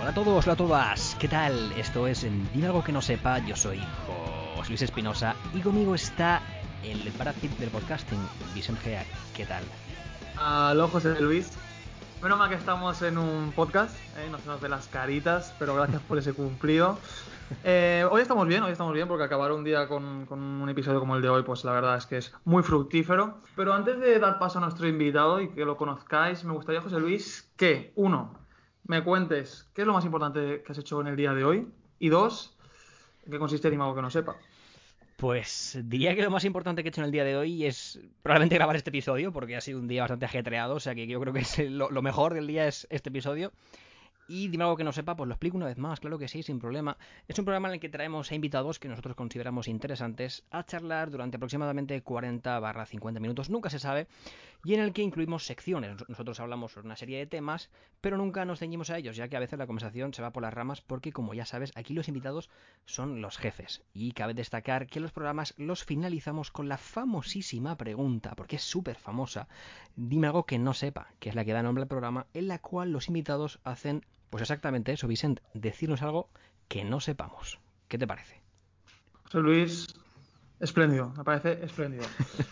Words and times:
Hola 0.00 0.08
a 0.08 0.14
todos, 0.14 0.46
hola 0.46 0.54
a 0.54 0.56
todas, 0.56 1.16
¿qué 1.20 1.28
tal? 1.28 1.72
Esto 1.72 2.06
es 2.06 2.24
en 2.24 2.50
Dime 2.54 2.68
algo 2.68 2.82
que 2.82 2.92
no 2.92 3.02
sepa, 3.02 3.40
yo 3.40 3.56
soy 3.56 3.78
José 4.56 4.70
Luis 4.70 4.82
Espinosa 4.82 5.36
y 5.52 5.60
conmigo 5.60 5.94
está 5.94 6.40
el 6.82 7.10
Brad 7.10 7.34
Pitt 7.34 7.58
del 7.58 7.68
podcasting, 7.68 8.26
Vicente 8.54 8.80
Gea, 8.82 9.04
¿qué 9.34 9.44
tal? 9.44 9.64
Aló, 10.38 10.88
José 10.88 11.20
Luis. 11.20 11.50
Menos 12.22 12.38
mal 12.38 12.48
que 12.48 12.54
estamos 12.54 13.02
en 13.02 13.18
un 13.18 13.52
podcast, 13.52 13.94
¿eh? 14.16 14.28
no 14.30 14.38
se 14.38 14.46
nos 14.46 14.62
las 14.62 14.88
caritas, 14.88 15.54
pero 15.58 15.74
gracias 15.74 16.00
por 16.02 16.16
ese 16.16 16.32
cumplido. 16.32 16.98
Eh, 17.62 18.06
hoy 18.10 18.22
estamos 18.22 18.48
bien, 18.48 18.62
hoy 18.62 18.72
estamos 18.72 18.94
bien, 18.94 19.06
porque 19.06 19.22
acabar 19.22 19.52
un 19.52 19.62
día 19.62 19.86
con, 19.86 20.24
con 20.24 20.40
un 20.40 20.68
episodio 20.68 20.98
como 20.98 21.14
el 21.14 21.22
de 21.22 21.28
hoy, 21.28 21.42
pues 21.42 21.62
la 21.64 21.72
verdad 21.72 21.96
es 21.98 22.06
que 22.06 22.16
es 22.16 22.34
muy 22.44 22.62
fructífero. 22.62 23.38
Pero 23.54 23.74
antes 23.74 24.00
de 24.00 24.18
dar 24.18 24.38
paso 24.38 24.58
a 24.58 24.62
nuestro 24.62 24.88
invitado 24.88 25.42
y 25.42 25.50
que 25.50 25.66
lo 25.66 25.76
conozcáis, 25.76 26.42
me 26.44 26.54
gustaría, 26.54 26.80
José 26.80 26.98
Luis, 26.98 27.52
que, 27.56 27.92
uno, 27.96 28.34
me 28.84 29.04
cuentes 29.04 29.68
qué 29.74 29.82
es 29.82 29.86
lo 29.86 29.92
más 29.92 30.04
importante 30.06 30.62
que 30.64 30.72
has 30.72 30.78
hecho 30.78 31.00
en 31.02 31.08
el 31.08 31.16
día 31.16 31.34
de 31.34 31.44
hoy, 31.44 31.68
y 31.98 32.08
dos, 32.08 32.56
qué 33.30 33.38
consiste 33.38 33.70
Dime 33.70 33.84
algo 33.84 33.94
que 33.94 34.02
no 34.02 34.10
sepa. 34.10 34.36
Pues 35.16 35.78
diría 35.84 36.14
que 36.14 36.22
lo 36.22 36.30
más 36.30 36.44
importante 36.44 36.82
que 36.82 36.88
he 36.88 36.90
hecho 36.90 37.00
en 37.00 37.06
el 37.06 37.10
día 37.12 37.24
de 37.24 37.36
hoy 37.36 37.64
es 37.64 37.98
probablemente 38.22 38.56
grabar 38.56 38.76
este 38.76 38.90
episodio, 38.90 39.32
porque 39.32 39.56
ha 39.56 39.60
sido 39.62 39.78
un 39.78 39.88
día 39.88 40.02
bastante 40.02 40.26
ajetreado, 40.26 40.74
o 40.74 40.80
sea 40.80 40.94
que 40.94 41.06
yo 41.06 41.18
creo 41.20 41.32
que 41.32 41.40
es 41.40 41.58
lo, 41.70 41.90
lo 41.90 42.02
mejor 42.02 42.34
del 42.34 42.46
día 42.46 42.68
es 42.68 42.86
este 42.90 43.08
episodio. 43.08 43.52
Y 44.28 44.48
dime 44.48 44.64
algo 44.64 44.76
que 44.76 44.82
no 44.84 44.90
sepa, 44.92 45.14
pues 45.14 45.28
lo 45.28 45.34
explico 45.34 45.56
una 45.56 45.66
vez 45.66 45.78
más, 45.78 46.00
claro 46.00 46.18
que 46.18 46.26
sí, 46.26 46.42
sin 46.42 46.58
problema. 46.58 46.96
Es 47.28 47.38
un 47.38 47.44
programa 47.44 47.68
en 47.68 47.74
el 47.74 47.80
que 47.80 47.88
traemos 47.88 48.30
a 48.30 48.34
invitados 48.34 48.78
que 48.80 48.88
nosotros 48.88 49.14
consideramos 49.14 49.68
interesantes 49.68 50.42
a 50.50 50.64
charlar 50.64 51.10
durante 51.10 51.36
aproximadamente 51.36 52.02
40 52.02 52.58
barra 52.58 52.86
50 52.86 53.20
minutos, 53.20 53.50
nunca 53.50 53.70
se 53.70 53.78
sabe, 53.78 54.08
y 54.64 54.74
en 54.74 54.80
el 54.80 54.92
que 54.92 55.02
incluimos 55.02 55.46
secciones. 55.46 55.92
Nos- 55.92 56.08
Nosotros 56.08 56.40
hablamos 56.40 56.72
sobre 56.72 56.86
una 56.86 56.96
serie 56.96 57.18
de 57.18 57.26
temas, 57.26 57.70
pero 58.00 58.16
nunca 58.16 58.44
nos 58.44 58.58
ceñimos 58.58 58.90
a 58.90 58.98
ellos, 58.98 59.14
ya 59.16 59.28
que 59.28 59.36
a 59.36 59.40
veces 59.40 59.58
la 59.60 59.66
conversación 59.66 60.12
se 60.12 60.22
va 60.22 60.32
por 60.32 60.42
las 60.42 60.52
ramas 60.54 60.80
porque, 60.80 61.12
como 61.12 61.32
ya 61.34 61.44
sabes, 61.44 61.70
aquí 61.76 61.94
los 61.94 62.08
invitados 62.08 62.50
son 62.84 63.20
los 63.20 63.38
jefes. 63.38 63.82
Y 63.94 64.10
cabe 64.12 64.34
destacar 64.34 64.88
que 64.88 64.98
los 64.98 65.12
programas 65.12 65.54
los 65.56 65.84
finalizamos 65.84 66.50
con 66.50 66.68
la 66.68 66.78
famosísima 66.78 67.76
pregunta, 67.76 68.34
porque 68.34 68.56
es 68.56 68.62
súper 68.62 68.96
famosa, 68.96 69.46
dime 69.94 70.26
algo 70.26 70.46
que 70.46 70.58
no 70.58 70.74
sepa, 70.74 71.12
que 71.20 71.28
es 71.28 71.34
la 71.36 71.44
que 71.44 71.52
da 71.52 71.62
nombre 71.62 71.82
al 71.82 71.88
programa, 71.88 72.26
en 72.34 72.48
la 72.48 72.58
cual 72.58 72.90
los 72.90 73.06
invitados 73.08 73.60
hacen, 73.62 74.04
pues 74.30 74.42
exactamente 74.42 74.92
eso, 74.92 75.06
Vicent, 75.06 75.40
decirnos 75.54 76.02
algo 76.02 76.28
que 76.68 76.84
no 76.84 77.00
sepamos. 77.00 77.60
¿Qué 77.88 77.98
te 77.98 78.06
parece? 78.06 78.40
José 79.24 79.38
Luis, 79.38 79.86
espléndido, 80.60 81.12
me 81.16 81.24
parece 81.24 81.64
espléndido. 81.64 82.04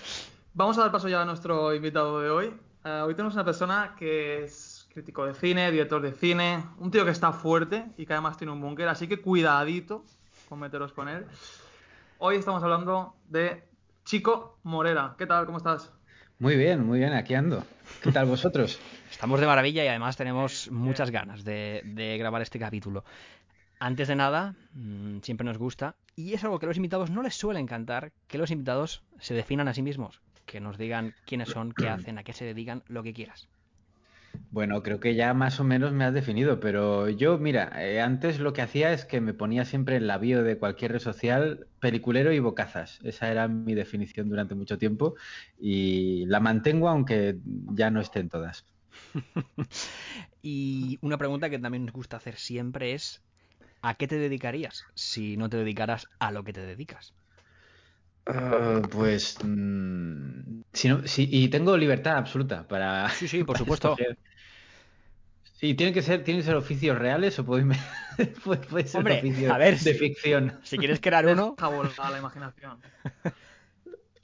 Vamos 0.55 0.78
a 0.78 0.83
dar 0.83 0.92
paso 0.92 1.08
ya 1.08 1.22
a 1.22 1.25
nuestro 1.25 1.75
invitado 1.75 2.20
de 2.20 2.31
hoy. 2.31 2.55
Eh, 2.84 3.03
hoy 3.05 3.14
tenemos 3.14 3.34
una 3.34 3.44
persona 3.44 3.94
que 3.98 4.44
es 4.44 4.86
crítico 4.92 5.27
de 5.27 5.34
cine, 5.34 5.70
director 5.72 6.00
de 6.00 6.12
cine, 6.12 6.64
un 6.78 6.91
tío 6.91 7.05
que 7.05 7.11
está 7.11 7.33
fuerte 7.33 7.86
y 7.97 8.06
que 8.06 8.12
además 8.12 8.36
tiene 8.36 8.53
un 8.53 8.61
búnker, 8.61 8.86
así 8.88 9.09
que 9.09 9.20
cuidadito 9.20 10.05
con 10.48 10.61
meteros 10.61 10.92
con 10.92 11.09
él. 11.09 11.27
Hoy 12.19 12.36
estamos 12.36 12.62
hablando 12.62 13.16
de 13.28 13.64
Chico 14.05 14.59
Morera. 14.62 15.16
¿Qué 15.19 15.27
tal? 15.27 15.47
¿Cómo 15.47 15.59
estás? 15.59 15.91
Muy 16.39 16.57
bien, 16.57 16.85
muy 16.85 16.99
bien, 16.99 17.13
aquí 17.13 17.35
ando. 17.35 17.65
¿Qué 18.03 18.11
tal 18.11 18.27
vosotros? 18.27 18.81
Estamos 19.11 19.41
de 19.41 19.47
maravilla 19.47 19.85
y 19.85 19.89
además 19.89 20.17
tenemos 20.17 20.71
muchas 20.71 21.11
ganas 21.11 21.45
de, 21.45 21.83
de 21.85 22.19
grabar 22.19 22.43
este 22.43 22.59
capítulo. 22.59 23.05
Antes 23.79 24.09
de 24.09 24.17
nada, 24.17 24.55
mm, 24.73 25.21
siempre 25.21 25.45
nos 25.45 25.59
gusta, 25.59 25.95
y 26.17 26.33
es 26.33 26.43
algo 26.43 26.59
que 26.59 26.67
a 26.67 26.69
los 26.69 26.77
invitados 26.77 27.11
no 27.11 27.23
les 27.23 27.35
suele 27.35 27.61
encantar, 27.61 28.12
que 28.27 28.39
los 28.39 28.51
invitados 28.51 29.03
se 29.21 29.35
definan 29.35 29.69
a 29.69 29.75
sí 29.75 29.83
mismos, 29.83 30.21
que 30.47 30.61
nos 30.61 30.77
digan 30.79 31.15
quiénes 31.25 31.51
son, 31.51 31.73
qué 31.73 31.89
hacen, 31.89 32.19
a 32.19 32.25
qué 32.25 32.33
se 32.33 32.45
dedican, 32.45 32.83
lo 32.89 33.03
que 33.03 33.12
quieras. 33.12 33.49
Bueno, 34.50 34.83
creo 34.83 35.00
que 35.00 35.15
ya 35.17 35.34
más 35.34 35.59
o 35.61 35.65
menos 35.65 35.93
me 35.93 36.05
has 36.05 36.15
definido, 36.15 36.61
pero 36.61 37.09
yo, 37.09 37.39
mira, 37.39 37.71
eh, 37.84 38.00
antes 38.00 38.39
lo 38.39 38.53
que 38.53 38.62
hacía 38.62 38.93
es 38.93 39.05
que 39.05 39.21
me 39.21 39.34
ponía 39.34 39.65
siempre 39.65 39.97
en 39.97 40.06
la 40.06 40.19
bio 40.19 40.43
de 40.45 40.59
cualquier 40.59 40.93
red 40.93 41.00
social 41.00 41.69
peliculero 41.81 42.33
y 42.33 42.39
bocazas. 42.39 43.00
Esa 43.03 43.31
era 43.31 43.49
mi 43.49 43.75
definición 43.75 44.28
durante 44.28 44.55
mucho 44.55 44.78
tiempo 44.78 45.15
y 45.56 46.27
la 46.27 46.41
mantengo 46.41 46.89
aunque 46.89 47.39
ya 47.44 47.91
no 47.91 48.00
estén 48.00 48.28
todas. 48.28 48.65
Y 50.43 50.99
una 51.03 51.19
pregunta 51.19 51.50
que 51.50 51.59
también 51.59 51.87
nos 51.87 51.94
gusta 51.94 52.17
hacer 52.19 52.37
siempre 52.37 52.93
es, 52.94 53.25
¿a 53.83 53.97
qué 53.97 54.09
te 54.09 54.19
dedicarías 54.19 54.84
si 54.94 55.37
no 55.37 55.49
te 55.50 55.59
dedicaras 55.59 56.09
a 56.19 56.33
lo 56.33 56.44
que 56.44 56.53
te 56.53 56.67
dedicas? 56.67 57.15
Ah, 58.27 58.81
pues, 58.91 59.39
mm, 59.45 60.62
si 60.73 60.89
no, 60.89 61.07
si- 61.07 61.29
y 61.31 61.49
tengo 61.51 61.77
libertad 61.77 62.17
absoluta 62.17 62.67
para... 62.67 63.09
Sí, 63.12 63.29
sí, 63.29 63.45
por 63.45 63.57
supuesto. 63.57 63.97
escoger. 63.97 64.19
Sí, 65.43 65.75
¿tienen 65.75 65.95
que 65.95 66.03
ser, 66.03 66.25
tienen 66.25 66.43
que 66.43 66.47
ser 66.47 66.57
oficios 66.57 66.99
reales 66.99 67.39
o 67.39 67.45
puede, 67.47 67.65
puede, 68.45 68.61
puede 68.67 68.87
ser 68.89 69.01
Hombre, 69.01 69.12
oficios 69.12 69.55
a 69.55 69.59
ver, 69.59 69.79
de 69.79 69.95
si- 69.95 69.99
ficción? 69.99 70.61
Si 70.62 70.79
quieres 70.79 71.01
crear 71.01 71.27
uno, 71.27 71.57
volar 71.59 72.11
la 72.12 72.19
imaginación. 72.19 72.81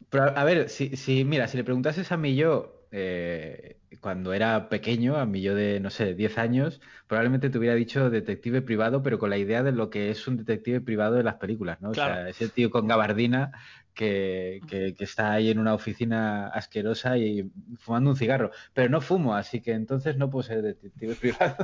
Pero, 0.08 0.24
a 0.36 0.44
ver, 0.44 0.68
si, 0.68 0.96
si, 0.96 1.24
mira, 1.24 1.46
si 1.48 1.56
le 1.56 1.64
preguntases 1.64 2.10
a 2.12 2.16
mi 2.16 2.34
yo 2.34 2.88
eh, 2.90 3.80
cuando 4.00 4.32
era 4.32 4.68
pequeño, 4.68 5.16
a 5.16 5.26
mi 5.26 5.40
yo 5.42 5.54
de, 5.54 5.78
no 5.80 5.90
sé, 5.90 6.14
10 6.14 6.36
años, 6.38 6.80
probablemente 7.06 7.48
te 7.50 7.58
hubiera 7.58 7.74
dicho 7.76 8.10
detective 8.10 8.62
privado, 8.62 9.02
pero 9.02 9.18
con 9.18 9.30
la 9.30 9.38
idea 9.38 9.62
de 9.62 9.72
lo 9.72 9.88
que 9.90 10.10
es 10.10 10.26
un 10.26 10.36
detective 10.36 10.80
privado 10.80 11.14
de 11.14 11.22
las 11.22 11.36
películas, 11.36 11.80
¿no? 11.80 11.90
O 11.90 11.94
Claro. 11.94 12.14
sea, 12.14 12.28
ese 12.28 12.48
tío 12.48 12.70
con 12.70 12.88
gabardina 12.88 13.52
que, 13.94 14.60
que- 14.68 14.94
que 14.94 15.04
está 15.04 15.32
ahí 15.32 15.50
en 15.50 15.58
una 15.58 15.74
oficina 15.74 16.48
asquerosa 16.48 17.18
y 17.18 17.50
fumando 17.78 18.10
un 18.10 18.16
cigarro. 18.16 18.50
Pero 18.72 18.88
no 18.88 19.00
fumo, 19.00 19.34
así 19.34 19.60
que 19.60 19.72
entonces 19.72 20.16
no 20.16 20.30
puedo 20.30 20.42
ser 20.44 20.62
detective 20.62 21.14
privado. 21.20 21.56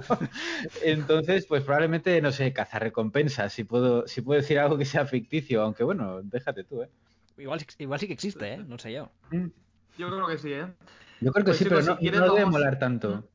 Entonces, 0.83 1.47
pues 1.47 1.63
probablemente, 1.63 2.21
no 2.21 2.33
sé, 2.33 2.53
cazarrecompensas, 2.53 3.53
si 3.53 3.65
puedo, 3.65 4.07
si 4.07 4.23
puedo 4.23 4.41
decir 4.41 4.59
algo 4.59 4.77
que 4.79 4.85
sea 4.85 5.07
ficticio, 5.07 5.63
aunque 5.63 5.85
bueno, 5.85 6.21
déjate 6.23 6.65
tú, 6.65 6.83
¿eh? 6.83 6.91
igual, 7.39 7.61
igual 7.79 8.01
sí 8.01 8.07
que 8.07 8.13
existe, 8.15 8.55
¿eh? 8.55 8.59
No 8.67 8.79
sé 8.79 8.93
yo. 8.93 9.11
Yo 9.99 10.09
creo 10.09 10.27
que 10.27 10.39
sí, 10.39 10.53
¿eh? 10.53 10.67
Yo 11.21 11.33
creo 11.33 11.45
que 11.45 11.51
Pues, 11.51 11.59
sí, 11.59 11.65
pero 11.65 11.83
no, 11.83 11.97
quieres, 11.99 12.21
no 12.21 12.27
debe 12.27 12.41
vamos- 12.41 12.53
molar 12.53 12.79
tanto. 12.79 13.29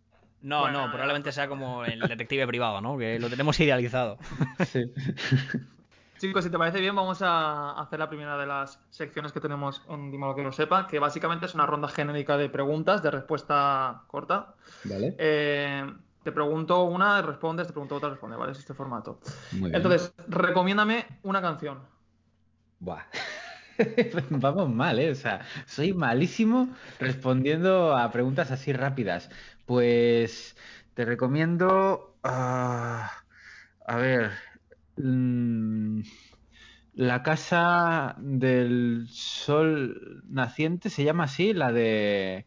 No, 0.43 0.61
Bueno, 0.61 0.85
no, 0.87 0.91
probablemente 0.91 1.31
sea 1.31 1.47
como 1.47 1.85
el 1.85 1.99
detective 1.99 2.47
privado, 2.47 2.81
¿no? 2.81 2.97
Que 2.97 3.19
lo 3.19 3.29
tenemos 3.29 3.59
idealizado. 3.59 4.17
Sí. 4.67 4.83
Chicos, 6.21 6.43
si 6.43 6.51
te 6.51 6.57
parece 6.59 6.79
bien, 6.79 6.95
vamos 6.95 7.23
a 7.23 7.71
hacer 7.81 7.97
la 7.97 8.07
primera 8.07 8.37
de 8.37 8.45
las 8.45 8.79
secciones 8.91 9.31
que 9.31 9.39
tenemos 9.39 9.81
en 9.89 10.11
lo 10.21 10.35
que 10.35 10.43
no 10.43 10.51
sepa, 10.51 10.85
que 10.85 10.99
básicamente 10.99 11.47
es 11.47 11.55
una 11.55 11.65
ronda 11.65 11.87
genérica 11.87 12.37
de 12.37 12.47
preguntas 12.47 13.01
de 13.01 13.09
respuesta 13.09 14.03
corta. 14.05 14.53
Vale. 14.83 15.15
Eh, 15.17 15.83
te 16.23 16.31
pregunto 16.31 16.83
una, 16.83 17.23
respondes, 17.23 17.65
te 17.65 17.73
pregunto 17.73 17.95
otra, 17.95 18.11
responde, 18.11 18.37
¿vale? 18.37 18.51
Es 18.51 18.59
este 18.59 18.75
formato. 18.75 19.19
Muy 19.53 19.71
bien. 19.71 19.77
Entonces, 19.77 20.13
recomiéndame 20.27 21.07
una 21.23 21.41
canción. 21.41 21.79
Buah. 22.77 23.01
Vamos 24.29 24.69
mal, 24.69 24.99
¿eh? 24.99 25.09
O 25.09 25.15
sea, 25.15 25.41
soy 25.65 25.91
malísimo 25.91 26.69
respondiendo 26.99 27.97
a 27.97 28.11
preguntas 28.11 28.51
así 28.51 28.73
rápidas. 28.73 29.31
Pues 29.65 30.55
te 30.93 31.03
recomiendo. 31.03 32.15
ah, 32.21 33.11
a 33.87 33.95
ver. 33.95 34.50
Mm, 34.97 36.01
la 36.93 37.23
casa 37.23 38.15
del 38.19 39.07
sol 39.09 40.23
naciente 40.27 40.89
se 40.89 41.03
llama 41.03 41.23
así, 41.25 41.53
la 41.53 41.71
de 41.71 42.45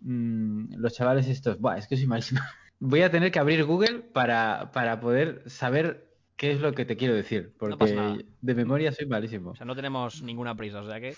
mm, 0.00 0.74
los 0.76 0.94
chavales 0.94 1.28
estos. 1.28 1.58
Buah, 1.58 1.78
es 1.78 1.88
que 1.88 1.96
soy 1.96 2.06
malísimo. 2.06 2.40
Voy 2.78 3.02
a 3.02 3.10
tener 3.10 3.30
que 3.30 3.38
abrir 3.38 3.64
Google 3.64 4.00
para, 4.00 4.70
para 4.72 5.00
poder 5.00 5.48
saber 5.48 6.08
qué 6.36 6.52
es 6.52 6.60
lo 6.60 6.74
que 6.74 6.84
te 6.84 6.96
quiero 6.96 7.14
decir, 7.14 7.52
pasa 7.58 7.76
porque 7.76 7.94
nada. 7.94 8.18
de 8.40 8.54
memoria 8.54 8.90
soy 8.90 9.06
malísimo. 9.06 9.50
O 9.50 9.54
sea, 9.54 9.66
no 9.66 9.76
tenemos 9.76 10.22
ninguna 10.22 10.56
prisa, 10.56 10.80
o 10.80 10.86
sea 10.86 11.00
que... 11.00 11.14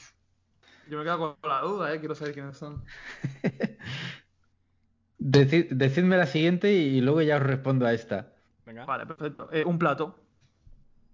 Yo 0.91 0.99
me 0.99 1.05
quedo 1.05 1.39
con 1.41 1.51
la 1.51 1.61
duda, 1.63 1.95
¿eh? 1.95 1.99
Quiero 1.99 2.15
saber 2.15 2.35
quiénes 2.35 2.59
son. 2.59 2.83
Deci- 5.19 5.69
decidme 5.71 6.19
la 6.19 6.27
siguiente 6.27 6.73
y 6.73 7.01
luego 7.01 7.23
ya 7.23 7.37
os 7.37 7.43
respondo 7.43 7.87
a 7.87 7.95
esta. 7.95 8.35
Venga. 8.67 8.85
Vale, 8.85 9.07
perfecto. 9.07 9.49
Eh, 9.51 9.65
un 9.65 9.79
plato. 9.79 10.24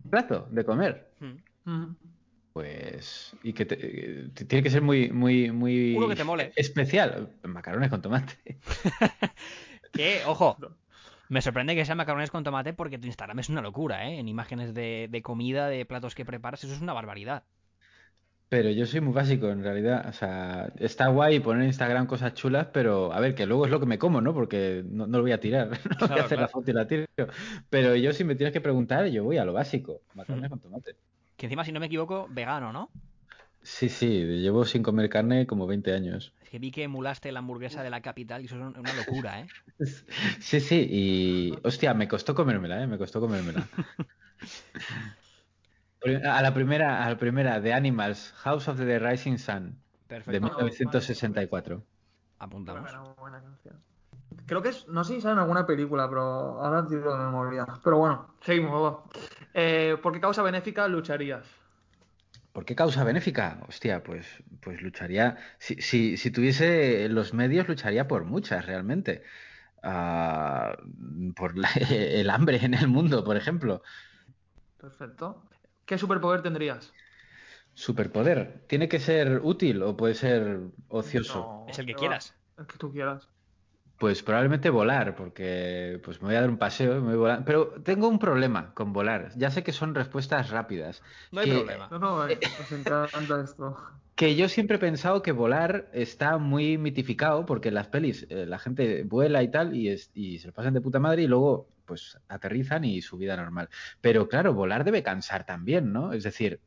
Plato 0.08 0.46
de 0.50 0.64
comer. 0.64 1.10
Hmm. 1.20 1.70
Mm. 1.70 1.96
Pues. 2.52 3.36
Y 3.42 3.52
que 3.52 3.64
te- 3.66 3.78
eh, 3.80 4.28
tiene 4.48 4.62
que 4.62 4.70
ser 4.70 4.82
muy, 4.82 5.10
muy, 5.10 5.50
muy. 5.52 5.94
Uno 5.96 6.08
que 6.08 6.16
te 6.16 6.24
mole. 6.24 6.52
Especial. 6.56 7.30
Macarrones 7.44 7.90
con 7.90 8.02
tomate. 8.02 8.58
Que, 9.92 10.20
ojo, 10.24 10.56
me 11.28 11.42
sorprende 11.42 11.74
que 11.74 11.84
sea 11.84 11.96
macarrones 11.96 12.30
con 12.30 12.44
tomate 12.44 12.72
porque 12.72 12.96
tu 12.98 13.06
Instagram 13.08 13.40
es 13.40 13.48
una 13.48 13.60
locura, 13.60 14.08
¿eh? 14.08 14.18
En 14.20 14.28
imágenes 14.28 14.72
de, 14.72 15.08
de 15.10 15.22
comida, 15.22 15.66
de 15.68 15.84
platos 15.84 16.14
que 16.14 16.24
preparas, 16.24 16.62
eso 16.62 16.72
es 16.72 16.80
una 16.80 16.92
barbaridad. 16.92 17.42
Pero 18.50 18.68
yo 18.70 18.84
soy 18.84 19.00
muy 19.00 19.14
básico 19.14 19.48
en 19.48 19.62
realidad. 19.62 20.06
O 20.08 20.12
sea, 20.12 20.72
está 20.76 21.06
guay 21.06 21.38
poner 21.40 21.62
en 21.62 21.68
Instagram 21.68 22.06
cosas 22.06 22.34
chulas, 22.34 22.66
pero 22.72 23.12
a 23.12 23.20
ver, 23.20 23.34
que 23.36 23.46
luego 23.46 23.64
es 23.64 23.70
lo 23.70 23.78
que 23.78 23.86
me 23.86 23.96
como, 23.98 24.20
¿no? 24.20 24.34
Porque 24.34 24.82
no, 24.84 25.06
no 25.06 25.18
lo 25.18 25.22
voy 25.22 25.32
a 25.32 25.40
tirar. 25.40 25.70
No 26.00 26.08
voy 26.08 26.08
Claro, 26.08 26.22
a 26.22 26.24
hacer 26.24 26.40
la 26.40 26.48
foto 26.48 26.70
y 26.70 26.74
la 26.74 26.86
tiro. 26.86 27.06
Pero 27.70 27.94
yo, 27.96 28.12
si 28.12 28.24
me 28.24 28.34
tienes 28.34 28.52
que 28.52 28.60
preguntar, 28.60 29.06
yo 29.06 29.22
voy 29.24 29.38
a 29.38 29.44
lo 29.44 29.52
básico. 29.52 30.02
Macarrones 30.14 30.50
con 30.50 30.60
tomate. 30.60 30.96
Que 31.36 31.46
encima, 31.46 31.64
si 31.64 31.72
no 31.72 31.80
me 31.80 31.86
equivoco, 31.86 32.26
vegano, 32.28 32.72
¿no? 32.72 32.90
Sí, 33.62 33.88
sí, 33.88 34.08
llevo 34.40 34.64
sin 34.64 34.82
comer 34.82 35.08
carne 35.10 35.46
como 35.46 35.66
20 35.66 35.92
años. 35.92 36.32
Es 36.40 36.48
que 36.50 36.58
vi 36.58 36.70
que 36.72 36.82
emulaste 36.84 37.30
la 37.32 37.40
hamburguesa 37.40 37.82
de 37.82 37.90
la 37.90 38.00
capital 38.00 38.42
y 38.42 38.46
eso 38.46 38.56
es 38.56 38.76
una 38.76 38.92
locura, 38.94 39.40
¿eh? 39.42 39.46
Sí, 40.40 40.60
sí, 40.60 40.86
y 40.90 41.58
hostia, 41.62 41.94
me 41.94 42.08
costó 42.08 42.34
comérmela, 42.34 42.82
¿eh? 42.82 42.86
Me 42.86 42.98
costó 42.98 43.20
comérmela. 43.20 43.68
A 46.02 46.40
la 46.42 46.54
primera, 46.54 47.04
a 47.04 47.10
la 47.10 47.18
primera, 47.18 47.60
The 47.60 47.74
Animals, 47.74 48.32
House 48.38 48.68
of 48.68 48.78
the 48.78 48.98
Rising 48.98 49.36
Sun, 49.36 49.72
de 49.72 49.76
Perfecto. 50.08 50.40
1964. 50.46 51.84
Apuntamos. 52.38 52.82
Buena, 52.90 53.14
buena 53.18 53.40
canción. 53.42 53.76
Creo 54.46 54.62
que 54.62 54.70
es, 54.70 54.88
no 54.88 55.04
sé 55.04 55.14
si 55.14 55.20
sale 55.20 55.34
en 55.34 55.38
alguna 55.40 55.66
película, 55.66 56.08
pero 56.08 56.22
ahora 56.22 56.86
tiro 56.86 57.12
de 57.16 57.24
memoria. 57.24 57.66
Pero 57.84 57.98
bueno, 57.98 58.34
seguimos. 58.40 58.82
va. 58.82 59.04
Eh, 59.52 59.98
¿Por 60.02 60.12
qué 60.14 60.20
causa 60.20 60.42
benéfica 60.42 60.88
lucharías? 60.88 61.46
¿Por 62.52 62.64
qué 62.64 62.74
causa 62.74 63.04
benéfica? 63.04 63.60
Hostia, 63.68 64.02
pues, 64.02 64.26
pues 64.62 64.80
lucharía. 64.80 65.36
Si, 65.58 65.76
si, 65.82 66.16
si 66.16 66.30
tuviese 66.30 67.08
los 67.08 67.34
medios, 67.34 67.68
lucharía 67.68 68.08
por 68.08 68.24
muchas, 68.24 68.64
realmente. 68.66 69.22
Ah, 69.82 70.76
por 71.36 71.56
la- 71.58 71.70
el 71.90 72.30
hambre 72.30 72.64
en 72.64 72.74
el 72.74 72.88
mundo, 72.88 73.22
por 73.22 73.36
ejemplo. 73.36 73.82
Perfecto. 74.80 75.42
¿Qué 75.90 75.98
superpoder 75.98 76.40
tendrías? 76.42 76.84
Superpoder. 77.74 78.64
¿Tiene 78.68 78.88
que 78.88 78.98
ser 79.00 79.40
útil 79.42 79.82
o 79.82 79.96
puede 79.96 80.14
ser 80.14 80.60
ocioso? 80.88 81.38
No, 81.38 81.66
Es 81.66 81.78
el 81.78 81.86
que 81.86 81.94
va. 81.94 81.96
quieras. 81.96 82.36
El 82.56 82.66
que 82.66 82.76
tú 82.78 82.92
quieras. 82.92 83.30
Pues 83.98 84.22
probablemente 84.22 84.70
volar, 84.70 85.14
porque 85.14 86.00
pues 86.02 86.20
me 86.22 86.28
voy 86.28 86.36
a 86.36 86.40
dar 86.40 86.48
un 86.50 86.56
paseo 86.58 86.96
y 86.98 87.00
me 87.02 87.08
voy 87.08 87.16
volando. 87.18 87.44
Pero 87.44 87.82
tengo 87.82 88.08
un 88.08 88.18
problema 88.18 88.72
con 88.74 88.92
volar. 88.94 89.32
Ya 89.36 89.50
sé 89.50 89.62
que 89.62 89.72
son 89.72 89.94
respuestas 89.94 90.48
rápidas. 90.50 91.02
No 91.30 91.40
hay 91.40 91.46
problema. 91.46 91.88
No, 91.90 91.98
no, 91.98 92.28
eh, 92.28 92.38
nos 92.56 92.72
encanta 92.72 93.42
esto. 93.42 93.76
Que 94.14 94.36
yo 94.36 94.48
siempre 94.50 94.76
he 94.76 94.78
pensado 94.80 95.22
que 95.22 95.32
volar 95.32 95.88
está 95.94 96.36
muy 96.38 96.76
mitificado, 96.76 97.46
porque 97.46 97.68
en 97.68 97.74
las 97.74 97.88
pelis 97.88 98.26
eh, 98.28 98.44
la 98.46 98.58
gente 98.58 99.02
vuela 99.04 99.42
y 99.42 99.50
tal, 99.50 99.74
y, 99.74 99.88
es- 99.88 100.10
y 100.14 100.38
se 100.38 100.48
lo 100.48 100.52
pasan 100.54 100.74
de 100.74 100.80
puta 100.82 100.98
madre 101.00 101.22
y 101.22 101.26
luego 101.26 101.70
pues 101.90 102.16
aterrizan 102.28 102.84
y 102.84 103.02
su 103.02 103.16
vida 103.16 103.36
normal. 103.36 103.68
Pero 104.00 104.28
claro, 104.28 104.54
volar 104.54 104.84
debe 104.84 105.02
cansar 105.02 105.44
también, 105.44 105.92
¿no? 105.92 106.12
Es 106.12 106.22
decir, 106.22 106.60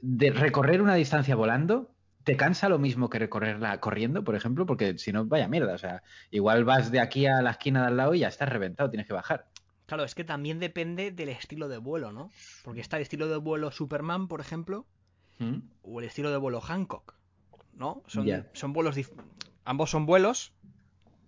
de 0.00 0.30
recorrer 0.30 0.80
una 0.80 0.94
distancia 0.94 1.36
volando, 1.36 1.94
¿te 2.24 2.38
cansa 2.38 2.70
lo 2.70 2.78
mismo 2.78 3.10
que 3.10 3.18
recorrerla 3.18 3.78
corriendo, 3.80 4.24
por 4.24 4.34
ejemplo? 4.34 4.64
Porque 4.64 4.96
si 4.96 5.12
no, 5.12 5.26
vaya 5.26 5.46
mierda. 5.46 5.74
O 5.74 5.78
sea, 5.78 6.02
igual 6.30 6.64
vas 6.64 6.90
de 6.90 7.00
aquí 7.00 7.26
a 7.26 7.42
la 7.42 7.50
esquina 7.50 7.82
de 7.82 7.88
al 7.88 7.98
lado 7.98 8.14
y 8.14 8.20
ya 8.20 8.28
estás 8.28 8.48
reventado, 8.48 8.88
tienes 8.88 9.06
que 9.06 9.12
bajar. 9.12 9.46
Claro, 9.84 10.04
es 10.04 10.14
que 10.14 10.24
también 10.24 10.58
depende 10.58 11.10
del 11.10 11.28
estilo 11.28 11.68
de 11.68 11.76
vuelo, 11.76 12.12
¿no? 12.12 12.30
Porque 12.64 12.80
está 12.80 12.96
el 12.96 13.02
estilo 13.02 13.28
de 13.28 13.36
vuelo 13.36 13.70
Superman, 13.72 14.26
por 14.26 14.40
ejemplo, 14.40 14.86
¿Mm? 15.38 15.58
o 15.82 16.00
el 16.00 16.06
estilo 16.06 16.30
de 16.30 16.38
vuelo 16.38 16.62
Hancock, 16.62 17.14
¿no? 17.74 18.02
Son, 18.06 18.26
son 18.54 18.72
vuelos... 18.72 18.96
Ambos 19.66 19.90
son 19.90 20.06
vuelos, 20.06 20.54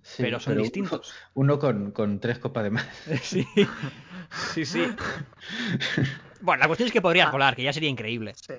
Sí, 0.04 0.22
pero 0.22 0.38
son 0.38 0.58
distintos. 0.58 1.14
Uno, 1.34 1.58
con, 1.58 1.90
con 1.90 2.20
tres 2.20 2.38
copas 2.38 2.64
de 2.64 2.70
más. 2.70 2.86
Sí, 3.22 3.46
sí, 4.52 4.64
sí. 4.64 4.84
Bueno, 6.40 6.60
la 6.60 6.66
cuestión 6.66 6.88
es 6.88 6.92
que 6.92 7.00
podrías 7.00 7.32
volar, 7.32 7.56
que 7.56 7.62
ya 7.62 7.72
sería 7.72 7.88
increíble. 7.88 8.34
Sí, 8.34 8.54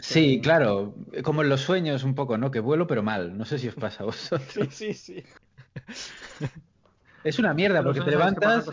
Sí, 0.00 0.40
claro, 0.42 0.94
como 1.22 1.42
en 1.42 1.48
los 1.48 1.60
sueños 1.60 2.02
un 2.02 2.14
poco, 2.14 2.38
¿no? 2.38 2.50
Que 2.50 2.60
vuelo 2.60 2.86
pero 2.86 3.02
mal. 3.02 3.36
No 3.38 3.44
sé 3.44 3.58
si 3.58 3.68
os 3.68 3.74
pasa 3.74 4.02
a 4.02 4.06
vosotros. 4.06 4.68
sí, 4.70 4.94
sí. 4.94 5.22
Es 7.22 7.38
una 7.38 7.54
mierda 7.54 7.82
porque 7.82 8.00
te 8.00 8.10
levantas 8.10 8.68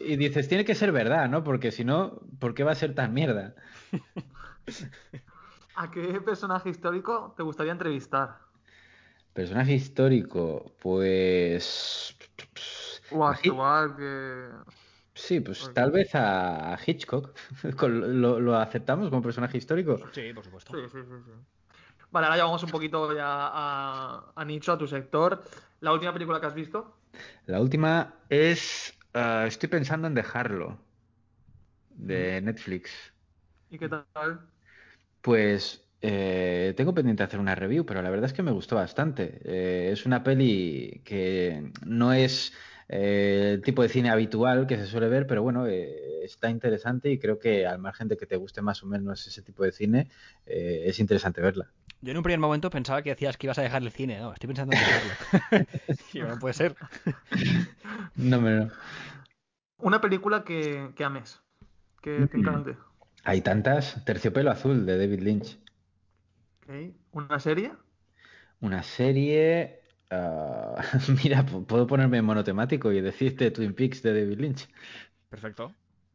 y 0.00 0.16
dices, 0.16 0.48
tiene 0.48 0.64
que 0.64 0.74
ser 0.74 0.92
verdad, 0.92 1.28
¿no? 1.28 1.42
Porque 1.42 1.72
si 1.72 1.84
no, 1.84 2.20
¿por 2.38 2.54
qué 2.54 2.62
va 2.62 2.72
a 2.72 2.76
ser 2.76 2.94
tan 2.94 3.12
mierda? 3.12 3.54
¿A 5.76 5.90
qué 5.90 6.20
personaje 6.20 6.70
histórico 6.70 7.34
te 7.36 7.42
gustaría 7.42 7.72
entrevistar? 7.72 8.49
Personaje 9.32 9.74
histórico, 9.74 10.72
pues... 10.80 12.16
O 13.10 13.24
actual 13.24 13.96
que... 13.96 14.48
Sí, 15.14 15.40
pues 15.40 15.60
Porque- 15.60 15.74
tal 15.74 15.90
vez 15.90 16.10
a 16.14 16.78
Hitchcock. 16.84 17.36
¿Lo, 17.88 18.40
lo 18.40 18.56
aceptamos 18.56 19.08
como 19.10 19.22
personaje 19.22 19.58
histórico? 19.58 19.98
Sí, 20.12 20.32
por 20.32 20.44
supuesto. 20.44 20.72
Sí, 20.74 20.88
sí, 20.90 20.98
sí, 21.02 21.14
sí. 21.24 21.32
Vale, 22.10 22.26
ahora 22.26 22.38
ya 22.38 22.44
vamos 22.44 22.62
un 22.64 22.70
poquito 22.70 23.14
ya 23.14 23.26
a, 23.26 24.32
a 24.34 24.44
nicho, 24.44 24.72
a 24.72 24.78
tu 24.78 24.86
sector. 24.86 25.42
¿La 25.80 25.92
última 25.92 26.12
película 26.12 26.40
que 26.40 26.46
has 26.46 26.54
visto? 26.54 26.96
La 27.46 27.60
última 27.60 28.14
es... 28.28 28.94
ah, 29.14 29.44
estoy 29.46 29.68
pensando 29.68 30.06
en 30.08 30.14
dejarlo. 30.14 30.78
De 31.90 32.40
Netflix. 32.40 32.90
¿Y 33.70 33.78
qué 33.78 33.88
tal? 33.88 34.40
Pues 35.22 35.84
eh, 36.02 36.74
tengo 36.76 36.94
pendiente 36.94 37.22
hacer 37.22 37.40
una 37.40 37.54
review, 37.54 37.84
pero 37.86 38.02
la 38.02 38.10
verdad 38.10 38.26
es 38.26 38.32
que 38.32 38.42
me 38.42 38.50
gustó 38.52 38.76
bastante. 38.76 39.40
Eh, 39.44 39.90
es 39.92 40.06
una 40.06 40.22
peli 40.22 41.02
que 41.04 41.72
no 41.84 42.12
es 42.12 42.52
eh, 42.88 43.52
el 43.54 43.62
tipo 43.62 43.82
de 43.82 43.88
cine 43.88 44.10
habitual 44.10 44.66
que 44.66 44.76
se 44.76 44.86
suele 44.86 45.08
ver, 45.08 45.26
pero 45.26 45.42
bueno, 45.42 45.66
eh, 45.66 46.24
está 46.24 46.50
interesante 46.50 47.10
y 47.10 47.18
creo 47.18 47.38
que 47.38 47.66
al 47.66 47.78
margen 47.78 48.08
de 48.08 48.16
que 48.16 48.26
te 48.26 48.36
guste 48.36 48.62
más 48.62 48.82
o 48.82 48.86
menos 48.86 49.26
ese 49.26 49.42
tipo 49.42 49.62
de 49.64 49.72
cine, 49.72 50.08
eh, 50.46 50.84
es 50.86 50.98
interesante 51.00 51.40
verla. 51.40 51.70
Yo 52.02 52.12
en 52.12 52.16
un 52.16 52.22
primer 52.22 52.40
momento 52.40 52.70
pensaba 52.70 53.02
que 53.02 53.10
decías 53.10 53.36
que 53.36 53.46
ibas 53.46 53.58
a 53.58 53.62
dejar 53.62 53.82
el 53.82 53.90
cine, 53.90 54.18
no, 54.18 54.32
estoy 54.32 54.46
pensando 54.48 54.72
en 54.72 54.78
dejarlo. 54.80 55.12
Sí, 56.10 56.20
no 56.20 56.38
puede 56.38 56.54
ser. 56.54 56.74
No, 58.16 58.40
me 58.40 58.50
no. 58.56 58.70
Una 59.78 60.00
película 60.00 60.44
que, 60.44 60.92
que 60.94 61.04
ames, 61.04 61.40
que 62.02 62.26
te 62.30 62.36
Mm. 62.36 62.40
encante. 62.40 62.76
Hay 63.24 63.40
tantas. 63.42 64.04
Terciopelo 64.04 64.50
azul 64.50 64.86
de 64.86 64.98
David 64.98 65.20
Lynch. 65.20 65.58
¿Una 67.12 67.38
serie? 67.40 67.72
Una 68.60 68.82
serie. 68.82 69.80
ah, 70.10 70.76
mira, 71.24 71.44
puedo 71.46 71.86
ponerme 71.86 72.22
monotemático 72.22 72.92
y 72.92 73.00
decirte 73.00 73.50
Twin 73.50 73.74
Peaks 73.74 74.02
de 74.02 74.14
David 74.20 74.38
Lynch. 74.38 74.68
Perfecto. 75.28 75.74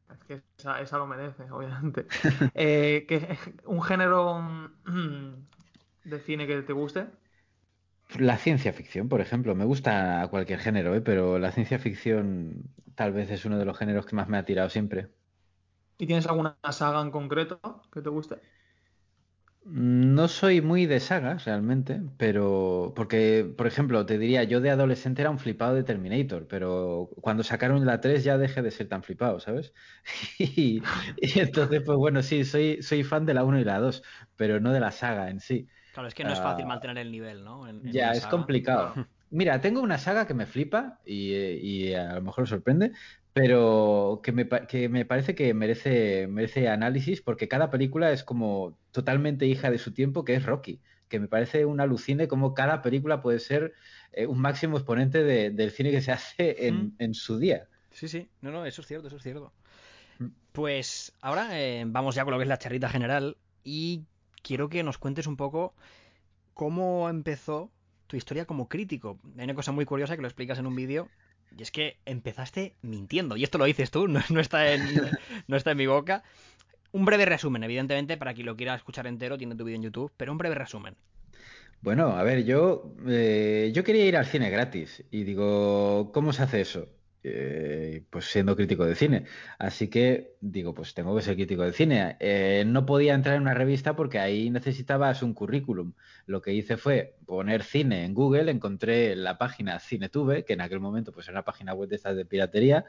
Es 0.09 0.19
que 0.27 0.43
esa, 0.57 0.81
esa 0.81 0.97
lo 0.97 1.07
merece, 1.07 1.49
obviamente. 1.51 2.07
Eh, 2.53 3.05
¿qué- 3.07 3.37
¿Un 3.65 3.81
género 3.81 4.39
mm, 4.39 5.47
de 6.03 6.19
cine 6.21 6.47
que 6.47 6.61
te 6.61 6.73
guste? 6.73 7.07
La 8.17 8.37
ciencia 8.39 8.73
ficción, 8.73 9.09
por 9.09 9.21
ejemplo, 9.21 9.53
me 9.53 9.63
gusta 9.65 10.27
cualquier 10.31 10.57
género, 10.59 10.95
¿eh? 10.95 11.01
pero 11.01 11.37
la 11.39 11.51
ciencia 11.51 11.77
ficción 11.79 12.63
tal 12.95 13.13
vez 13.13 13.29
es 13.29 13.45
uno 13.45 13.57
de 13.59 13.65
los 13.65 13.77
géneros 13.77 14.05
que 14.07 14.15
más 14.15 14.27
me 14.27 14.37
ha 14.39 14.45
tirado 14.45 14.69
siempre. 14.71 15.09
¿Y 15.97 16.07
tienes 16.07 16.25
alguna 16.27 16.57
saga 16.71 17.01
en 17.01 17.11
concreto 17.11 17.59
que 17.91 18.01
te 18.01 18.09
guste? 18.09 18.41
No 19.67 20.27
soy 20.27 20.61
muy 20.61 20.85
de 20.85 20.99
sagas 20.99 21.45
realmente, 21.45 21.99
pero 22.17 22.93
porque, 22.95 23.51
por 23.57 23.65
ejemplo, 23.65 24.05
te 24.05 24.19
diría, 24.19 24.43
yo 24.43 24.61
de 24.61 24.69
adolescente 24.69 25.23
era 25.23 25.31
un 25.31 25.39
flipado 25.39 25.73
de 25.73 25.83
Terminator, 25.83 26.47
pero 26.47 27.09
cuando 27.19 27.41
sacaron 27.43 27.83
la 27.83 27.99
3 27.99 28.23
ya 28.23 28.37
dejé 28.37 28.61
de 28.61 28.69
ser 28.69 28.87
tan 28.89 29.01
flipado, 29.01 29.39
¿sabes? 29.39 29.73
Y, 30.37 30.83
y 31.17 31.39
entonces, 31.39 31.81
pues 31.83 31.97
bueno, 31.97 32.21
sí, 32.21 32.45
soy, 32.45 32.83
soy 32.83 33.03
fan 33.03 33.25
de 33.25 33.33
la 33.33 33.43
1 33.43 33.59
y 33.59 33.63
la 33.63 33.79
2, 33.79 34.03
pero 34.35 34.59
no 34.59 34.71
de 34.71 34.79
la 34.79 34.91
saga 34.91 35.29
en 35.31 35.39
sí. 35.39 35.67
Claro, 35.91 36.07
es 36.07 36.13
que 36.15 36.25
no 36.25 36.33
es 36.33 36.41
fácil 36.41 36.65
Ah, 36.65 36.67
mantener 36.67 36.97
el 36.99 37.11
nivel, 37.11 37.43
¿no? 37.43 37.67
En- 37.67 37.85
en 37.87 38.01
Ya, 38.01 38.15
es 38.15 38.25
complicado. 38.27 39.03
Mira, 39.29 39.59
tengo 39.61 39.81
una 39.81 39.97
saga 39.97 40.25
que 40.27 40.33
me 40.33 40.45
flipa 40.45 41.01
y, 41.05 41.33
y 41.35 41.93
a 41.93 42.15
lo 42.15 42.21
mejor 42.21 42.43
os 42.43 42.49
sorprende, 42.49 42.91
pero 43.35 44.21
que 44.23 44.31
me, 44.31 44.47
que 44.47 44.87
me 44.89 45.03
parece 45.05 45.35
que 45.35 45.53
merece, 45.53 46.27
merece 46.27 46.69
análisis 46.69 47.21
porque 47.21 47.49
cada 47.49 47.69
película 47.69 48.11
es 48.13 48.23
como 48.23 48.79
totalmente 48.91 49.45
hija 49.45 49.69
de 49.71 49.77
su 49.77 49.93
tiempo, 49.93 50.23
que 50.23 50.35
es 50.35 50.45
Rocky, 50.45 50.81
que 51.09 51.19
me 51.19 51.27
parece 51.27 51.65
un 51.65 51.81
alucine 51.81 52.29
como 52.29 52.53
cada 52.53 52.81
película 52.81 53.21
puede 53.21 53.39
ser 53.39 53.73
eh, 54.13 54.25
un 54.25 54.39
máximo 54.39 54.77
exponente 54.77 55.21
de- 55.23 55.51
del 55.51 55.71
cine 55.71 55.91
que 55.91 56.01
se 56.01 56.13
hace 56.13 56.67
en, 56.67 56.75
Mm. 56.87 56.95
en 56.99 57.13
su 57.13 57.37
día. 57.37 57.67
Sí, 57.91 58.07
sí, 58.07 58.29
no, 58.41 58.51
no, 58.51 58.65
eso 58.65 58.81
es 58.81 58.87
cierto, 58.87 59.07
eso 59.09 59.17
es 59.17 59.23
cierto. 59.23 59.51
Mm. 60.19 60.27
Pues 60.53 61.13
ahora 61.21 61.59
eh, 61.61 61.83
vamos 61.87 62.15
ya 62.15 62.23
con 62.23 62.31
lo 62.31 62.37
que 62.39 62.43
es 62.43 62.49
la 62.49 62.57
charrita 62.59 62.89
general 62.89 63.37
y 63.65 64.03
quiero 64.43 64.69
que 64.69 64.83
nos 64.83 64.97
cuentes 64.97 65.27
un 65.27 65.35
poco 65.37 65.75
cómo 66.53 67.09
empezó 67.09 67.71
tu 68.07 68.15
historia 68.17 68.45
como 68.45 68.69
crítico. 68.69 69.19
Hay 69.37 69.43
una 69.45 69.55
cosa 69.55 69.73
muy 69.73 69.85
curiosa 69.85 70.15
que 70.15 70.21
lo 70.21 70.27
explicas 70.29 70.59
en 70.59 70.67
un 70.67 70.75
vídeo 70.75 71.09
y 71.57 71.63
es 71.63 71.71
que 71.71 71.97
empezaste 72.05 72.75
mintiendo 72.81 73.37
y 73.37 73.43
esto 73.43 73.57
lo 73.57 73.65
dices 73.65 73.91
tú, 73.91 74.07
no, 74.09 74.21
no 74.29 74.39
está 74.39 74.73
en, 74.73 74.81
no 75.47 75.57
está 75.57 75.71
en 75.71 75.77
mi 75.77 75.87
boca. 75.87 76.23
Un 76.91 77.03
breve 77.03 77.25
resumen, 77.25 77.63
evidentemente, 77.63 78.15
para 78.15 78.33
quien 78.33 78.45
lo 78.45 78.55
quiera 78.55 78.75
escuchar 78.75 79.07
entero, 79.07 79.37
tiene 79.37 79.55
tu 79.55 79.65
vídeo 79.65 79.75
en 79.75 79.83
YouTube, 79.83 80.11
pero 80.15 80.31
un 80.31 80.37
breve 80.37 80.55
resumen. 80.55 80.95
Bueno, 81.81 82.11
a 82.17 82.23
ver, 82.23 82.45
yo, 82.45 82.95
eh, 83.07 83.71
yo 83.73 83.83
quería 83.83 84.05
ir 84.05 84.17
al 84.17 84.25
cine 84.25 84.49
gratis 84.49 85.03
y 85.11 85.23
digo, 85.23 86.11
¿cómo 86.13 86.33
se 86.33 86.43
hace 86.43 86.61
eso? 86.61 86.87
Eh, 87.27 88.03
pues 88.11 88.25
siendo 88.25 88.55
crítico 88.55 88.85
de 88.85 88.93
cine. 88.93 89.25
Así 89.57 89.89
que 89.89 90.35
digo, 90.41 90.75
pues 90.75 90.93
tengo 90.93 91.15
que 91.15 91.23
ser 91.23 91.35
crítico 91.35 91.63
de 91.63 91.73
cine. 91.73 92.17
Eh, 92.19 92.63
no 92.67 92.85
podía 92.85 93.15
entrar 93.15 93.35
en 93.35 93.41
una 93.41 93.55
revista 93.55 93.95
porque 93.95 94.19
ahí 94.19 94.51
necesitabas 94.51 95.23
un 95.23 95.33
currículum. 95.33 95.93
Lo 96.27 96.43
que 96.43 96.53
hice 96.53 96.77
fue 96.77 97.17
poner 97.25 97.63
cine 97.63 98.05
en 98.05 98.13
Google, 98.13 98.51
encontré 98.51 99.15
la 99.15 99.39
página 99.39 99.79
Cinetube, 99.79 100.45
que 100.45 100.53
en 100.53 100.61
aquel 100.61 100.79
momento 100.79 101.11
pues 101.11 101.27
era 101.27 101.39
una 101.39 101.45
página 101.45 101.73
web 101.73 101.89
de 101.89 101.95
estas 101.95 102.15
de 102.15 102.25
piratería, 102.25 102.85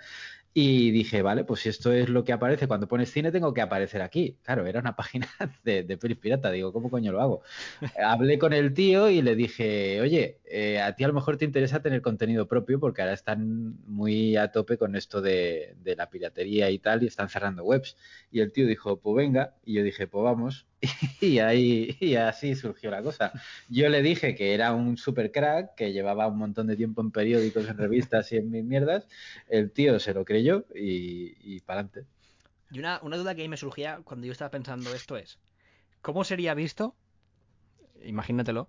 Y 0.58 0.90
dije, 0.90 1.20
vale, 1.20 1.44
pues 1.44 1.60
si 1.60 1.68
esto 1.68 1.92
es 1.92 2.08
lo 2.08 2.24
que 2.24 2.32
aparece 2.32 2.66
cuando 2.66 2.88
pones 2.88 3.10
cine, 3.12 3.30
tengo 3.30 3.52
que 3.52 3.60
aparecer 3.60 4.00
aquí. 4.00 4.38
Claro, 4.42 4.66
era 4.66 4.80
una 4.80 4.96
página 4.96 5.28
de, 5.62 5.82
de 5.82 5.98
pelis 5.98 6.16
pirata. 6.16 6.50
Digo, 6.50 6.72
¿cómo 6.72 6.88
coño 6.90 7.12
lo 7.12 7.20
hago? 7.20 7.42
Hablé 7.94 8.38
con 8.38 8.54
el 8.54 8.72
tío 8.72 9.10
y 9.10 9.20
le 9.20 9.34
dije, 9.36 10.00
oye, 10.00 10.40
eh, 10.46 10.80
a 10.80 10.96
ti 10.96 11.04
a 11.04 11.08
lo 11.08 11.14
mejor 11.14 11.36
te 11.36 11.44
interesa 11.44 11.82
tener 11.82 12.00
contenido 12.00 12.48
propio 12.48 12.80
porque 12.80 13.02
ahora 13.02 13.12
están 13.14 13.76
muy 13.86 14.36
a 14.36 14.50
tope 14.50 14.78
con 14.78 14.96
esto 14.96 15.20
de, 15.20 15.74
de 15.82 15.94
la 15.94 16.08
piratería 16.08 16.70
y 16.70 16.78
tal 16.78 17.02
y 17.02 17.06
están 17.08 17.28
cerrando 17.28 17.62
webs. 17.64 17.96
Y 18.30 18.40
el 18.40 18.50
tío 18.52 18.66
dijo, 18.66 18.98
pues 18.98 19.14
venga. 19.16 19.56
Y 19.62 19.74
yo 19.74 19.82
dije, 19.82 20.06
pues 20.06 20.24
vamos. 20.24 20.66
Y 21.20 21.38
ahí 21.38 21.96
y 22.00 22.16
así 22.16 22.54
surgió 22.54 22.90
la 22.90 23.02
cosa. 23.02 23.32
Yo 23.68 23.88
le 23.88 24.02
dije 24.02 24.34
que 24.34 24.54
era 24.54 24.72
un 24.72 24.96
super 24.96 25.32
crack, 25.32 25.74
que 25.74 25.92
llevaba 25.92 26.26
un 26.26 26.38
montón 26.38 26.66
de 26.66 26.76
tiempo 26.76 27.00
en 27.00 27.10
periódicos, 27.10 27.68
en 27.68 27.78
revistas 27.78 28.30
y 28.32 28.36
en 28.36 28.50
mis 28.50 28.64
mierdas. 28.64 29.06
El 29.48 29.70
tío 29.70 29.98
se 29.98 30.14
lo 30.14 30.24
creyó 30.24 30.66
y, 30.74 31.34
y 31.40 31.60
para 31.60 31.80
adelante. 31.80 32.06
Y 32.70 32.78
una, 32.78 33.00
una 33.02 33.16
duda 33.16 33.34
que 33.34 33.42
ahí 33.42 33.48
me 33.48 33.56
surgía 33.56 34.00
cuando 34.04 34.26
yo 34.26 34.32
estaba 34.32 34.50
pensando 34.50 34.92
esto 34.94 35.16
es, 35.16 35.38
¿cómo 36.02 36.24
sería 36.24 36.54
visto, 36.54 36.94
imagínatelo, 38.04 38.68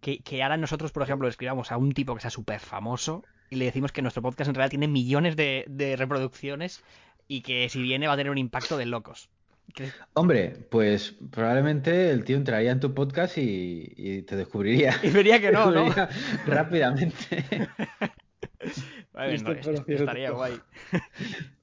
que, 0.00 0.18
que 0.18 0.42
ahora 0.42 0.56
nosotros, 0.56 0.92
por 0.92 1.02
ejemplo, 1.02 1.28
escribamos 1.28 1.72
a 1.72 1.76
un 1.76 1.92
tipo 1.92 2.14
que 2.14 2.20
sea 2.20 2.30
súper 2.30 2.60
famoso 2.60 3.24
y 3.50 3.56
le 3.56 3.66
decimos 3.66 3.92
que 3.92 4.02
nuestro 4.02 4.22
podcast 4.22 4.48
en 4.48 4.54
realidad 4.54 4.70
tiene 4.70 4.88
millones 4.88 5.36
de, 5.36 5.64
de 5.68 5.96
reproducciones 5.96 6.82
y 7.28 7.42
que 7.42 7.68
si 7.68 7.80
viene 7.82 8.06
va 8.06 8.14
a 8.14 8.16
tener 8.16 8.30
un 8.30 8.38
impacto 8.38 8.76
de 8.76 8.86
locos? 8.86 9.30
¿Qué- 9.72 9.90
Hombre, 10.14 10.50
pues 10.70 11.14
probablemente 11.30 12.10
el 12.10 12.24
tío 12.24 12.36
entraría 12.36 12.70
en 12.72 12.80
tu 12.80 12.94
podcast 12.94 13.38
y, 13.38 13.92
y 13.96 14.22
te 14.22 14.36
descubriría. 14.36 14.94
Y 15.02 15.10
vería 15.10 15.40
que 15.40 15.50
no, 15.50 15.70
¿no? 15.70 15.94
Rápidamente. 16.46 17.44
Vale, 19.12 19.38
no, 19.38 19.52
estaría 19.52 20.30
guay. 20.30 20.60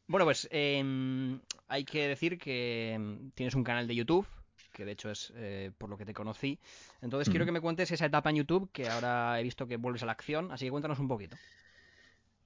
bueno, 0.08 0.26
pues 0.26 0.48
em, 0.52 1.40
hay 1.68 1.84
que 1.86 2.08
decir 2.08 2.38
que 2.38 2.94
em, 2.94 3.32
tienes 3.32 3.56
un 3.56 3.64
canal 3.64 3.88
de 3.88 3.96
YouTube, 3.96 4.28
que 4.74 4.86
de 4.86 4.92
hecho 4.92 5.10
es 5.12 5.32
eh, 5.36 5.72
por 5.78 5.90
lo 5.90 5.98
que 5.98 6.06
te 6.06 6.14
conocí. 6.14 6.60
Entonces 7.02 7.30
quiero 7.30 7.44
Ujú. 7.44 7.48
que 7.50 7.54
me 7.54 7.62
cuentes 7.62 7.92
esa 7.92 8.06
etapa 8.06 8.30
en 8.30 8.38
YouTube, 8.38 8.70
que 8.72 8.88
ahora 8.90 9.40
he 9.40 9.44
visto 9.44 9.68
que 9.68 9.78
vuelves 9.78 10.04
a 10.04 10.06
la 10.06 10.12
acción, 10.14 10.52
así 10.52 10.66
que 10.66 10.72
cuéntanos 10.72 11.00
un 11.00 11.08
poquito. 11.08 11.38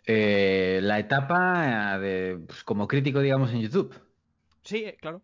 Eh, 0.07 0.79
la 0.83 0.99
etapa 0.99 1.97
de, 1.99 2.39
pues, 2.45 2.63
como 2.63 2.87
crítico, 2.87 3.19
digamos, 3.21 3.51
en 3.51 3.61
YouTube. 3.61 3.99
Sí, 4.63 4.85
eh, 4.85 4.97
claro. 4.99 5.21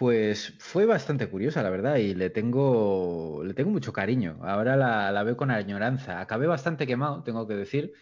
Pues 0.00 0.54
fue 0.60 0.86
bastante 0.86 1.28
curiosa, 1.28 1.62
la 1.62 1.68
verdad, 1.68 1.96
y 1.96 2.14
le 2.14 2.30
tengo, 2.30 3.42
le 3.44 3.52
tengo 3.52 3.68
mucho 3.70 3.92
cariño. 3.92 4.38
Ahora 4.42 4.74
la, 4.74 5.22
veo 5.24 5.36
con 5.36 5.50
añoranza. 5.50 6.22
Acabé 6.22 6.46
bastante 6.46 6.86
quemado, 6.86 7.22
tengo 7.22 7.46
que 7.46 7.52
decir, 7.54 7.92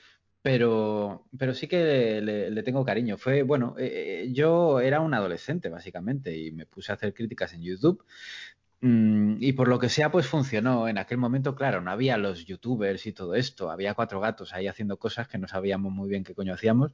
pero, 0.41 1.27
pero 1.37 1.55
sí 1.55 1.67
que 1.67 2.21
le, 2.23 2.51
le 2.51 2.63
tengo 2.63 2.85
cariño. 2.85 3.17
Fue, 3.19 3.43
bueno, 3.43 3.75
eh, 3.79 4.27
eh, 4.27 4.33
yo 4.33 4.79
era 4.79 5.01
un 5.01 5.13
adolescente, 5.13 5.71
básicamente, 5.71 6.37
y 6.39 6.53
me 6.53 6.67
puse 6.67 6.93
a 6.93 6.95
hacer 6.95 7.13
críticas 7.15 7.53
en 7.55 7.63
YouTube. 7.63 8.05
Mm, 8.81 9.39
y 9.41 9.53
por 9.55 9.67
lo 9.67 9.79
que 9.81 9.89
sea, 9.89 10.11
pues 10.11 10.27
funcionó. 10.27 10.89
En 10.89 10.99
aquel 10.99 11.19
momento, 11.19 11.55
claro, 11.57 11.81
no 11.81 11.91
había 11.91 12.17
los 12.17 12.47
youtubers 12.47 13.07
y 13.07 13.13
todo 13.13 13.35
esto. 13.35 13.71
Había 13.71 13.95
cuatro 13.95 14.21
gatos 14.21 14.55
ahí 14.55 14.69
haciendo 14.69 14.99
cosas 14.99 15.27
que 15.27 15.39
no 15.39 15.49
sabíamos 15.49 15.93
muy 15.93 16.09
bien 16.09 16.23
qué 16.23 16.35
coño 16.35 16.55
hacíamos. 16.55 16.93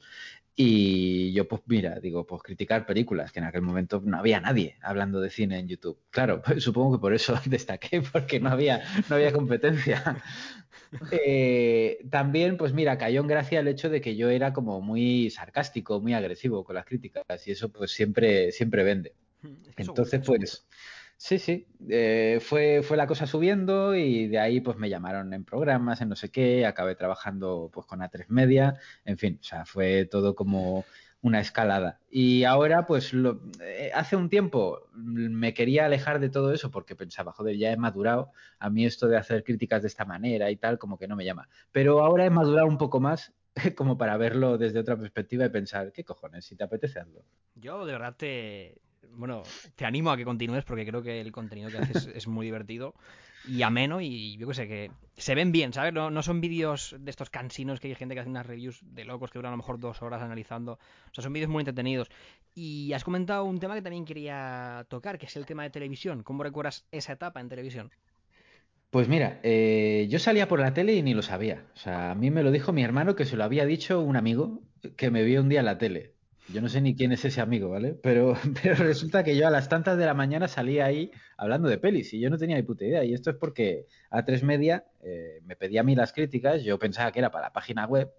Y 0.57 1.33
yo, 1.33 1.49
pues 1.49 1.63
mira, 1.67 2.01
digo, 2.01 2.27
pues 2.27 2.43
criticar 2.43 2.87
películas, 2.87 3.33
que 3.33 3.41
en 3.41 3.47
aquel 3.47 3.63
momento 3.63 4.01
no 4.05 4.19
había 4.19 4.41
nadie 4.41 4.77
hablando 4.83 5.21
de 5.21 5.31
cine 5.31 5.59
en 5.59 5.69
YouTube. 5.69 5.99
Claro, 6.11 6.43
pues, 6.43 6.63
supongo 6.65 6.97
que 6.97 7.01
por 7.03 7.15
eso 7.15 7.39
destaqué, 7.47 8.03
porque 8.03 8.41
no 8.41 8.51
había, 8.51 8.83
no 9.09 9.17
había 9.17 9.33
competencia. 9.33 10.23
Eh, 11.11 12.07
también, 12.11 12.57
pues 12.57 12.73
mira, 12.73 12.99
cayó 12.99 13.21
en 13.21 13.27
gracia 13.27 13.61
el 13.61 13.69
hecho 13.69 13.91
de 13.91 14.01
que 14.01 14.17
yo 14.17 14.29
era 14.31 14.53
como 14.53 14.81
muy 14.81 15.29
sarcástico, 15.31 16.01
muy 16.01 16.15
agresivo 16.15 16.65
con 16.65 16.77
las 16.77 16.85
críticas, 16.85 17.25
y 17.47 17.51
eso 17.51 17.73
pues 17.73 17.91
siempre, 17.91 18.53
siempre 18.53 18.85
vende. 18.85 19.15
Eso 19.77 19.91
Entonces, 19.91 20.23
pues, 20.25 20.67
sí, 21.25 21.39
sí, 21.39 21.67
eh, 21.89 22.39
fue, 22.43 22.83
fue 22.83 22.99
la 22.99 23.07
cosa 23.07 23.27
subiendo 23.27 23.95
y 23.95 24.29
de 24.29 24.39
ahí 24.39 24.61
pues 24.61 24.77
me 24.77 24.91
llamaron 24.91 25.33
en 25.33 25.43
programas, 25.43 26.03
en 26.03 26.11
no 26.11 26.17
sé 26.17 26.31
qué, 26.31 26.67
acabé 26.67 26.97
trabajando 26.97 27.71
pues 27.73 27.87
con 27.87 28.01
A3 28.01 28.27
Media, 28.29 28.77
en 29.07 29.17
fin, 29.17 29.39
o 29.41 29.43
sea, 29.43 29.65
fue 29.65 30.05
todo 30.05 30.35
como 30.35 30.85
una 31.23 31.41
escalada. 31.41 31.99
Y 32.11 32.45
ahora, 32.45 32.85
pues, 32.85 33.15
lo, 33.15 33.41
eh, 33.63 33.91
hace 33.95 34.17
un 34.17 34.29
tiempo 34.29 34.83
me 34.93 35.55
quería 35.55 35.87
alejar 35.87 36.21
de 36.21 36.29
todo 36.29 36.53
eso 36.53 36.71
porque 36.71 36.95
pensaba, 36.95 37.33
joder, 37.33 37.57
ya 37.57 37.73
he 37.73 37.77
madurado, 37.79 38.31
a 38.59 38.69
mí 38.69 38.85
esto 38.85 39.09
de 39.09 39.17
hacer 39.17 39.45
críticas 39.45 39.81
de 39.81 39.89
esta 39.89 40.05
manera 40.05 40.51
y 40.51 40.57
tal, 40.57 40.79
como 40.79 40.99
que 40.99 41.09
no 41.09 41.17
me 41.17 41.25
llama. 41.25 41.49
Pero 41.73 42.05
ahora 42.05 42.27
he 42.27 42.31
madurado 42.31 42.67
un 42.67 42.77
poco 42.77 43.01
más 43.01 43.33
como 43.77 43.97
para 43.97 44.19
verlo 44.19 44.59
desde 44.59 44.81
otra 44.81 44.99
perspectiva 44.99 45.47
y 45.47 45.49
pensar, 45.49 45.91
¿qué 45.91 46.05
cojones? 46.05 46.45
Si 46.45 46.55
te 46.55 46.65
apetece 46.65 47.01
hazlo. 47.01 47.25
Yo 47.55 47.87
de 47.87 47.93
verdad 47.93 48.15
te, 48.15 48.83
bueno, 49.13 49.43
te 49.77 49.85
animo 49.85 50.11
a 50.11 50.17
que 50.17 50.25
continúes 50.25 50.65
porque 50.65 50.87
creo 50.87 51.03
que 51.03 51.21
el 51.21 51.33
contenido 51.33 51.71
que 51.71 51.79
haces 51.79 52.09
es 52.15 52.27
muy 52.27 52.47
divertido 52.47 52.95
y 53.47 53.63
ameno 53.63 54.01
y 54.01 54.37
yo 54.37 54.49
qué 54.49 54.55
sé, 54.55 54.69
que 54.69 54.91
se 55.17 55.35
ven 55.35 55.53
bien, 55.53 55.73
¿sabes? 55.73 55.93
No, 55.93 56.11
no 56.11 56.23
son 56.23 56.41
vídeos 56.41 56.97
de 56.99 57.11
estos 57.11 57.31
cansinos 57.31 57.81
que 57.81 57.89
hay 57.89 57.95
gente 57.95 58.15
que 58.15 58.21
hace 58.21 58.31
unas 58.31 58.47
reviews 58.47 58.81
de 58.83 59.05
locos 59.05 59.31
que 59.31 59.39
duran 59.39 59.51
a 59.51 59.57
lo 59.57 59.59
mejor 59.59 59.79
dos 59.79 60.03
horas 60.03 60.23
analizando. 60.23 60.73
O 60.73 61.15
sea, 61.15 61.23
son 61.23 61.33
vídeos 61.33 61.51
muy 61.51 61.61
entretenidos. 61.61 62.09
Y 62.55 62.93
has 62.93 63.05
comentado 63.05 63.45
un 63.45 63.59
tema 63.59 63.75
que 63.75 63.83
también 63.83 64.05
quería 64.05 64.87
tocar, 64.89 65.19
que 65.19 65.27
es 65.27 65.37
el 65.37 65.47
tema 65.47 65.65
de 65.65 65.71
televisión. 65.71 66.23
¿Cómo 66.23 66.43
recuerdas 66.43 66.87
esa 66.91 67.13
etapa 67.13 67.41
en 67.41 67.49
televisión? 67.49 67.91
Pues 68.91 69.09
mira, 69.09 69.41
eh, 69.43 70.07
yo 70.09 70.21
salía 70.21 70.47
por 70.47 70.61
la 70.61 70.73
tele 70.73 70.95
y 70.95 71.03
ni 71.03 71.15
lo 71.15 71.23
sabía. 71.23 71.65
O 71.75 71.77
sea, 71.77 72.13
a 72.13 72.15
mí 72.15 72.31
me 72.31 72.45
lo 72.45 72.53
dijo 72.53 72.73
mi 72.73 72.85
hermano 72.85 73.17
que 73.17 73.25
se 73.25 73.37
lo 73.37 73.45
había 73.45 73.67
dicho 73.67 74.01
un 74.01 74.17
amigo 74.17 74.63
que 74.97 75.11
me 75.11 75.25
vio 75.25 75.41
un 75.41 75.49
día 75.49 75.61
en 75.61 75.67
la 75.67 75.79
tele. 75.79 76.14
Yo 76.49 76.61
no 76.61 76.69
sé 76.69 76.81
ni 76.81 76.95
quién 76.95 77.13
es 77.13 77.25
ese 77.25 77.41
amigo, 77.41 77.71
¿vale? 77.71 77.95
Pero, 77.95 78.35
pero 78.63 78.77
resulta 78.77 79.25
que 79.25 79.37
yo 79.37 79.47
a 79.47 79.51
las 79.51 79.69
tantas 79.69 79.97
de 79.97 80.07
la 80.07 80.15
mañana 80.15 80.49
salía 80.49 80.85
ahí 80.87 81.11
hablando 81.37 81.69
de 81.69 81.79
pelis 81.79 82.13
y 82.13 82.21
yo 82.21 82.31
no 82.31 82.39
tenía 82.39 82.57
ni 82.57 82.63
puta 82.63 82.85
idea. 82.85 83.05
Y 83.05 83.15
esto 83.15 83.31
es 83.31 83.37
porque 83.37 83.87
A3 84.11 84.43
Media 84.43 84.85
eh, 85.03 85.41
me 85.45 85.57
pedía 85.57 85.81
a 85.81 85.85
mí 85.85 85.95
las 85.95 86.13
críticas, 86.13 86.63
yo 86.63 86.79
pensaba 86.79 87.13
que 87.13 87.19
era 87.21 87.31
para 87.31 87.47
la 87.47 87.53
página 87.53 87.87
web 87.87 88.13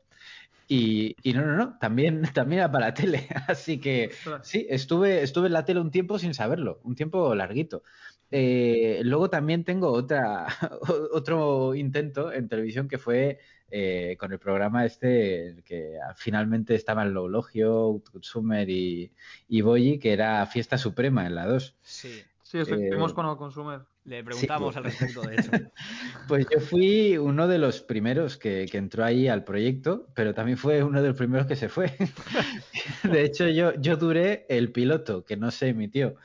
y, 0.68 1.16
y 1.22 1.34
no, 1.34 1.46
no, 1.46 1.56
no, 1.56 1.78
también, 1.78 2.24
también 2.34 2.60
era 2.60 2.72
para 2.72 2.88
la 2.88 2.94
tele. 2.94 3.28
Así 3.48 3.80
que 3.80 4.12
sí, 4.42 4.66
estuve, 4.70 5.22
estuve 5.22 5.48
en 5.48 5.54
la 5.54 5.66
tele 5.66 5.80
un 5.80 5.92
tiempo 5.92 6.20
sin 6.20 6.34
saberlo, 6.34 6.80
un 6.84 6.96
tiempo 6.96 7.36
larguito. 7.36 7.84
Eh, 8.32 9.02
luego 9.04 9.30
también 9.30 9.64
tengo 9.64 9.92
otra, 9.92 10.48
otro 11.14 11.76
intento 11.76 12.32
en 12.34 12.48
televisión 12.50 12.88
que 12.88 12.98
fue 12.98 13.40
eh, 13.70 14.16
con 14.20 14.32
el 14.32 14.40
programa 14.40 14.86
este 14.86 15.62
que 15.66 15.98
finalmente 16.16 16.76
estaban 16.76 17.14
Loulogio, 17.14 18.02
Summer 18.22 18.70
y, 18.70 19.12
y 19.48 19.62
Boyi, 19.62 20.00
que 20.00 20.14
era 20.14 20.46
Fiesta 20.48 20.78
Suprema 20.78 21.26
en 21.26 21.36
la 21.36 21.46
2. 21.46 21.76
Sí, 21.82 22.24
Sí, 22.44 22.60
estuvimos 22.60 23.12
Eh, 23.12 23.16
con 23.16 23.38
Consumer. 23.38 23.82
le 24.04 24.24
preguntamos 24.24 24.74
Sí. 24.74 24.78
al 24.78 24.84
respecto, 24.84 25.22
de 25.24 25.36
hecho. 25.36 25.52
Pues 26.28 26.46
yo 26.52 26.60
fui 26.60 27.18
uno 27.18 27.48
de 27.48 27.58
los 27.58 27.82
primeros 27.82 28.38
que, 28.38 28.68
que 28.72 28.78
entró 28.78 29.04
ahí 29.04 29.28
al 29.28 29.44
proyecto, 29.44 30.08
pero 30.14 30.34
también 30.36 30.58
fue 30.58 30.84
uno 30.84 31.02
de 31.02 31.08
los 31.10 31.18
primeros 31.18 31.48
que 31.48 31.56
se 31.56 31.70
fue. 31.70 31.92
De 33.04 33.24
hecho, 33.24 33.48
yo, 33.48 33.74
yo 33.82 33.98
duré 33.98 34.46
el 34.48 34.72
piloto, 34.72 35.26
que 35.26 35.38
no 35.38 35.50
se 35.52 35.70
emitió. 35.70 36.16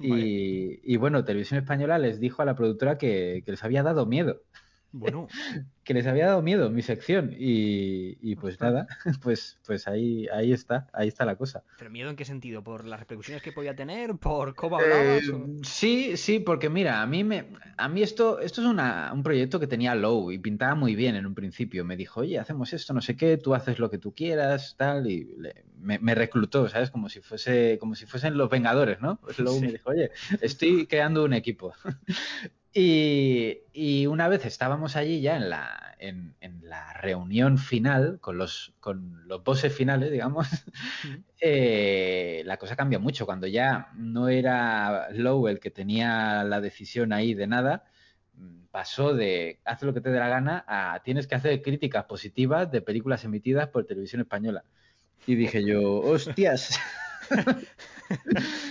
Y, 0.00 0.80
y 0.82 0.96
bueno, 0.96 1.24
Televisión 1.24 1.60
Española 1.60 1.98
les 1.98 2.20
dijo 2.20 2.42
a 2.42 2.44
la 2.44 2.54
productora 2.54 2.98
que, 2.98 3.42
que 3.44 3.50
les 3.52 3.64
había 3.64 3.82
dado 3.82 4.06
miedo, 4.06 4.42
Bueno, 4.90 5.28
que 5.84 5.92
les 5.94 6.06
había 6.06 6.26
dado 6.26 6.42
miedo 6.42 6.70
mi 6.70 6.82
sección. 6.82 7.34
Y, 7.38 8.16
y 8.22 8.36
pues 8.36 8.58
nada, 8.60 8.86
pues, 9.22 9.58
pues 9.66 9.86
ahí, 9.86 10.26
ahí 10.32 10.52
está, 10.52 10.88
ahí 10.92 11.08
está 11.08 11.24
la 11.24 11.36
cosa. 11.36 11.62
¿pero 11.78 11.90
miedo 11.90 12.08
en 12.10 12.16
qué 12.16 12.24
sentido? 12.24 12.64
¿Por 12.64 12.84
las 12.86 12.98
repercusiones 13.00 13.42
que 13.42 13.52
podía 13.52 13.76
tener? 13.76 14.16
¿Por 14.16 14.54
cómo 14.54 14.80
Eh, 14.80 14.82
hablabas? 14.84 15.28
o- 15.28 15.46
sí, 15.62 16.16
sí, 16.16 16.40
porque 16.40 16.68
mira, 16.70 17.02
a 17.02 17.06
mí 17.06 17.22
me, 17.24 17.48
a 17.76 17.88
mí 17.88 18.02
esto, 18.02 18.40
esto 18.40 18.60
es 18.62 18.66
una- 18.66 19.10
un 19.12 19.22
proyecto 19.22 19.60
que 19.60 19.66
tenía 19.66 19.94
Low 19.94 20.32
y 20.32 20.38
pintaba 20.38 20.74
muy 20.74 20.94
bien 20.94 21.14
en 21.16 21.26
un 21.26 21.34
principio. 21.34 21.84
Me 21.84 21.96
dijo, 21.96 22.20
oye, 22.20 22.38
hacemos 22.38 22.72
esto, 22.72 22.92
no 22.94 23.00
sé 23.02 23.16
qué, 23.16 23.36
tú 23.36 23.54
haces 23.54 23.78
lo 23.78 23.90
que 23.90 23.98
tú 23.98 24.14
quieras, 24.14 24.74
tal, 24.78 25.06
y 25.10 25.24
le- 25.38 25.64
me, 25.80 25.98
me 25.98 26.14
reclutó, 26.14 26.68
¿sabes? 26.68 26.90
Como 26.90 27.08
si 27.08 27.20
fuese, 27.20 27.76
como 27.78 27.94
si 27.94 28.06
fuesen 28.06 28.36
los 28.36 28.50
Vengadores, 28.50 29.00
¿no? 29.00 29.20
Pues 29.20 29.38
Low 29.38 29.54
Sí. 29.60 29.66
me 29.66 29.72
dijo, 29.72 29.90
oye, 29.90 30.10
estoy 30.40 30.86
creando 30.86 31.24
un 31.24 31.34
equipo. 31.34 31.72
Y, 32.80 33.62
y 33.72 34.06
una 34.06 34.28
vez 34.28 34.46
estábamos 34.46 34.94
allí 34.94 35.20
ya 35.20 35.34
en 35.34 35.50
la, 35.50 35.96
en, 35.98 36.36
en 36.40 36.60
la 36.62 36.92
reunión 36.92 37.58
final 37.58 38.20
con 38.20 38.38
los, 38.38 38.72
con 38.78 39.26
los 39.26 39.42
bosses 39.42 39.74
finales, 39.74 40.12
digamos, 40.12 40.46
eh, 41.40 42.44
la 42.46 42.56
cosa 42.56 42.76
cambia 42.76 43.00
mucho. 43.00 43.26
Cuando 43.26 43.48
ya 43.48 43.88
no 43.96 44.28
era 44.28 45.10
Lowe 45.10 45.50
el 45.50 45.58
que 45.58 45.72
tenía 45.72 46.44
la 46.44 46.60
decisión 46.60 47.12
ahí 47.12 47.34
de 47.34 47.48
nada, 47.48 47.82
mm, 48.34 48.66
pasó 48.70 49.12
de 49.12 49.58
haz 49.64 49.82
lo 49.82 49.92
que 49.92 50.00
te 50.00 50.10
dé 50.10 50.20
la 50.20 50.28
gana 50.28 50.64
a 50.68 51.02
tienes 51.02 51.26
que 51.26 51.34
hacer 51.34 51.60
críticas 51.62 52.04
positivas 52.04 52.70
de 52.70 52.80
películas 52.80 53.24
emitidas 53.24 53.66
por 53.70 53.86
televisión 53.86 54.20
española. 54.20 54.62
Y 55.26 55.34
dije 55.34 55.64
yo, 55.64 55.98
hostias. 55.98 56.78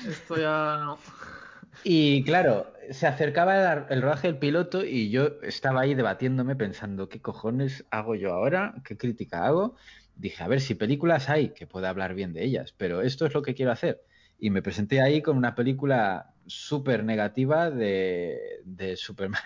Esto 0.08 0.38
ya 0.38 0.78
no. 0.78 0.98
Y 1.84 2.24
claro, 2.24 2.74
se 2.91 3.07
acercaba 3.07 3.86
el, 3.89 4.01
rodaje 4.01 4.27
del 4.27 4.38
piloto 4.38 4.84
y 4.84 5.10
yo 5.10 5.41
estaba 5.41 5.81
ahí 5.81 5.96
debatiéndome 5.96 6.55
pensando, 6.55 7.10
¿qué 7.10 7.22
cojones 7.22 7.86
hago 7.91 8.15
yo 8.15 8.34
ahora? 8.34 8.75
¿Qué 8.84 8.98
crítica 8.98 9.46
hago? 9.46 9.75
dije, 10.17 10.43
a 10.43 10.48
ver 10.48 10.62
si 10.62 10.75
películas 10.75 11.29
hay 11.29 11.50
que 11.50 11.67
pueda 11.67 11.89
hablar 11.89 12.13
bien 12.13 12.34
de 12.34 12.43
ellas, 12.43 12.74
pero 12.77 13.01
esto 13.01 13.25
es 13.25 13.34
lo 13.34 13.41
que 13.41 13.53
quiero 13.53 13.72
hacer. 13.72 14.01
Y 14.39 14.50
me 14.50 14.62
presenté 14.62 15.01
ahí 15.01 15.22
con 15.22 15.38
una 15.38 15.55
película 15.55 16.34
súper 16.46 17.03
negativa 17.03 17.72
de, 17.72 18.38
de 18.63 18.96
Superman, 18.96 19.41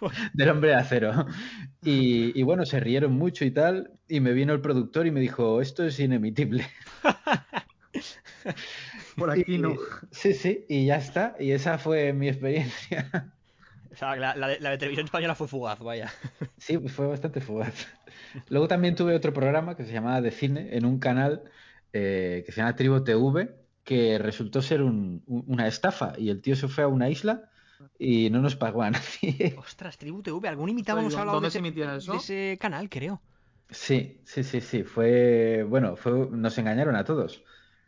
del 0.34 0.50
hombre 0.50 0.70
de 0.70 0.76
acero. 0.76 1.26
Y, 1.82 2.38
y 2.38 2.42
bueno, 2.42 2.66
se 2.66 2.80
rieron 2.80 3.12
mucho 3.12 3.44
y 3.44 3.50
tal, 3.50 3.92
y 4.08 4.20
me 4.20 4.32
vino 4.32 4.52
el 4.52 4.60
productor 4.60 5.06
y 5.06 5.10
me 5.10 5.20
dijo, 5.20 5.60
esto 5.60 5.84
es 5.84 5.98
inemitible. 6.00 6.66
Por 9.20 9.30
aquí 9.30 9.54
Y- 9.54 9.58
no. 9.58 9.74
Sí, 10.10 10.34
sí, 10.34 10.64
y 10.68 10.86
ya 10.86 10.96
está. 10.96 11.36
Y 11.38 11.52
esa 11.52 11.78
fue 11.78 12.12
mi 12.12 12.28
experiencia. 12.28 13.32
O 13.92 13.96
sea, 13.96 14.16
la, 14.16 14.34
la 14.36 14.48
de, 14.48 14.60
la 14.60 14.70
de 14.70 14.78
televisión 14.78 15.06
española 15.06 15.34
fue 15.34 15.48
fugaz, 15.48 15.78
vaya. 15.80 16.12
Sí, 16.58 16.78
fue 16.88 17.06
bastante 17.06 17.40
fugaz. 17.40 17.88
Luego 18.48 18.68
también 18.68 18.94
tuve 18.94 19.14
otro 19.14 19.32
programa 19.32 19.76
que 19.76 19.84
se 19.84 19.92
llamaba 19.92 20.20
De 20.20 20.30
Cine 20.30 20.68
en 20.76 20.84
un 20.84 20.98
canal 20.98 21.42
eh, 21.92 22.44
que 22.46 22.52
se 22.52 22.60
llama 22.60 22.76
Tribo 22.76 23.02
TV, 23.02 23.54
que 23.82 24.18
resultó 24.18 24.62
ser 24.62 24.82
un- 24.82 25.22
un- 25.26 25.44
una 25.48 25.66
estafa. 25.66 26.12
Y 26.18 26.30
el 26.30 26.40
tío 26.40 26.54
se 26.56 26.68
fue 26.68 26.84
a 26.84 26.88
una 26.88 27.08
isla 27.10 27.50
y 27.98 28.30
no 28.30 28.40
nos 28.40 28.54
pagó 28.56 28.82
a 28.82 28.90
nadie. 28.90 29.56
Ostras, 29.58 29.98
Tribu 29.98 30.22
TV, 30.22 30.48
algún 30.48 30.70
hemos 30.70 31.14
hablado 31.16 31.32
¿dónde 31.40 31.46
de 31.48 31.50
se 31.50 31.58
ese, 31.58 31.66
emitía 31.66 31.94
eso? 31.96 32.12
de 32.12 32.18
ese 32.18 32.58
canal, 32.60 32.88
creo. 32.88 33.20
Sí, 33.70 34.20
sí, 34.24 34.44
sí, 34.44 34.60
sí. 34.60 34.82
Fue. 34.84 35.64
Bueno, 35.68 35.96
fue, 35.96 36.28
nos 36.30 36.56
engañaron 36.58 36.94
a 36.96 37.04
todos. 37.04 37.42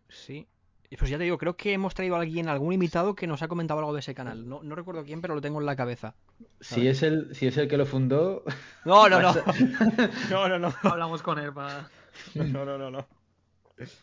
Sí. 0.08 0.46
Y 0.92 0.96
Pues 0.98 1.10
ya 1.10 1.16
te 1.16 1.24
digo, 1.24 1.38
creo 1.38 1.56
que 1.56 1.72
hemos 1.72 1.94
traído 1.94 2.16
a 2.16 2.20
alguien, 2.20 2.50
algún 2.50 2.74
invitado 2.74 3.14
que 3.14 3.26
nos 3.26 3.40
ha 3.40 3.48
comentado 3.48 3.80
algo 3.80 3.94
de 3.94 4.00
ese 4.00 4.14
canal. 4.14 4.46
No, 4.46 4.62
no 4.62 4.74
recuerdo 4.74 5.02
quién, 5.06 5.22
pero 5.22 5.34
lo 5.34 5.40
tengo 5.40 5.58
en 5.58 5.64
la 5.64 5.74
cabeza. 5.74 6.14
Si 6.60 6.86
es 6.86 7.02
el, 7.02 7.34
si 7.34 7.46
es 7.46 7.56
el 7.56 7.66
que 7.66 7.78
lo 7.78 7.86
fundó, 7.86 8.44
No, 8.84 9.08
no, 9.08 9.22
no. 9.22 9.32
No, 10.30 10.48
no, 10.50 10.58
no. 10.58 10.74
Hablamos 10.82 11.22
con 11.22 11.38
él 11.38 11.50
para. 11.50 11.88
No, 12.34 12.66
no, 12.66 12.76
no, 12.76 12.90
no. 12.90 13.08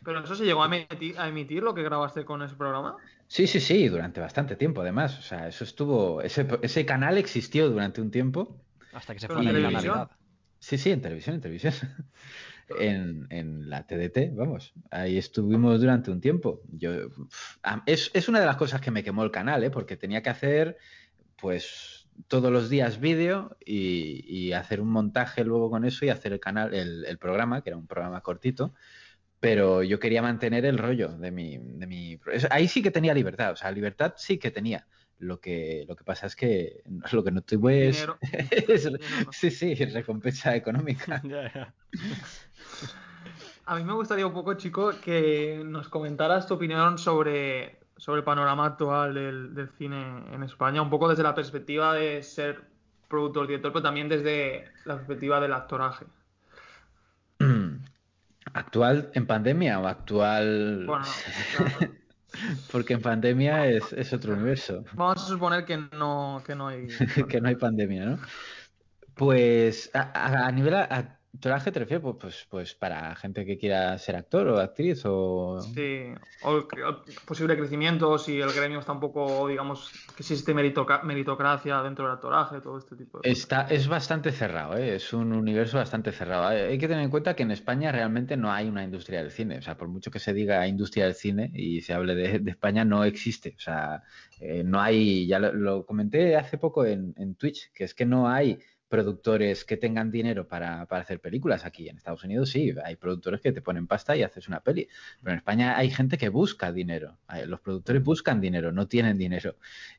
Pero 0.04 0.24
eso 0.24 0.34
se 0.34 0.46
llegó 0.46 0.64
a 0.64 0.66
emitir, 0.66 1.20
a 1.20 1.28
emitir 1.28 1.62
lo 1.62 1.76
que 1.76 1.84
grabaste 1.84 2.26
con 2.26 2.42
ese 2.42 2.56
programa. 2.56 2.98
Sí, 3.28 3.46
sí, 3.46 3.60
sí, 3.60 3.88
durante 3.88 4.20
bastante 4.20 4.56
tiempo 4.56 4.82
además. 4.82 5.20
O 5.20 5.22
sea, 5.22 5.48
eso 5.48 5.66
estuvo. 5.66 6.24
Ese, 6.24 6.48
ese 6.64 6.88
canal 6.88 7.20
existió 7.20 7.70
durante 7.70 8.02
un 8.02 8.10
tiempo. 8.10 8.64
Hasta 8.94 9.14
que 9.14 9.20
se 9.20 9.28
fue 9.28 9.44
la 9.44 9.52
televisión. 9.52 9.94
Navidad. 9.94 10.12
Sí, 10.58 10.80
sí, 10.80 10.90
en 10.90 11.04
televisión, 11.04 11.36
en 11.36 11.42
televisión. 11.42 11.74
En, 12.80 13.28
en 13.30 13.70
la 13.70 13.88
TDT, 13.88 14.36
vamos. 14.36 14.74
Ahí 14.92 15.18
estuvimos 15.18 15.80
durante 15.80 16.12
un 16.12 16.22
tiempo. 16.22 16.62
Yo, 16.72 16.92
es, 17.86 18.12
es 18.14 18.30
una 18.30 18.40
de 18.40 18.46
las 18.46 18.58
cosas 18.58 18.82
que 18.82 18.92
me 18.92 19.04
quemó 19.04 19.24
el 19.24 19.32
canal, 19.32 19.64
¿eh? 19.64 19.70
porque 19.70 19.98
tenía 19.98 20.22
que 20.22 20.30
hacer, 20.30 20.78
pues, 21.36 22.10
todos 22.28 22.52
los 22.52 22.70
días 22.70 23.00
vídeo 23.00 23.58
y, 23.66 24.26
y 24.28 24.54
hacer 24.54 24.82
un 24.82 24.90
montaje 24.90 25.44
luego 25.44 25.70
con 25.70 25.86
eso 25.86 26.06
y 26.06 26.10
hacer 26.10 26.34
el 26.34 26.40
canal, 26.40 26.74
el, 26.74 27.06
el 27.06 27.18
programa, 27.18 27.64
que 27.64 27.70
era 27.70 27.78
un 27.78 27.88
programa 27.88 28.22
cortito. 28.22 28.74
Pero 29.40 29.84
yo 29.84 30.00
quería 30.00 30.22
mantener 30.22 30.66
el 30.66 30.78
rollo 30.78 31.18
de 31.18 31.32
mi, 31.32 31.58
de 31.58 31.88
mi. 31.88 32.20
Ahí 32.50 32.68
sí 32.68 32.82
que 32.82 32.92
tenía 32.92 33.14
libertad, 33.14 33.54
o 33.54 33.56
sea, 33.56 33.72
libertad 33.72 34.14
sí 34.18 34.38
que 34.38 34.52
tenía. 34.52 34.86
Lo 35.18 35.42
que, 35.42 35.84
lo 35.88 35.98
que 35.98 36.06
pasa 36.06 36.28
es 36.28 36.36
que 36.36 36.82
lo 37.12 37.24
que 37.24 37.32
no 37.32 37.42
tuve 37.42 37.90
es, 37.90 38.08
sí, 39.32 39.52
sí, 39.52 39.76
recompensa 39.76 40.56
económica. 40.56 41.22
A 43.70 43.76
mí 43.76 43.84
me 43.84 43.94
gustaría 43.94 44.26
un 44.26 44.34
poco, 44.34 44.56
chico, 44.56 44.90
que 45.00 45.62
nos 45.64 45.90
comentaras 45.90 46.48
tu 46.48 46.56
opinión 46.56 46.98
sobre, 46.98 47.78
sobre 47.98 48.22
el 48.22 48.24
panorama 48.24 48.66
actual 48.66 49.14
del, 49.14 49.54
del 49.54 49.70
cine 49.70 50.24
en 50.34 50.42
España, 50.42 50.82
un 50.82 50.90
poco 50.90 51.08
desde 51.08 51.22
la 51.22 51.36
perspectiva 51.36 51.94
de 51.94 52.24
ser 52.24 52.64
productor, 53.08 53.46
director, 53.46 53.72
pero 53.72 53.84
también 53.84 54.10
desde 54.10 54.72
la 54.86 54.96
perspectiva 54.96 55.40
del 55.40 55.54
actoraje. 55.54 56.08
¿Actual 58.54 59.12
en 59.14 59.28
pandemia 59.28 59.80
o 59.80 59.86
actual? 59.86 60.86
Bueno, 60.88 61.06
claro, 61.56 61.94
Porque 62.72 62.94
en 62.94 63.04
pandemia 63.04 63.68
es, 63.68 63.94
es 63.94 64.12
otro 64.14 64.34
universo, 64.34 64.84
vamos 64.96 65.24
a 65.24 65.28
suponer 65.28 65.64
que 65.66 65.78
no, 65.78 66.42
que 66.44 66.56
no 66.56 66.70
hay. 66.70 66.88
que 67.30 67.40
no 67.40 67.50
hay 67.50 67.56
pandemia, 67.56 68.06
¿no? 68.06 68.20
Pues 69.14 69.92
a, 69.94 70.50
nivel 70.54 70.74
a- 70.74 71.19
actoraje 71.34 71.72
te 71.72 71.80
refieres, 71.80 72.02
pues, 72.04 72.16
pues, 72.20 72.48
pues 72.50 72.76
para 72.76 73.16
gente 73.16 73.46
que 73.46 73.58
quiera 73.58 73.98
ser 73.98 74.16
actor 74.16 74.48
o 74.48 74.60
actriz 74.60 75.04
o... 75.06 75.60
Sí, 75.62 76.06
o, 76.44 76.56
o 76.56 76.66
posible 77.26 77.58
crecimiento, 77.58 78.18
si 78.18 78.40
el 78.40 78.52
gremio 78.52 78.80
está 78.80 78.94
un 78.94 79.00
poco, 79.00 79.48
digamos, 79.48 79.92
que 80.16 80.24
existe 80.24 80.54
meritocracia 80.54 81.82
dentro 81.82 82.06
del 82.06 82.14
actoraje, 82.14 82.62
todo 82.62 82.78
este 82.78 82.96
tipo 82.96 83.18
de 83.20 83.30
cosas. 83.30 83.38
Está, 83.38 83.62
es 83.64 83.88
bastante 83.88 84.32
cerrado, 84.32 84.78
¿eh? 84.78 84.96
es 84.96 85.14
un 85.14 85.34
universo 85.34 85.78
bastante 85.78 86.12
cerrado. 86.12 86.48
Hay 86.48 86.60
hay 86.70 86.78
que 86.78 86.88
tener 86.88 87.04
en 87.04 87.10
cuenta 87.10 87.36
que 87.36 87.44
en 87.44 87.52
España 87.52 87.92
realmente 87.92 88.38
no 88.38 88.52
hay 88.52 88.68
una 88.68 88.84
industria 88.84 89.22
del 89.22 89.32
cine. 89.32 89.58
O 89.58 89.62
sea, 89.62 89.78
por 89.78 89.88
mucho 89.88 90.12
que 90.12 90.20
se 90.20 90.34
diga 90.34 90.68
industria 90.68 91.06
del 91.06 91.16
cine 91.16 91.52
y 91.54 91.82
se 91.82 91.94
hable 91.94 92.16
de, 92.16 92.40
de 92.40 92.52
España, 92.52 92.86
no 92.86 93.04
existe. 93.04 93.56
O 93.58 93.60
sea, 93.60 94.04
eh, 94.40 94.64
no 94.64 94.80
hay, 94.80 95.28
ya 95.28 95.40
lo, 95.40 95.54
lo 95.54 95.86
comenté 95.86 96.36
hace 96.36 96.58
poco 96.58 96.86
en, 96.86 97.14
en 97.18 97.36
Twitch, 97.36 97.72
que 97.74 97.84
es 97.84 97.94
que 97.94 98.06
no 98.06 98.30
hay 98.30 98.60
productores 98.90 99.64
que 99.66 99.78
tengan 99.78 100.12
dinero 100.12 100.48
para, 100.48 100.86
para 100.88 101.04
hacer 101.04 101.22
películas 101.22 101.64
aquí. 101.64 101.88
En 101.88 101.98
Estados 101.98 102.24
Unidos 102.24 102.50
sí, 102.50 102.74
hay 102.84 102.96
productores 102.96 103.40
que 103.40 103.52
te 103.52 103.62
ponen 103.62 103.88
pasta 103.88 104.18
y 104.18 104.24
haces 104.24 104.48
una 104.48 104.62
peli. 104.62 104.88
Pero 105.22 105.34
en 105.34 105.38
España 105.38 105.78
hay 105.78 105.92
gente 105.92 106.18
que 106.18 106.30
busca 106.30 106.72
dinero. 106.72 107.20
Los 107.46 107.62
productores 107.62 108.04
buscan 108.04 108.42
dinero, 108.42 108.72
no 108.72 108.88
tienen 108.88 109.18
dinero. 109.18 109.58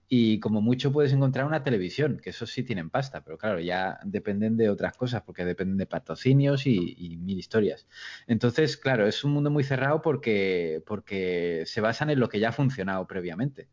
Y 0.08 0.40
como 0.40 0.60
mucho 0.60 0.92
puedes 0.92 1.12
encontrar 1.12 1.46
una 1.46 1.62
televisión, 1.62 2.18
que 2.20 2.30
eso 2.30 2.46
sí 2.46 2.64
tienen 2.64 2.90
pasta, 2.90 3.22
pero 3.22 3.38
claro, 3.38 3.60
ya 3.60 4.00
dependen 4.04 4.56
de 4.56 4.68
otras 4.68 4.96
cosas, 4.96 5.22
porque 5.22 5.44
dependen 5.44 5.78
de 5.78 5.86
patrocinios 5.86 6.66
y, 6.66 6.94
y 6.98 7.16
mil 7.16 7.38
historias. 7.38 7.86
Entonces, 8.26 8.76
claro, 8.76 9.06
es 9.06 9.22
un 9.24 9.32
mundo 9.32 9.50
muy 9.50 9.62
cerrado 9.62 10.02
porque, 10.02 10.82
porque 10.86 11.62
se 11.66 11.80
basan 11.80 12.10
en 12.10 12.18
lo 12.18 12.28
que 12.28 12.40
ya 12.40 12.48
ha 12.48 12.52
funcionado 12.52 13.06
previamente. 13.06 13.68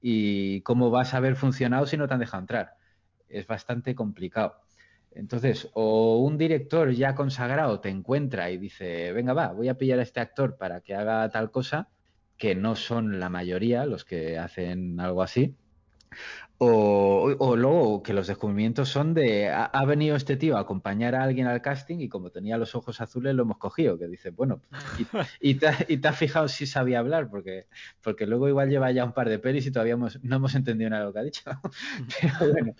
Y 0.00 0.62
cómo 0.62 0.90
vas 0.90 1.14
a 1.14 1.18
haber 1.18 1.36
funcionado 1.36 1.86
si 1.86 1.96
no 1.96 2.08
te 2.08 2.14
han 2.14 2.20
dejado 2.20 2.40
entrar. 2.42 2.76
Es 3.28 3.46
bastante 3.46 3.94
complicado. 3.94 4.56
Entonces, 5.12 5.68
o 5.74 6.18
un 6.18 6.38
director 6.38 6.90
ya 6.92 7.14
consagrado 7.14 7.80
te 7.80 7.88
encuentra 7.88 8.50
y 8.50 8.58
dice, 8.58 9.12
venga, 9.12 9.32
va, 9.32 9.52
voy 9.52 9.68
a 9.68 9.78
pillar 9.78 9.98
a 9.98 10.02
este 10.02 10.20
actor 10.20 10.56
para 10.56 10.80
que 10.80 10.94
haga 10.94 11.28
tal 11.30 11.50
cosa, 11.50 11.88
que 12.36 12.54
no 12.54 12.76
son 12.76 13.18
la 13.18 13.28
mayoría 13.28 13.84
los 13.84 14.04
que 14.04 14.38
hacen 14.38 15.00
algo 15.00 15.22
así. 15.22 15.56
O, 16.60 17.34
o 17.38 17.56
luego 17.56 18.02
que 18.02 18.12
los 18.12 18.26
descubrimientos 18.26 18.88
son 18.88 19.14
de, 19.14 19.48
ha, 19.48 19.64
ha 19.66 19.84
venido 19.84 20.16
este 20.16 20.36
tío 20.36 20.56
a 20.56 20.60
acompañar 20.60 21.14
a 21.14 21.22
alguien 21.22 21.46
al 21.46 21.62
casting 21.62 21.98
y 22.00 22.08
como 22.08 22.30
tenía 22.30 22.58
los 22.58 22.74
ojos 22.74 23.00
azules 23.00 23.34
lo 23.34 23.42
hemos 23.44 23.58
cogido, 23.58 23.96
que 23.98 24.08
dice, 24.08 24.30
bueno, 24.30 24.64
y, 24.96 25.06
y 25.40 25.54
te, 25.56 25.68
ha- 25.68 25.86
y 25.88 25.98
te 25.98 26.08
has 26.08 26.18
fijado 26.18 26.48
si 26.48 26.66
sabía 26.66 26.98
hablar, 26.98 27.30
porque, 27.30 27.66
porque 28.02 28.26
luego 28.26 28.48
igual 28.48 28.70
lleva 28.70 28.90
ya 28.90 29.04
un 29.04 29.12
par 29.12 29.28
de 29.28 29.38
pelis 29.38 29.66
y 29.66 29.70
todavía 29.72 29.94
hemos- 29.94 30.20
no 30.22 30.36
hemos 30.36 30.54
entendido 30.56 30.90
nada 30.90 31.02
de 31.02 31.06
lo 31.08 31.12
que 31.12 31.18
ha 31.20 31.22
dicho. 31.22 31.42
Pero 32.20 32.52
bueno. 32.52 32.74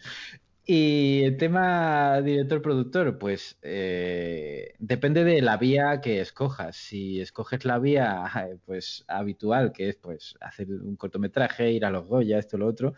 Y 0.70 1.22
el 1.24 1.38
tema 1.38 2.20
director-productor, 2.20 3.18
pues 3.18 3.58
eh, 3.62 4.74
depende 4.78 5.24
de 5.24 5.40
la 5.40 5.56
vía 5.56 6.00
que 6.02 6.20
escojas. 6.20 6.76
Si 6.76 7.20
escoges 7.22 7.64
la 7.64 7.78
vía 7.78 8.30
pues 8.66 9.02
habitual, 9.08 9.72
que 9.72 9.88
es 9.88 9.96
pues 9.96 10.36
hacer 10.42 10.68
un 10.70 10.96
cortometraje, 10.96 11.72
ir 11.72 11.86
a 11.86 11.90
los 11.90 12.06
Goya, 12.06 12.38
esto, 12.38 12.58
lo 12.58 12.66
otro, 12.66 12.92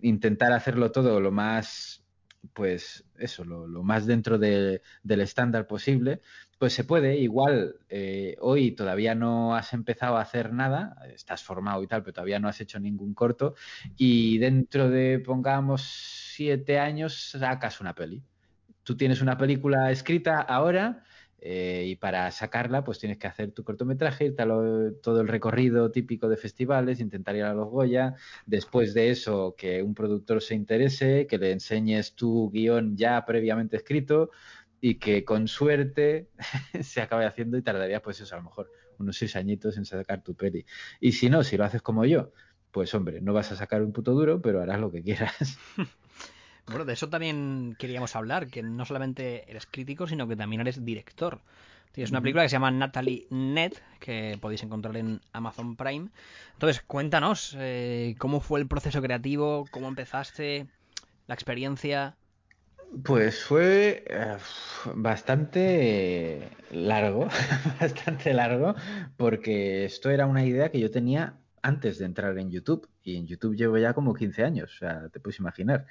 intentar 0.00 0.52
hacerlo 0.52 0.92
todo 0.92 1.20
lo 1.20 1.32
más, 1.32 2.04
pues 2.52 3.04
eso, 3.18 3.44
lo, 3.44 3.66
lo 3.66 3.82
más 3.82 4.06
dentro 4.06 4.38
de- 4.38 4.82
del 5.02 5.20
estándar 5.20 5.66
posible, 5.66 6.20
pues 6.58 6.72
se 6.74 6.84
puede. 6.84 7.16
Igual 7.18 7.76
eh, 7.88 8.36
hoy 8.40 8.70
todavía 8.72 9.14
no 9.16 9.56
has 9.56 9.72
empezado 9.72 10.16
a 10.16 10.20
hacer 10.22 10.52
nada, 10.52 10.96
estás 11.12 11.42
formado 11.42 11.82
y 11.82 11.88
tal, 11.88 12.02
pero 12.02 12.12
todavía 12.14 12.38
no 12.38 12.46
has 12.48 12.60
hecho 12.60 12.78
ningún 12.78 13.14
corto 13.14 13.54
y 13.96 14.38
dentro 14.38 14.88
de, 14.90 15.18
pongamos, 15.20 15.82
siete 16.36 16.78
años 16.78 17.30
sacas 17.30 17.80
una 17.80 17.94
peli. 17.94 18.22
Tú 18.82 18.96
tienes 18.96 19.22
una 19.22 19.38
película 19.38 19.90
escrita 19.90 20.40
ahora 20.40 21.02
eh, 21.40 21.84
y 21.86 21.96
para 21.96 22.30
sacarla 22.30 22.84
pues 22.84 22.98
tienes 22.98 23.16
que 23.18 23.26
hacer 23.26 23.52
tu 23.52 23.64
cortometraje, 23.64 24.26
irte 24.26 24.42
a 24.42 24.46
todo 25.02 25.20
el 25.22 25.28
recorrido 25.28 25.90
típico 25.90 26.28
de 26.28 26.36
festivales, 26.36 27.00
intentar 27.00 27.36
ir 27.36 27.44
a 27.44 27.54
los 27.54 27.68
Goya, 27.68 28.14
después 28.44 28.92
de 28.92 29.10
eso 29.10 29.54
que 29.56 29.82
un 29.82 29.94
productor 29.94 30.42
se 30.42 30.54
interese, 30.54 31.26
que 31.26 31.38
le 31.38 31.52
enseñes 31.52 32.14
tu 32.14 32.50
guion 32.50 32.96
ya 32.96 33.24
previamente 33.24 33.76
escrito 33.76 34.30
y 34.80 34.96
que 34.96 35.24
con 35.24 35.48
suerte 35.48 36.28
se 36.82 37.00
acabe 37.00 37.24
haciendo 37.24 37.56
y 37.56 37.62
tardaría 37.62 38.02
pues 38.02 38.20
eso 38.20 38.34
a 38.34 38.38
lo 38.38 38.44
mejor 38.44 38.70
unos 38.98 39.16
seis 39.16 39.36
añitos 39.36 39.78
en 39.78 39.86
sacar 39.86 40.22
tu 40.22 40.34
peli. 40.34 40.66
Y 41.00 41.12
si 41.12 41.30
no, 41.30 41.42
si 41.44 41.56
lo 41.56 41.64
haces 41.64 41.80
como 41.80 42.04
yo, 42.04 42.32
pues 42.72 42.94
hombre, 42.94 43.22
no 43.22 43.32
vas 43.32 43.52
a 43.52 43.56
sacar 43.56 43.82
un 43.82 43.92
puto 43.92 44.12
duro, 44.12 44.42
pero 44.42 44.60
harás 44.60 44.78
lo 44.80 44.92
que 44.92 45.02
quieras. 45.02 45.58
Bueno, 46.68 46.84
de 46.84 46.94
eso 46.94 47.08
también 47.08 47.76
queríamos 47.78 48.16
hablar, 48.16 48.48
que 48.48 48.62
no 48.62 48.84
solamente 48.84 49.48
eres 49.48 49.66
crítico, 49.66 50.06
sino 50.06 50.26
que 50.26 50.36
también 50.36 50.60
eres 50.60 50.84
director. 50.84 51.40
Tienes 51.92 52.10
una 52.10 52.20
película 52.20 52.42
que 52.42 52.50
se 52.50 52.56
llama 52.56 52.70
Natalie 52.70 53.26
Net, 53.30 53.72
que 54.00 54.36
podéis 54.40 54.62
encontrar 54.62 54.96
en 54.96 55.20
Amazon 55.32 55.76
Prime. 55.76 56.10
Entonces, 56.52 56.82
cuéntanos, 56.82 57.56
eh, 57.58 58.16
¿cómo 58.18 58.40
fue 58.40 58.60
el 58.60 58.66
proceso 58.66 59.00
creativo? 59.00 59.64
¿Cómo 59.70 59.88
empezaste? 59.88 60.66
¿La 61.26 61.34
experiencia? 61.34 62.14
Pues 63.02 63.44
fue 63.44 64.04
eh, 64.08 64.36
bastante 64.94 66.50
largo, 66.70 67.28
bastante 67.80 68.34
largo, 68.34 68.74
porque 69.16 69.84
esto 69.84 70.10
era 70.10 70.26
una 70.26 70.44
idea 70.44 70.70
que 70.70 70.80
yo 70.80 70.90
tenía 70.90 71.38
antes 71.62 71.98
de 71.98 72.04
entrar 72.04 72.38
en 72.38 72.50
YouTube. 72.50 72.88
Y 73.02 73.16
en 73.16 73.26
YouTube 73.26 73.56
llevo 73.56 73.78
ya 73.78 73.94
como 73.94 74.14
15 74.14 74.44
años, 74.44 74.74
o 74.74 74.78
sea, 74.78 75.08
te 75.08 75.20
puedes 75.20 75.38
imaginar. 75.38 75.86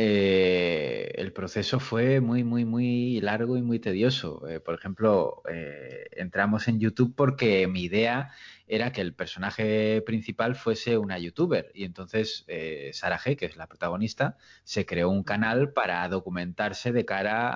Eh, 0.00 1.10
el 1.16 1.32
proceso 1.32 1.80
fue 1.80 2.20
muy, 2.20 2.44
muy, 2.44 2.64
muy 2.64 3.20
largo 3.20 3.56
y 3.56 3.62
muy 3.62 3.80
tedioso. 3.80 4.46
Eh, 4.48 4.60
por 4.60 4.76
ejemplo, 4.76 5.42
eh, 5.50 6.06
entramos 6.12 6.68
en 6.68 6.78
YouTube 6.78 7.14
porque 7.16 7.66
mi 7.66 7.82
idea 7.82 8.30
era 8.68 8.92
que 8.92 9.00
el 9.00 9.12
personaje 9.12 10.00
principal 10.06 10.54
fuese 10.54 10.98
una 10.98 11.18
youtuber. 11.18 11.72
Y 11.74 11.82
entonces 11.84 12.46
Sara 12.92 13.18
G, 13.18 13.36
que 13.36 13.46
es 13.46 13.56
la 13.56 13.66
protagonista, 13.66 14.36
se 14.62 14.86
creó 14.86 15.10
un 15.10 15.24
canal 15.24 15.72
para 15.72 16.08
documentarse 16.08 16.92
de 16.92 17.04
cara 17.04 17.50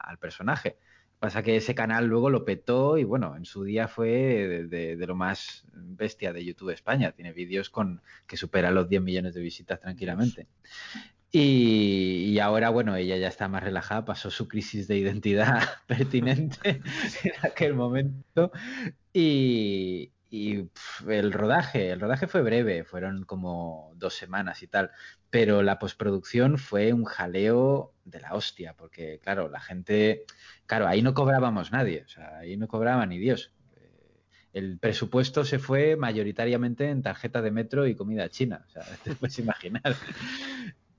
al 0.00 0.18
personaje. 0.18 0.76
Pasa 1.18 1.42
que 1.42 1.56
ese 1.56 1.74
canal 1.74 2.06
luego 2.06 2.30
lo 2.30 2.44
petó 2.44 2.96
y 2.96 3.02
bueno, 3.02 3.34
en 3.36 3.44
su 3.44 3.64
día 3.64 3.88
fue 3.88 4.08
de, 4.68 4.96
de- 4.96 5.06
lo 5.06 5.16
más 5.16 5.64
bestia 5.74 6.32
de 6.32 6.44
YouTube 6.44 6.70
España. 6.70 7.10
Tiene 7.10 7.32
vídeos 7.32 7.70
con 7.70 8.02
que 8.28 8.36
superan 8.36 8.74
los 8.76 8.88
10 8.88 9.02
millones 9.02 9.34
de 9.34 9.40
visitas 9.40 9.80
tranquilamente. 9.80 10.46
Y, 11.30 12.24
y 12.32 12.38
ahora, 12.38 12.70
bueno, 12.70 12.96
ella 12.96 13.16
ya 13.18 13.28
está 13.28 13.48
más 13.48 13.62
relajada, 13.62 14.04
pasó 14.06 14.30
su 14.30 14.48
crisis 14.48 14.88
de 14.88 14.96
identidad 14.96 15.62
pertinente 15.86 16.80
en 17.24 17.32
aquel 17.42 17.74
momento. 17.74 18.50
Y, 19.12 20.12
el 21.08 21.32
rodaje, 21.32 21.90
el 21.90 22.00
rodaje 22.00 22.26
fue 22.28 22.42
breve, 22.42 22.84
fueron 22.84 23.24
como 23.24 23.92
dos 23.96 24.14
semanas 24.14 24.62
y 24.62 24.68
tal, 24.68 24.90
pero 25.30 25.62
la 25.62 25.78
postproducción 25.78 26.58
fue 26.58 26.92
un 26.92 27.04
jaleo 27.04 27.94
de 28.04 28.20
la 28.20 28.34
hostia, 28.34 28.74
porque 28.76 29.20
claro, 29.22 29.48
la 29.48 29.60
gente, 29.60 30.24
claro, 30.66 30.86
ahí 30.86 31.02
no 31.02 31.14
cobrábamos 31.14 31.72
nadie, 31.72 32.02
o 32.04 32.08
sea, 32.08 32.38
ahí 32.38 32.56
no 32.58 32.68
cobraba 32.68 33.06
ni 33.06 33.18
Dios. 33.18 33.54
Eh, 33.76 34.22
El 34.52 34.78
presupuesto 34.78 35.44
se 35.44 35.58
fue 35.58 35.96
mayoritariamente 35.96 36.90
en 36.90 37.02
tarjeta 37.02 37.42
de 37.42 37.50
metro 37.50 37.86
y 37.86 37.96
comida 37.96 38.28
china, 38.30 38.64
o 38.68 38.70
sea, 38.70 38.82
te 39.04 39.14
puedes 39.16 39.38
imaginar. 39.38 39.96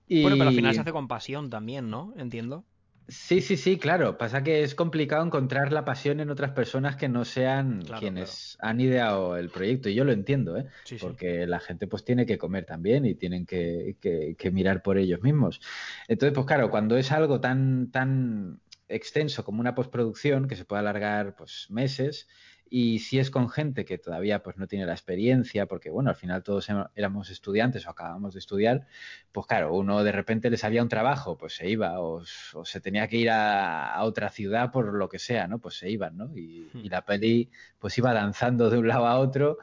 Bueno, 0.09 0.37
pero 0.37 0.49
al 0.49 0.55
final 0.55 0.71
Y- 0.71 0.75
se 0.75 0.81
hace 0.81 0.91
con 0.91 1.07
pasión 1.07 1.49
también, 1.49 1.89
¿no? 1.89 2.13
Entiendo. 2.17 2.65
Sí, 3.07 3.41
sí, 3.41 3.57
sí, 3.57 3.79
claro. 3.79 4.19
Pasa 4.19 4.43
que 4.43 4.61
es 4.61 4.75
complicado 4.75 5.25
encontrar 5.25 5.73
la 5.73 5.83
pasión 5.83 6.19
en 6.19 6.29
otras 6.29 6.51
personas 6.51 6.95
que 6.95 7.09
no 7.09 7.25
sean 7.25 7.81
Claro, 7.81 7.99
quienes 8.01 8.55
han 8.59 8.79
ideado 8.81 9.35
el 9.35 9.49
proyecto. 9.49 9.89
Y 9.89 9.95
yo 9.95 10.03
lo 10.03 10.11
entiendo, 10.11 10.55
¿eh? 10.57 10.65
Sí, 10.85 10.99
sí. 10.99 11.05
Porque 11.05 11.47
la 11.47 11.59
gente 11.59 11.87
pues 11.87 12.05
tiene 12.05 12.27
que 12.27 12.37
comer 12.37 12.65
también 12.65 13.05
y 13.05 13.15
tienen 13.15 13.47
que, 13.47 13.97
que- 13.99 14.35
que 14.37 14.51
mirar 14.51 14.83
por 14.83 14.99
ellos 14.99 15.21
mismos. 15.23 15.59
Entonces, 16.07 16.35
pues 16.35 16.45
claro, 16.45 16.69
cuando 16.69 16.97
es 16.97 17.11
algo 17.11 17.41
tan, 17.41 17.89
tan 17.89 18.61
extenso 18.87 19.43
como 19.43 19.59
una 19.59 19.73
postproducción, 19.73 20.47
que 20.47 20.55
se 20.55 20.65
puede 20.65 20.81
alargar 20.81 21.35
pues 21.35 21.65
meses, 21.71 22.27
y 22.69 22.99
si 22.99 23.19
es 23.19 23.31
con 23.31 23.49
gente 23.49 23.85
que 23.85 23.97
todavía 23.97 24.43
pues 24.43 24.57
no 24.57 24.67
tiene 24.67 24.85
la 24.85 24.93
experiencia, 24.93 25.65
porque 25.65 25.89
bueno, 25.89 26.09
al 26.09 26.15
final 26.15 26.43
todos 26.43 26.69
em- 26.69 26.85
éramos 26.95 27.29
estudiantes 27.29 27.87
o 27.87 27.89
acabamos 27.91 28.33
de 28.33 28.39
estudiar, 28.39 28.87
pues 29.31 29.47
claro, 29.47 29.73
uno 29.75 30.03
de 30.03 30.11
repente 30.11 30.49
le 30.49 30.57
salía 30.57 30.83
un 30.83 30.89
trabajo, 30.89 31.37
pues 31.37 31.53
se 31.55 31.69
iba, 31.69 31.99
o, 32.01 32.23
se 32.25 32.81
tenía 32.81 33.07
que 33.07 33.17
ir 33.17 33.29
a, 33.31 33.93
a 33.93 34.03
otra 34.03 34.29
ciudad 34.29 34.71
por 34.71 34.93
lo 34.93 35.09
que 35.09 35.19
sea, 35.19 35.47
¿no? 35.47 35.59
Pues 35.59 35.77
se 35.77 35.89
iban, 35.89 36.17
¿no? 36.17 36.35
Y, 36.37 36.69
Hmm. 36.73 36.79
y 36.83 36.89
la 36.89 37.05
peli 37.05 37.49
pues 37.79 37.97
iba 37.97 38.13
danzando 38.13 38.69
de 38.69 38.77
un 38.77 38.87
lado 38.87 39.07
a 39.07 39.19
otro 39.19 39.57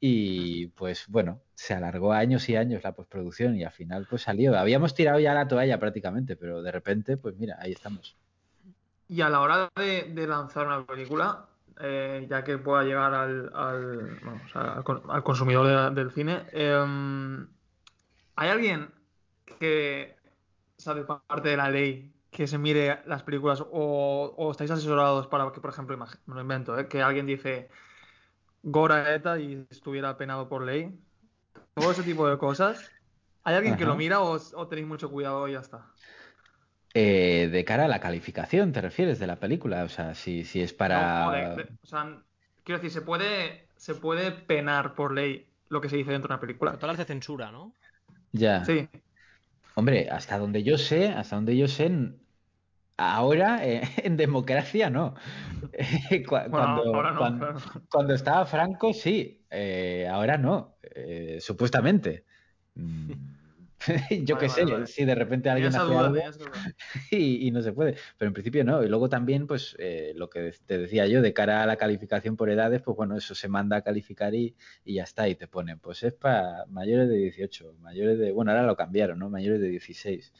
y 0.00 0.68
pues 0.68 1.06
bueno, 1.08 1.42
se 1.54 1.74
alargó 1.74 2.12
años 2.12 2.48
y 2.48 2.56
años 2.56 2.82
la 2.84 2.92
postproducción 2.94 3.56
y 3.56 3.64
al 3.64 3.72
final 3.72 4.06
pues 4.08 4.22
salió. 4.22 4.56
Habíamos 4.58 4.94
tirado 4.94 5.18
ya 5.20 5.34
la 5.34 5.48
toalla 5.48 5.78
prácticamente, 5.78 6.36
pero 6.36 6.62
de 6.62 6.72
repente 6.72 7.16
pues 7.16 7.36
mira, 7.36 7.56
ahí 7.60 7.72
estamos. 7.72 8.16
Y 9.08 9.20
a 9.22 9.28
la 9.28 9.40
hora 9.40 9.68
de, 9.76 10.12
de 10.14 10.26
lanzar 10.26 10.66
una 10.66 10.86
película, 10.86 11.47
eh, 11.80 12.26
ya 12.28 12.44
que 12.44 12.58
pueda 12.58 12.82
llegar 12.84 13.14
al, 13.14 13.50
al, 13.54 14.20
bueno, 14.22 14.42
o 14.44 14.48
sea, 14.48 14.74
al 14.74 14.84
con- 14.84 15.02
al 15.10 15.22
consumidor 15.22 15.66
de- 15.94 16.00
del 16.00 16.10
cine, 16.12 16.46
eh, 16.52 17.46
¿hay 18.36 18.48
alguien 18.48 18.92
que 19.58 20.16
sabe 20.76 21.04
parte 21.04 21.48
de 21.48 21.56
la 21.56 21.70
ley 21.70 22.14
que 22.30 22.46
se 22.46 22.58
mire 22.58 23.02
las 23.06 23.22
películas 23.22 23.60
o, 23.62 24.34
o 24.36 24.50
estáis 24.50 24.70
asesorados 24.70 25.26
para 25.26 25.50
que, 25.52 25.60
por 25.60 25.70
ejemplo, 25.70 25.96
me 25.96 26.34
lo 26.34 26.40
invento, 26.40 26.78
¿eh? 26.78 26.88
que 26.88 27.02
alguien 27.02 27.26
dice 27.26 27.68
Gora 28.62 29.14
ETA 29.14 29.38
y 29.38 29.66
estuviera 29.70 30.16
penado 30.16 30.48
por 30.48 30.62
ley? 30.64 31.00
Todo 31.74 31.90
ese 31.92 32.02
tipo 32.04 32.28
de 32.28 32.38
cosas. 32.38 32.92
¿Hay 33.44 33.54
alguien 33.54 33.76
que 33.76 33.86
lo 33.86 33.96
mira 33.96 34.20
o, 34.20 34.36
o 34.54 34.68
tenéis 34.68 34.86
mucho 34.88 35.10
cuidado 35.10 35.48
y 35.48 35.52
ya 35.52 35.60
está? 35.60 35.97
Eh, 37.00 37.48
de 37.52 37.64
cara 37.64 37.84
a 37.84 37.88
la 37.88 38.00
calificación, 38.00 38.72
¿te 38.72 38.80
refieres 38.80 39.18
de 39.18 39.26
la 39.26 39.36
película? 39.36 39.84
O 39.84 39.88
sea, 39.88 40.14
si, 40.14 40.44
si 40.44 40.60
es 40.60 40.72
para... 40.72 41.24
No, 41.26 41.30
de- 41.32 41.62
de- 41.64 41.68
o 41.82 41.86
sea, 41.86 42.22
quiero 42.64 42.78
decir, 42.80 42.90
se 42.90 43.02
puede, 43.02 43.68
se 43.76 43.94
puede 43.94 44.32
penar 44.32 44.94
por 44.94 45.12
ley 45.14 45.46
lo 45.68 45.80
que 45.80 45.88
se 45.88 45.96
dice 45.96 46.10
dentro 46.12 46.28
de 46.28 46.34
una 46.34 46.40
película. 46.40 46.78
Todas 46.78 46.98
de 46.98 47.04
censura, 47.04 47.50
¿no? 47.52 47.72
Ya. 48.32 48.64
Sí. 48.66 48.88
Hombre, 49.74 50.08
hasta 50.10 50.38
donde 50.38 50.62
yo 50.64 50.76
sé, 50.76 51.08
hasta 51.08 51.36
donde 51.36 51.56
yo 51.56 51.68
sé, 51.68 51.90
ahora 52.96 53.66
eh, 53.66 53.82
en 54.04 54.16
democracia 54.16 54.90
no. 54.90 55.14
Eh, 55.72 56.24
Bueno, 56.46 56.66
cuando, 56.66 56.94
ahora 56.94 57.12
no, 57.12 57.38
claro. 57.38 57.58
cuando 57.90 58.14
estaba 58.14 58.46
Franco, 58.46 58.92
sí. 58.92 59.46
Eh, 59.50 60.06
ahora 60.10 60.38
no, 60.38 60.78
eh, 60.82 61.38
supuestamente. 61.40 62.24
Mm, 62.74 63.12
Yo 64.24 64.36
Vale, 64.36 64.38
qué 64.38 64.48
vale, 64.48 64.48
sé, 64.48 64.64
vale. 64.66 64.86
si 64.86 65.04
de 65.04 65.14
repente 65.14 65.50
alguien 65.50 65.74
hace 65.74 65.94
duda, 65.94 66.00
algo 66.06 66.16
y, 67.10 67.46
y 67.46 67.50
no 67.50 67.62
se 67.62 67.72
puede, 67.72 67.96
pero 68.16 68.28
en 68.28 68.32
principio 68.34 68.64
no. 68.64 68.82
Y 68.82 68.88
luego 68.88 69.08
también, 69.08 69.46
pues 69.46 69.76
eh, 69.78 70.12
lo 70.16 70.28
que 70.30 70.52
te 70.66 70.78
decía 70.78 71.06
yo, 71.06 71.22
de 71.22 71.32
cara 71.32 71.62
a 71.62 71.66
la 71.66 71.76
calificación 71.76 72.36
por 72.36 72.50
edades, 72.50 72.82
pues 72.82 72.96
bueno, 72.96 73.16
eso 73.16 73.34
se 73.34 73.48
manda 73.48 73.76
a 73.76 73.82
calificar 73.82 74.34
y, 74.34 74.56
y 74.84 74.94
ya 74.94 75.04
está, 75.04 75.28
y 75.28 75.36
te 75.36 75.48
ponen, 75.48 75.78
pues 75.78 76.02
es 76.02 76.12
para 76.14 76.66
mayores 76.66 77.08
de 77.08 77.16
18, 77.16 77.74
mayores 77.80 78.18
de, 78.18 78.32
bueno, 78.32 78.50
ahora 78.50 78.64
lo 78.66 78.76
cambiaron, 78.76 79.18
¿no? 79.18 79.30
Mayores 79.30 79.60
de 79.60 79.68
16. 79.68 80.32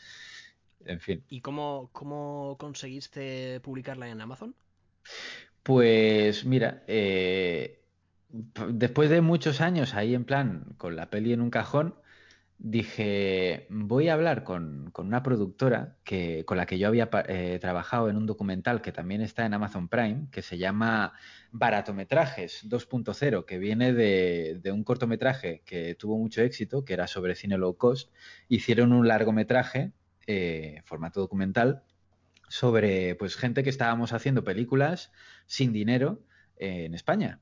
En 0.85 1.01
fin. 1.01 1.25
¿Y 1.29 1.41
cómo, 1.43 1.91
cómo 1.93 2.57
conseguiste 2.59 3.61
publicarla 3.61 4.09
en 4.11 4.21
Amazon? 4.21 4.57
Pues 5.63 6.45
mira, 6.45 6.85
eh, 6.87 7.85
después 8.29 9.11
de 9.11 9.21
muchos 9.21 9.61
años 9.61 9.95
ahí 9.95 10.15
en 10.15 10.25
plan, 10.25 10.65
con 10.79 10.97
la 10.97 11.11
peli 11.11 11.33
en 11.33 11.41
un 11.41 11.51
cajón, 11.51 11.95
dije, 12.59 13.67
voy 13.71 14.09
a 14.09 14.15
hablar 14.15 14.43
con, 14.43 14.91
con 14.91 15.07
una 15.07 15.23
productora 15.23 15.97
que, 16.05 16.45
con 16.45 16.57
la 16.57 16.67
que 16.67 16.79
yo 16.79 16.89
había 16.89 17.09
eh, 17.29 17.59
trabajado 17.61 18.11
en 18.11 18.17
un 18.17 18.27
documental 18.27 18.83
que 18.83 18.93
también 18.93 19.21
está 19.21 19.47
en 19.47 19.55
Amazon 19.55 19.89
Prime, 19.89 20.27
que 20.33 20.43
se 20.43 20.59
llama 20.59 21.13
Baratometrajes 21.53 22.69
2.0, 22.69 23.45
que 23.45 23.59
viene 23.59 23.93
de, 23.93 24.59
de 24.61 24.73
un 24.73 24.83
cortometraje 24.83 25.63
que 25.65 25.95
tuvo 25.95 26.19
mucho 26.19 26.43
éxito, 26.43 26.85
que 26.85 26.95
era 26.95 27.07
sobre 27.07 27.37
cine 27.37 27.59
low 27.59 27.77
cost. 27.77 28.13
Hicieron 28.49 28.93
un 28.93 29.07
largometraje, 29.07 29.93
eh, 30.27 30.83
formato 30.85 31.21
documental, 31.21 31.85
sobre 32.49 33.15
pues 33.15 33.37
gente 33.37 33.63
que 33.63 33.71
estábamos 33.71 34.13
haciendo 34.13 34.43
películas 34.43 35.13
sin 35.47 35.73
dinero 35.73 36.25
eh, 36.57 36.87
en 36.87 36.95
España. 36.95 37.41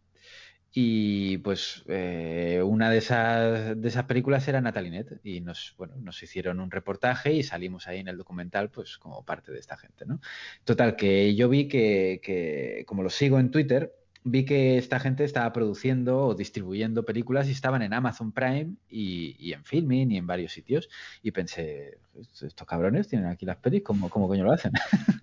Y 0.78 1.38
pues 1.38 1.84
eh, 1.88 2.60
una 2.62 2.90
de 2.90 2.98
esas, 2.98 3.80
de 3.80 3.88
esas 3.88 4.04
películas 4.04 4.46
era 4.46 4.60
Natalie 4.60 4.90
Net 4.90 5.20
y 5.24 5.40
nos, 5.40 5.74
bueno, 5.78 5.94
nos 5.96 6.22
hicieron 6.22 6.60
un 6.60 6.70
reportaje 6.70 7.32
y 7.32 7.42
salimos 7.42 7.88
ahí 7.88 8.00
en 8.00 8.08
el 8.08 8.18
documental 8.18 8.70
pues 8.70 8.98
como 8.98 9.24
parte 9.24 9.52
de 9.52 9.58
esta 9.58 9.78
gente, 9.78 10.04
¿no? 10.04 10.20
Total, 10.64 10.94
que 10.94 11.34
yo 11.34 11.48
vi 11.48 11.66
que, 11.66 12.20
que 12.22 12.84
como 12.86 13.02
lo 13.02 13.08
sigo 13.08 13.38
en 13.38 13.50
Twitter, 13.50 13.90
vi 14.28 14.44
que 14.44 14.76
esta 14.76 14.98
gente 14.98 15.22
estaba 15.22 15.52
produciendo 15.52 16.18
o 16.26 16.34
distribuyendo 16.34 17.04
películas 17.04 17.48
y 17.48 17.52
estaban 17.52 17.82
en 17.82 17.94
Amazon 17.94 18.32
Prime 18.32 18.74
y, 18.90 19.36
y 19.38 19.52
en 19.52 19.64
Filmin 19.64 20.10
y 20.10 20.16
en 20.16 20.26
varios 20.26 20.52
sitios 20.52 20.88
y 21.22 21.30
pensé, 21.30 21.98
estos 22.20 22.66
cabrones 22.66 23.06
tienen 23.06 23.28
aquí 23.28 23.46
las 23.46 23.58
pelis, 23.58 23.82
¿cómo, 23.84 24.10
cómo 24.10 24.26
coño 24.26 24.44
lo 24.44 24.52
hacen? 24.52 24.72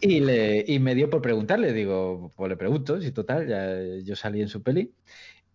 Y, 0.00 0.20
le, 0.20 0.64
y 0.66 0.78
me 0.78 0.94
dio 0.94 1.10
por 1.10 1.22
preguntarle, 1.22 1.72
digo, 1.72 2.32
pues 2.36 2.48
le 2.48 2.56
pregunto, 2.56 3.00
si 3.00 3.10
total, 3.10 3.48
ya 3.48 4.04
yo 4.04 4.14
salí 4.14 4.40
en 4.40 4.48
su 4.48 4.62
peli. 4.62 4.94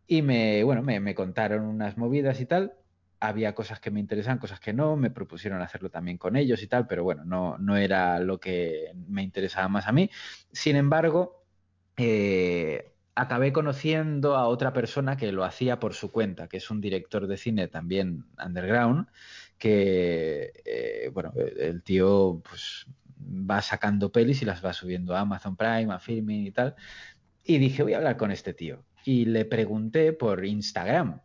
Y 0.07 0.21
me, 0.21 0.63
bueno, 0.63 0.83
me, 0.83 0.99
me 0.99 1.15
contaron 1.15 1.63
unas 1.65 1.97
movidas 1.97 2.41
y 2.41 2.45
tal. 2.45 2.73
Había 3.21 3.55
cosas 3.55 3.79
que 3.79 3.91
me 3.91 4.01
interesaban, 4.01 4.39
cosas 4.39 4.59
que 4.59 4.73
no. 4.73 4.97
Me 4.97 5.11
propusieron 5.11 5.61
hacerlo 5.61 5.89
también 5.89 6.17
con 6.17 6.35
ellos 6.35 6.61
y 6.61 6.67
tal, 6.67 6.87
pero 6.87 7.03
bueno, 7.03 7.23
no, 7.23 7.57
no 7.57 7.77
era 7.77 8.19
lo 8.19 8.39
que 8.39 8.91
me 9.07 9.23
interesaba 9.23 9.69
más 9.69 9.87
a 9.87 9.93
mí. 9.93 10.09
Sin 10.51 10.75
embargo, 10.75 11.42
eh, 11.97 12.93
acabé 13.15 13.53
conociendo 13.53 14.35
a 14.35 14.47
otra 14.47 14.73
persona 14.73 15.17
que 15.17 15.31
lo 15.31 15.43
hacía 15.43 15.79
por 15.79 15.93
su 15.93 16.11
cuenta, 16.11 16.47
que 16.47 16.57
es 16.57 16.69
un 16.69 16.81
director 16.81 17.27
de 17.27 17.37
cine 17.37 17.67
también 17.67 18.25
underground, 18.43 19.07
que, 19.57 20.51
eh, 20.65 21.09
bueno, 21.13 21.33
el 21.35 21.83
tío 21.83 22.41
pues 22.47 22.87
va 23.17 23.61
sacando 23.61 24.11
pelis 24.11 24.41
y 24.41 24.45
las 24.45 24.63
va 24.63 24.73
subiendo 24.73 25.15
a 25.15 25.21
Amazon 25.21 25.55
Prime, 25.55 25.93
a 25.93 25.99
Filming 25.99 26.45
y 26.47 26.51
tal. 26.51 26.75
Y 27.43 27.57
dije, 27.57 27.83
voy 27.83 27.93
a 27.93 27.97
hablar 27.97 28.17
con 28.17 28.31
este 28.31 28.53
tío. 28.53 28.83
Y 29.05 29.25
le 29.25 29.45
pregunté 29.45 30.13
por 30.13 30.45
Instagram. 30.45 31.21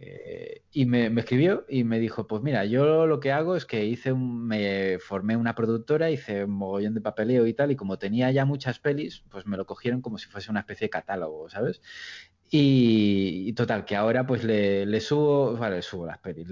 Eh, 0.00 0.62
y 0.72 0.86
me, 0.86 1.06
escribió 1.06 1.64
y 1.68 1.84
me 1.84 1.98
dijo, 1.98 2.26
pues 2.26 2.42
mira, 2.42 2.64
yo 2.64 3.06
lo 3.06 3.20
que 3.20 3.32
hago 3.32 3.56
es 3.56 3.64
que 3.64 3.84
hice 3.86 4.12
un, 4.12 4.46
me 4.46 4.98
formé 4.98 5.36
una 5.36 5.54
productora, 5.54 6.10
hice 6.10 6.44
un 6.44 6.52
mogollón 6.52 6.94
de 6.94 7.00
papeleo 7.00 7.46
y 7.46 7.54
tal, 7.54 7.70
y 7.70 7.76
como 7.76 7.98
tenía 7.98 8.30
ya 8.30 8.44
muchas 8.44 8.78
pelis, 8.78 9.24
pues 9.30 9.46
me 9.46 9.56
lo 9.56 9.66
cogieron 9.66 10.00
como 10.00 10.18
si 10.18 10.28
fuese 10.28 10.50
una 10.50 10.60
especie 10.60 10.86
de 10.86 10.90
catálogo, 10.90 11.48
¿sabes? 11.48 11.80
Y, 12.50 13.52
total, 13.54 13.86
que 13.86 13.96
ahora 13.96 14.26
pues 14.26 14.44
le, 14.44 15.00
subo, 15.00 15.56
vale, 15.56 15.76
le 15.76 15.82
subo 15.82 16.06
las 16.06 16.18
pelis. 16.18 16.48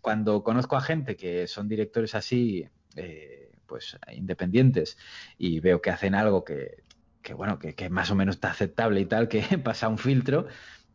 Cuando 0.00 0.44
conozco 0.44 0.76
a 0.76 0.80
gente 0.80 1.16
que 1.16 1.48
son 1.48 1.66
directores 1.68 2.14
así, 2.14 2.68
eh, 2.94 3.50
pues 3.66 3.98
independientes, 4.12 4.96
y 5.38 5.58
veo 5.58 5.82
que 5.82 5.90
hacen 5.90 6.14
algo 6.14 6.44
que, 6.44 6.84
que 7.22 7.34
bueno, 7.34 7.58
que, 7.58 7.74
que 7.74 7.90
más 7.90 8.10
o 8.10 8.14
menos 8.14 8.36
está 8.36 8.50
aceptable 8.50 9.00
y 9.00 9.06
tal, 9.06 9.28
que 9.28 9.42
pasa 9.64 9.88
un 9.88 9.98
filtro, 9.98 10.46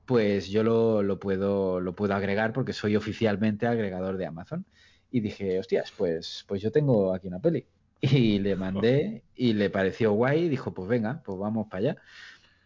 pues 0.06 0.50
yo 0.50 0.64
lo, 0.64 1.04
lo 1.04 1.20
puedo, 1.20 1.80
lo 1.82 1.96
puedo 1.96 2.14
agregar 2.16 2.54
porque 2.54 2.74
soy 2.74 2.96
oficialmente 2.96 3.68
agregador 3.68 4.18
de 4.18 4.26
Amazon. 4.28 4.66
Y 5.12 5.22
dije, 5.22 5.60
hostias, 5.60 5.92
pues, 5.98 6.46
pues 6.48 6.62
yo 6.62 6.72
tengo 6.72 7.14
aquí 7.14 7.28
una 7.28 7.40
peli. 7.40 7.68
Y 8.02 8.40
le 8.40 8.56
mandé 8.56 9.26
y 9.34 9.54
le 9.54 9.70
pareció 9.70 10.12
guay 10.14 10.44
y 10.46 10.50
dijo, 10.50 10.74
pues 10.74 10.88
venga, 10.90 11.22
pues 11.24 11.38
vamos 11.40 11.68
para 11.70 11.80
allá. 11.92 11.98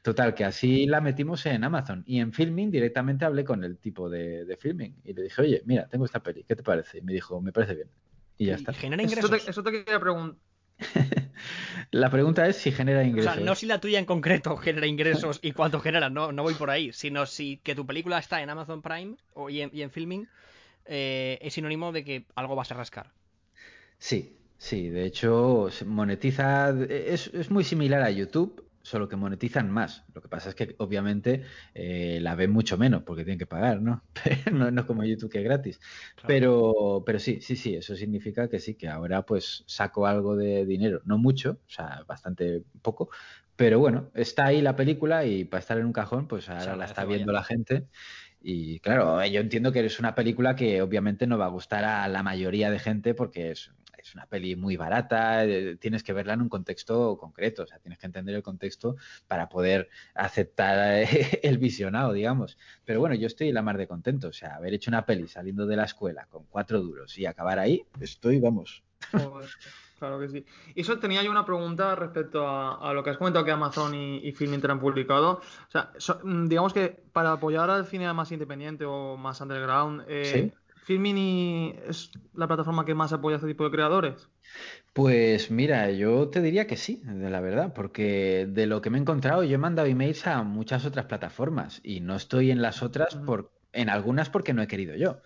Total, 0.01 0.33
que 0.33 0.45
así 0.45 0.85
la 0.87 1.01
metimos 1.01 1.45
en 1.45 1.63
Amazon. 1.63 2.03
Y 2.07 2.19
en 2.19 2.33
Filming 2.33 2.71
directamente 2.71 3.25
hablé 3.25 3.43
con 3.45 3.63
el 3.63 3.79
tipo 3.79 4.09
de, 4.09 4.45
de 4.45 4.57
Filming. 4.57 5.01
Y 5.03 5.13
le 5.13 5.23
dije, 5.23 5.41
oye, 5.41 5.63
mira, 5.65 5.87
tengo 5.89 6.05
esta 6.05 6.23
peli, 6.23 6.43
¿qué 6.45 6.55
te 6.55 6.63
parece? 6.63 6.99
Y 6.99 7.01
me 7.01 7.13
dijo, 7.13 7.41
me 7.41 7.51
parece 7.53 7.75
bien. 7.75 7.91
Y 8.37 8.47
ya 8.47 8.55
Y 8.55 8.55
está. 8.55 8.73
genera 8.73 9.03
Eso 9.03 9.07
ingresos. 9.13 9.29
te, 9.29 9.49
eso 9.49 9.63
te 9.63 9.71
quería 9.71 9.99
preguntar. 9.99 10.39
La 11.91 12.09
pregunta 12.11 12.47
es 12.47 12.57
si 12.57 12.71
genera 12.71 13.01
O 13.01 13.03
ingresos. 13.03 13.33
sea, 13.33 13.43
no 13.43 13.55
si 13.55 13.65
la 13.65 13.79
tuya 13.79 13.97
en 13.99 14.05
concreto 14.05 14.57
genera 14.57 14.85
ingresos 14.85 15.39
y 15.41 15.53
cuánto 15.53 15.79
genera, 15.79 16.09
no, 16.09 16.31
no 16.31 16.43
voy 16.43 16.53
por 16.53 16.69
ahí, 16.69 16.93
sino 16.93 17.25
si 17.25 17.57
que 17.57 17.73
tu 17.75 17.85
película 17.85 18.19
está 18.19 18.41
en 18.43 18.49
Amazon 18.49 18.81
Prime 18.81 19.15
o, 19.33 19.49
y, 19.49 19.61
en, 19.61 19.71
y 19.73 19.81
en 19.81 19.89
filming 19.89 20.27
eh, 20.85 21.39
es 21.41 21.53
sinónimo 21.53 21.91
de 21.91 22.03
que 22.03 22.25
algo 22.35 22.55
vas 22.55 22.71
a 22.71 22.75
rascar. 22.75 23.11
Sí, 23.97 24.37
sí, 24.57 24.89
de 24.89 25.05
hecho 25.05 25.69
monetiza, 25.85 26.69
es, 26.89 27.27
es 27.33 27.49
muy 27.49 27.63
similar 27.63 28.01
a 28.03 28.11
YouTube, 28.11 28.63
solo 28.81 29.07
que 29.07 29.15
monetizan 29.15 29.69
más. 29.69 30.03
Lo 30.13 30.21
que 30.21 30.27
pasa 30.27 30.49
es 30.49 30.55
que 30.55 30.75
obviamente 30.77 31.43
eh, 31.73 32.19
la 32.21 32.35
ven 32.35 32.51
mucho 32.51 32.77
menos 32.77 33.03
porque 33.03 33.23
tienen 33.23 33.39
que 33.39 33.45
pagar, 33.45 33.81
¿no? 33.81 34.03
no, 34.51 34.71
no 34.71 34.87
como 34.87 35.03
YouTube 35.03 35.31
que 35.31 35.39
es 35.39 35.43
gratis. 35.43 35.79
Claro. 36.15 36.27
Pero, 36.27 37.03
pero 37.05 37.19
sí, 37.19 37.41
sí, 37.41 37.55
sí, 37.55 37.75
eso 37.75 37.95
significa 37.95 38.49
que 38.49 38.59
sí, 38.59 38.75
que 38.75 38.87
ahora 38.87 39.25
pues 39.25 39.63
saco 39.67 40.07
algo 40.07 40.35
de 40.35 40.65
dinero, 40.65 41.01
no 41.05 41.17
mucho, 41.17 41.59
o 41.65 41.69
sea, 41.69 42.03
bastante 42.07 42.63
poco, 42.81 43.09
pero 43.59 43.77
bueno, 43.77 44.09
está 44.13 44.45
ahí 44.45 44.61
la 44.61 44.77
película 44.77 45.25
y 45.25 45.43
para 45.43 45.59
estar 45.59 45.77
en 45.77 45.85
un 45.85 45.91
cajón, 45.91 46.29
pues 46.29 46.47
ahora 46.47 46.77
la 46.77 46.85
está 46.85 47.03
viendo 47.03 47.33
la 47.33 47.43
gente. 47.43 47.87
Y 48.41 48.79
claro, 48.79 49.23
yo 49.25 49.41
entiendo 49.41 49.73
que 49.73 49.85
es 49.85 49.99
una 49.99 50.15
película 50.15 50.55
que 50.55 50.81
obviamente 50.81 51.27
no 51.27 51.37
va 51.37 51.47
a 51.47 51.49
gustar 51.49 51.83
a 51.83 52.07
la 52.07 52.23
mayoría 52.23 52.71
de 52.71 52.79
gente 52.79 53.13
porque 53.13 53.51
es, 53.51 53.71
es 54.09 54.15
una 54.15 54.25
peli 54.25 54.55
muy 54.55 54.75
barata, 54.75 55.45
eh, 55.45 55.77
tienes 55.77 56.03
que 56.03 56.13
verla 56.13 56.33
en 56.33 56.41
un 56.41 56.49
contexto 56.49 57.17
concreto, 57.17 57.63
o 57.63 57.67
sea, 57.67 57.79
tienes 57.79 57.99
que 57.99 58.07
entender 58.07 58.35
el 58.35 58.43
contexto 58.43 58.95
para 59.27 59.49
poder 59.49 59.89
aceptar 60.15 61.05
el 61.43 61.57
visionado, 61.57 62.13
digamos. 62.13 62.57
Pero 62.85 62.99
bueno, 62.99 63.15
yo 63.15 63.27
estoy 63.27 63.51
la 63.51 63.61
mar 63.61 63.77
de 63.77 63.87
contento, 63.87 64.29
o 64.29 64.33
sea, 64.33 64.55
haber 64.55 64.73
hecho 64.73 64.91
una 64.91 65.05
peli 65.05 65.27
saliendo 65.27 65.65
de 65.65 65.75
la 65.75 65.85
escuela 65.85 66.25
con 66.29 66.45
cuatro 66.49 66.81
duros 66.81 67.17
y 67.17 67.25
acabar 67.25 67.59
ahí, 67.59 67.85
estoy, 67.99 68.39
vamos. 68.39 68.83
Joder, 69.11 69.49
claro 69.97 70.19
que 70.19 70.29
sí. 70.29 70.45
Y 70.75 70.81
eso 70.81 70.99
tenía 70.99 71.23
yo 71.23 71.31
una 71.31 71.45
pregunta 71.45 71.95
respecto 71.95 72.47
a, 72.47 72.89
a 72.89 72.93
lo 72.93 73.03
que 73.03 73.09
has 73.11 73.17
comentado 73.17 73.45
que 73.45 73.51
Amazon 73.51 73.95
y, 73.95 74.17
y 74.17 74.31
Filmin 74.33 74.61
te 74.61 74.69
han 74.69 74.79
publicado. 74.79 75.33
O 75.67 75.71
sea, 75.71 75.91
so- 75.97 76.19
mm, 76.23 76.47
digamos 76.47 76.73
que 76.73 77.03
para 77.13 77.33
apoyar 77.33 77.69
al 77.69 77.85
cine 77.85 78.11
más 78.13 78.31
independiente 78.31 78.85
o 78.85 79.17
más 79.17 79.41
underground, 79.41 80.03
eh, 80.07 80.23
Filmin 80.31 80.53
y- 80.89 81.75
es 81.87 82.11
la 82.33 82.47
plataforma 82.47 82.85
que 82.85 82.95
más 82.95 83.13
apoya 83.13 83.35
a 83.35 83.37
este 83.37 83.47
tipo 83.49 83.63
de 83.65 83.71
creadores. 83.71 84.29
Pues 84.93 85.51
mira, 85.51 85.91
yo 85.91 86.29
te 86.29 86.41
diría 86.41 86.67
que 86.67 86.75
sí, 86.77 87.01
de 87.05 87.29
la 87.29 87.39
verdad, 87.41 87.73
porque 87.73 88.47
de 88.49 88.65
lo 88.67 88.81
que 88.81 88.89
me 88.89 88.97
he 88.97 89.01
encontrado, 89.01 89.43
yo 89.43 89.55
he 89.55 89.57
mandado 89.57 89.87
emails 89.87 90.27
a 90.27 90.43
muchas 90.43 90.85
otras 90.85 91.05
plataformas 91.05 91.79
y 91.83 92.01
no 92.01 92.15
estoy 92.15 92.51
en 92.51 92.61
las 92.61 92.81
otras 92.83 93.15
por, 93.15 93.53
en 93.71 93.89
algunas 93.89 94.29
porque 94.29 94.53
no 94.53 94.61
he 94.61 94.67
querido 94.67 94.95
yo. 94.95 95.21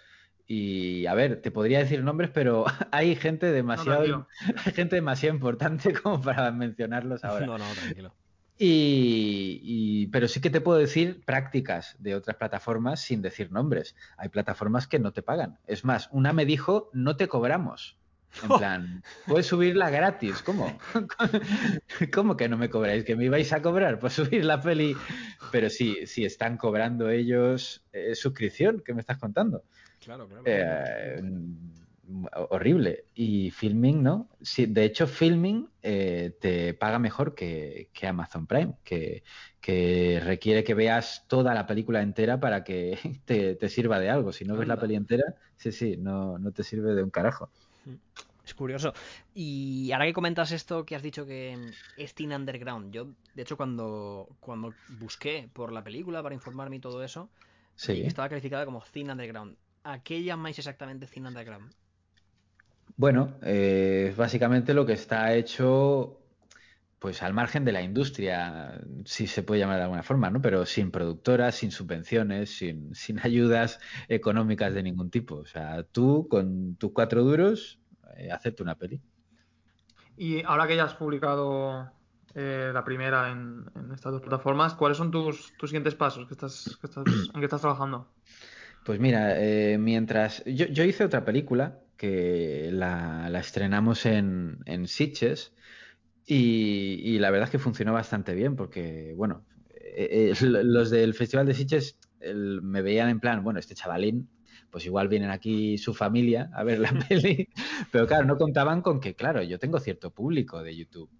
Y 0.45 1.06
a 1.06 1.13
ver, 1.15 1.41
te 1.41 1.52
podría 1.52 1.80
decir 1.80 2.04
nombres, 2.04 2.30
pero 2.34 2.65
hay 2.91 3.15
gente 3.15 3.52
demasiado, 3.52 4.28
hay 4.65 4.73
gente 4.73 4.95
demasiado 4.97 5.36
importante 5.36 5.93
como 5.93 6.21
para 6.21 6.52
mencionarlos 6.52 7.23
ahora. 7.23 7.47
No, 7.47 7.58
no, 7.58 7.76
tranquilo. 7.76 8.17
Y, 8.58 9.60
y- 9.63 10.08
pero 10.08 10.28
sí 10.28 10.39
que 10.39 10.50
te 10.50 10.62
puedo 10.62 10.78
decir 10.78 11.24
prácticas 11.26 11.96
de 12.00 12.16
otras 12.16 12.38
plataformas 12.38 13.02
sin 13.02 13.22
decir 13.22 13.52
nombres. 13.52 13.96
Hay 14.18 14.30
plataformas 14.30 14.88
que 14.88 15.00
no 15.00 15.12
te 15.12 15.22
pagan. 15.24 15.58
Es 15.66 15.84
más, 15.84 16.08
una 16.12 16.34
me 16.34 16.46
dijo, 16.46 16.89
no 16.94 17.16
te 17.18 17.28
cobramos. 17.28 17.98
En 18.42 18.50
plan, 18.58 19.04
puedes 19.28 19.48
subirla 19.48 19.89
gratis. 19.89 20.42
¿Cómo? 20.44 20.78
¿Cómo 22.13 22.38
que 22.38 22.50
no 22.50 22.58
me 22.58 22.70
cobráis? 22.70 23.04
¿Que 23.04 23.16
me 23.16 23.26
ibais 23.26 23.52
a 23.54 23.62
cobrar 23.62 24.00
por 24.00 24.12
subir 24.12 24.46
la 24.46 24.62
peli? 24.62 24.96
Pero 25.52 25.70
sí, 25.70 26.06
sí 26.06 26.26
están 26.26 26.58
cobrando 26.58 27.10
ellos 27.10 27.84
eh, 27.92 28.16
suscripción, 28.16 28.82
¿qué 28.86 28.94
me 28.94 29.02
estás 29.02 29.18
contando? 29.18 29.63
Claro, 30.00 30.28
claro. 30.28 30.44
Eh, 30.46 31.22
horrible. 32.50 33.06
Y 33.13 33.52
Filming, 33.52 34.04
¿no? 34.04 34.30
Sí, 34.42 34.66
de 34.66 34.84
hecho, 34.86 35.08
Filming 35.08 35.70
eh, 35.82 36.36
te 36.39 36.74
paga 36.74 37.00
mejor 37.00 37.34
que, 37.36 37.89
que 37.94 38.08
Amazon 38.08 38.46
Prime, 38.48 38.76
que, 38.84 39.24
que 39.62 40.22
requiere 40.24 40.63
que 40.63 40.74
veas 40.74 41.26
toda 41.28 41.54
la 41.54 41.66
película 41.66 42.02
entera 42.02 42.39
para 42.39 42.63
que 42.63 42.98
te, 43.26 43.56
te 43.56 43.70
sirva 43.70 44.00
de 44.00 44.10
algo. 44.10 44.32
Si 44.32 44.46
no 44.46 44.58
ves 44.58 44.68
la 44.68 44.78
peli 44.80 44.96
entera, 44.96 45.24
sí, 45.56 45.72
sí, 45.72 45.98
no, 45.98 46.38
no 46.38 46.52
te 46.52 46.63
sirve 46.63 46.94
de 46.94 47.04
un 47.04 47.10
carajo. 47.10 47.50
Es 48.46 48.54
curioso. 48.54 48.94
Y 49.34 49.92
ahora 49.94 50.06
que 50.06 50.13
comentas 50.13 50.52
esto 50.52 50.86
que 50.86 50.98
has 50.98 51.02
dicho 51.04 51.26
que 51.26 51.58
es 51.96 52.13
Teen 52.13 52.34
Underground, 52.34 52.94
yo 52.94 53.08
de 53.34 53.42
hecho 53.42 53.56
cuando, 53.56 54.28
cuando 54.42 54.76
busqué 54.88 55.50
por 55.54 55.72
la 55.72 55.84
película 55.84 56.22
para 56.22 56.36
informarme 56.36 56.76
y 56.76 56.80
todo 56.80 57.04
eso, 57.04 57.30
Sí. 57.76 58.02
estaba 58.02 58.30
calificada 58.30 58.66
como 58.66 58.84
Teen 58.92 59.10
Underground. 59.10 59.58
¿A 59.84 60.04
qué 60.04 60.22
llamáis 60.24 60.60
exactamente 60.60 61.08
Teen 61.08 61.26
Underground? 61.26 61.74
Bueno, 62.95 63.39
eh, 63.41 64.08
es 64.12 64.17
básicamente 64.17 64.73
lo 64.73 64.86
que 64.86 64.93
está 64.93 65.34
hecho 65.34 66.19
pues 67.03 67.21
al 67.21 67.34
margen 67.34 67.65
de 67.65 67.73
la 67.73 67.82
industria, 67.82 68.79
si 69.03 69.27
se 69.27 69.43
puede 69.43 69.60
llamar 69.60 69.75
de 69.75 69.84
alguna 69.84 70.03
forma, 70.03 70.29
¿no? 70.29 70.41
Pero 70.41 70.65
sin 70.65 70.89
productoras, 70.89 71.56
sin 71.56 71.69
subvenciones, 71.69 72.56
sin, 72.56 72.95
sin 72.95 73.19
ayudas 73.19 73.82
económicas 74.08 74.73
de 74.73 74.84
ningún 74.84 75.10
tipo. 75.10 75.36
O 75.36 75.45
sea, 75.45 75.84
tú 75.84 76.29
con 76.29 76.77
tus 76.77 76.93
cuatro 76.93 77.23
duros, 77.23 77.82
eh, 78.15 78.32
hacerte 78.32 78.63
una 78.63 78.75
peli. 78.75 79.01
Y 80.15 80.43
ahora 80.43 80.65
que 80.65 80.77
ya 80.77 80.86
has 80.86 80.93
publicado 80.93 81.91
eh, 82.36 82.71
la 82.73 82.86
primera 82.86 83.32
en, 83.32 83.65
en 83.75 83.91
estas 83.91 84.13
dos 84.13 84.21
plataformas, 84.21 84.73
¿cuáles 84.75 84.97
son 84.97 85.12
tus, 85.12 85.51
tus 85.58 85.71
siguientes 85.71 85.95
pasos 85.95 86.25
que 86.25 86.36
estás, 86.36 86.77
que 86.79 86.88
estás, 86.88 87.03
en 87.06 87.39
que 87.41 87.45
estás 87.45 87.60
trabajando? 87.60 88.08
Pues 88.86 89.01
mira, 89.01 89.41
eh, 89.43 89.77
mientras. 89.77 90.41
Yo, 90.45 90.67
yo 90.67 90.86
hice 90.86 91.03
otra 91.03 91.25
película 91.25 91.83
que 92.04 92.70
la, 92.72 93.30
la 93.30 93.39
estrenamos 93.39 94.06
en, 94.06 94.60
en 94.66 94.88
Sitges 94.88 95.54
y, 96.26 97.00
y 97.04 97.20
la 97.20 97.32
verdad 97.32 97.48
es 97.48 97.52
que 97.52 97.60
funcionó 97.60 97.94
bastante 97.94 98.34
bien 98.36 98.56
porque, 98.56 99.13
bueno, 99.16 99.46
eh, 99.96 100.34
eh, 100.34 100.46
los 100.46 100.89
del 100.89 101.13
Festival 101.13 101.46
de 101.48 101.54
Sitges 101.54 101.98
el- 102.20 102.62
me 102.62 102.82
veían 102.82 103.10
en 103.10 103.20
plan, 103.20 103.44
bueno, 103.44 103.60
este 103.60 103.76
chavalín, 103.76 104.30
pues 104.70 104.86
igual 104.86 105.08
vienen 105.10 105.30
aquí 105.30 105.78
su 105.78 105.94
familia 105.94 106.50
a 106.54 106.63
ver 106.63 106.80
la 106.80 106.92
peli, 107.10 107.48
pero 107.92 108.08
claro, 108.08 108.26
no 108.26 108.38
contaban 108.38 108.82
con 108.82 109.00
que, 109.00 109.16
claro, 109.16 109.44
yo 109.44 109.60
tengo 109.60 109.80
cierto 109.80 110.12
público 110.12 110.63
de 110.63 110.76
YouTube. 110.76 111.12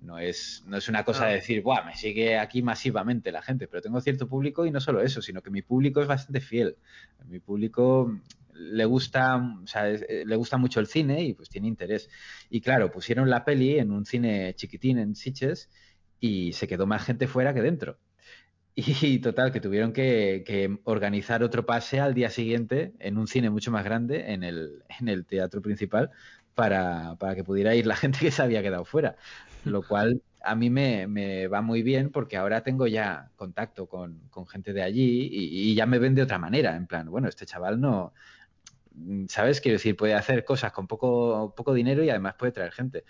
No 0.00 0.18
es, 0.18 0.62
no 0.66 0.76
es 0.76 0.88
una 0.88 1.04
cosa 1.04 1.24
Ah. 1.26 1.28
de 1.28 1.34
decir, 1.36 1.62
Buah, 1.62 1.84
me 1.86 1.96
sigue 1.96 2.38
aquí 2.38 2.62
masivamente 2.62 3.32
la 3.32 3.42
gente, 3.42 3.68
pero 3.68 3.80
tengo 3.82 4.00
cierto 4.02 4.28
público 4.28 4.66
y 4.66 4.70
no 4.70 4.80
solo 4.80 5.00
eso, 5.00 5.22
sino 5.22 5.40
que 5.42 5.50
mi 5.50 5.62
público 5.62 6.02
es 6.02 6.06
bastante 6.08 6.40
fiel. 6.40 6.76
Mi 7.26 7.40
público 7.40 8.12
le 8.54 8.84
gusta, 8.84 9.40
eh, 9.74 10.24
le 10.26 10.36
gusta 10.36 10.56
mucho 10.56 10.80
el 10.80 10.86
cine 10.86 11.22
y 11.22 11.34
pues 11.34 11.48
tiene 11.48 11.68
interés. 11.68 12.08
Y 12.50 12.60
claro, 12.60 12.90
pusieron 12.90 13.30
la 13.30 13.44
peli 13.44 13.78
en 13.78 13.90
un 13.90 14.06
cine 14.06 14.54
chiquitín 14.54 14.98
en 14.98 15.14
Sitges 15.14 15.70
y 16.20 16.52
se 16.52 16.68
quedó 16.68 16.86
más 16.86 17.04
gente 17.04 17.26
fuera 17.26 17.54
que 17.54 17.62
dentro. 17.62 17.98
Y 18.76 19.20
total, 19.20 19.52
que 19.52 19.60
tuvieron 19.60 19.92
que, 19.92 20.78
organizar 20.84 21.44
otro 21.44 21.64
pase 21.64 22.00
al 22.00 22.12
día 22.14 22.28
siguiente 22.30 22.92
en 22.98 23.18
un 23.18 23.28
cine 23.28 23.48
mucho 23.50 23.70
más 23.70 23.84
grande, 23.84 24.32
en 24.32 24.42
el, 24.42 24.82
en 25.00 25.08
el 25.08 25.26
teatro 25.26 25.62
principal, 25.62 26.10
para, 26.54 27.14
para 27.16 27.36
que 27.36 27.44
pudiera 27.44 27.74
ir 27.76 27.86
la 27.86 27.96
gente 27.96 28.18
que 28.18 28.30
se 28.32 28.42
había 28.42 28.62
quedado 28.62 28.84
fuera. 28.84 29.16
Lo 29.64 29.82
cual 29.86 30.22
a 30.42 30.54
mí 30.56 30.70
me, 30.70 31.06
me 31.06 31.46
va 31.46 31.62
muy 31.62 31.82
bien 31.82 32.10
porque 32.10 32.36
ahora 32.36 32.62
tengo 32.62 32.86
ya 32.86 33.30
contacto 33.36 33.86
con, 33.86 34.20
con 34.30 34.46
gente 34.46 34.72
de 34.72 34.82
allí 34.82 35.28
y 35.32 35.74
ya 35.74 35.86
me 35.86 35.98
ven 35.98 36.14
de 36.14 36.22
otra 36.22 36.38
manera. 36.38 36.76
En 36.76 36.86
plan, 36.86 37.08
bueno, 37.10 37.28
este 37.28 37.46
chaval 37.46 37.80
no, 37.80 38.12
¿sabes? 39.28 39.60
Quiero 39.60 39.74
decir, 39.76 39.96
puede 39.96 40.14
hacer 40.14 40.44
cosas 40.44 40.72
con 40.72 40.86
poco, 40.86 41.54
poco 41.56 41.74
dinero 41.74 42.02
y 42.04 42.10
además 42.10 42.34
puede 42.38 42.52
traer 42.52 42.72
gente. 42.72 43.04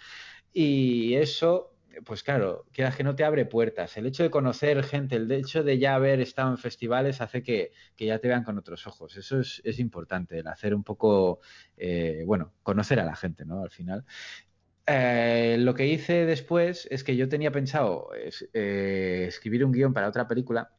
Y 0.53 1.15
eso 1.15 1.75
pues 2.05 2.23
claro, 2.23 2.67
quieras 2.73 2.97
que 2.97 3.05
no 3.05 3.15
te 3.15 3.25
abre 3.25 3.47
puertas. 3.47 3.97
El 3.97 4.07
hecho 4.07 4.23
de 4.23 4.31
conocer 4.31 4.83
gente, 4.85 5.17
el 5.17 5.31
hecho 5.31 5.63
de 5.63 5.79
ya 5.79 5.95
haber 5.95 6.21
estado 6.21 6.51
en 6.51 6.59
festivales 6.59 7.21
hace 7.21 7.43
que, 7.43 7.73
que 7.97 8.07
ya 8.07 8.19
te 8.19 8.29
vean 8.29 8.45
con 8.45 8.59
otros 8.59 8.87
ojos. 8.87 9.17
Eso 9.17 9.41
es, 9.41 9.61
es 9.65 9.79
importante, 9.79 10.39
el 10.39 10.47
hacer 10.47 10.75
un 10.75 10.85
poco, 10.85 11.41
eh, 11.77 12.23
bueno, 12.27 12.53
conocer 12.63 13.01
a 13.01 13.05
la 13.05 13.17
gente, 13.17 13.45
¿no? 13.45 13.63
Al 13.63 13.71
final. 13.71 14.05
Eh, 14.87 15.57
lo 15.61 15.75
que 15.75 15.87
hice 15.87 16.27
después 16.27 16.87
es 16.91 17.05
que 17.05 17.17
yo 17.17 17.29
tenía 17.29 17.51
pensado 17.51 18.11
eh, 18.53 19.25
escribir 19.29 19.65
un 19.65 19.73
guion 19.73 19.95
para 19.95 20.09
otra 20.09 20.29
película, 20.29 20.73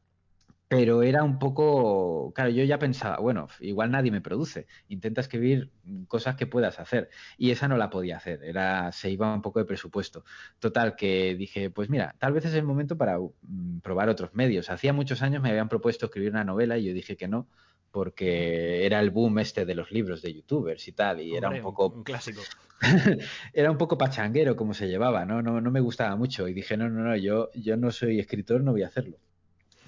pero 0.76 1.04
era 1.04 1.24
un 1.24 1.40
poco, 1.40 2.34
claro, 2.34 2.50
yo 2.50 2.64
ya 2.66 2.78
pensaba, 2.78 3.18
bueno, 3.18 3.48
igual 3.62 3.92
nadie 3.92 4.12
me 4.12 4.20
produce, 4.20 4.68
intenta 4.90 5.22
escribir 5.22 5.72
cosas 6.10 6.36
que 6.36 6.48
puedas 6.48 6.80
hacer 6.82 7.10
y 7.38 7.52
esa 7.52 7.70
no 7.70 7.78
la 7.78 7.90
podía 7.90 8.18
hacer, 8.18 8.44
era 8.44 8.92
se 8.92 9.10
iba 9.10 9.34
un 9.34 9.42
poco 9.42 9.60
de 9.60 9.66
presupuesto. 9.66 10.26
Total 10.60 10.98
que 10.98 11.36
dije, 11.36 11.70
pues 11.70 11.90
mira, 11.90 12.16
tal 12.20 12.34
vez 12.34 12.44
es 12.44 12.54
el 12.56 12.64
momento 12.64 12.98
para 12.98 13.18
mm, 13.20 13.80
probar 13.80 14.10
otros 14.10 14.34
medios. 14.34 14.70
Hacía 14.70 14.92
muchos 14.92 15.22
años 15.22 15.42
me 15.42 15.50
habían 15.50 15.70
propuesto 15.70 16.08
escribir 16.08 16.32
una 16.32 16.44
novela 16.44 16.78
y 16.78 16.86
yo 16.86 16.94
dije 16.94 17.16
que 17.16 17.30
no 17.30 17.48
porque 17.92 18.86
era 18.86 19.00
el 19.00 19.10
boom 19.10 19.40
este 19.40 19.66
de 19.66 19.74
los 19.74 19.90
libros 19.90 20.22
de 20.22 20.34
youtubers 20.34 20.86
y 20.90 20.92
tal 20.92 21.22
y 21.22 21.34
era 21.34 21.50
un 21.50 21.62
poco 21.62 21.88
un 21.88 22.04
clásico. 22.04 22.42
era 23.54 23.72
un 23.72 23.78
poco 23.78 23.98
pachanguero 23.98 24.58
como 24.58 24.74
se 24.74 24.90
llevaba, 24.90 25.24
¿no? 25.24 25.42
No, 25.42 25.62
no 25.62 25.72
me 25.72 25.80
gustaba 25.80 26.18
mucho 26.18 26.50
y 26.50 26.54
dije, 26.54 26.76
no, 26.76 26.90
no, 26.90 27.06
no, 27.06 27.16
yo, 27.16 27.52
yo 27.54 27.78
no 27.78 27.92
soy 27.92 28.20
escritor, 28.20 28.62
no 28.62 28.74
voy 28.74 28.84
a 28.84 28.88
hacerlo. 28.88 29.18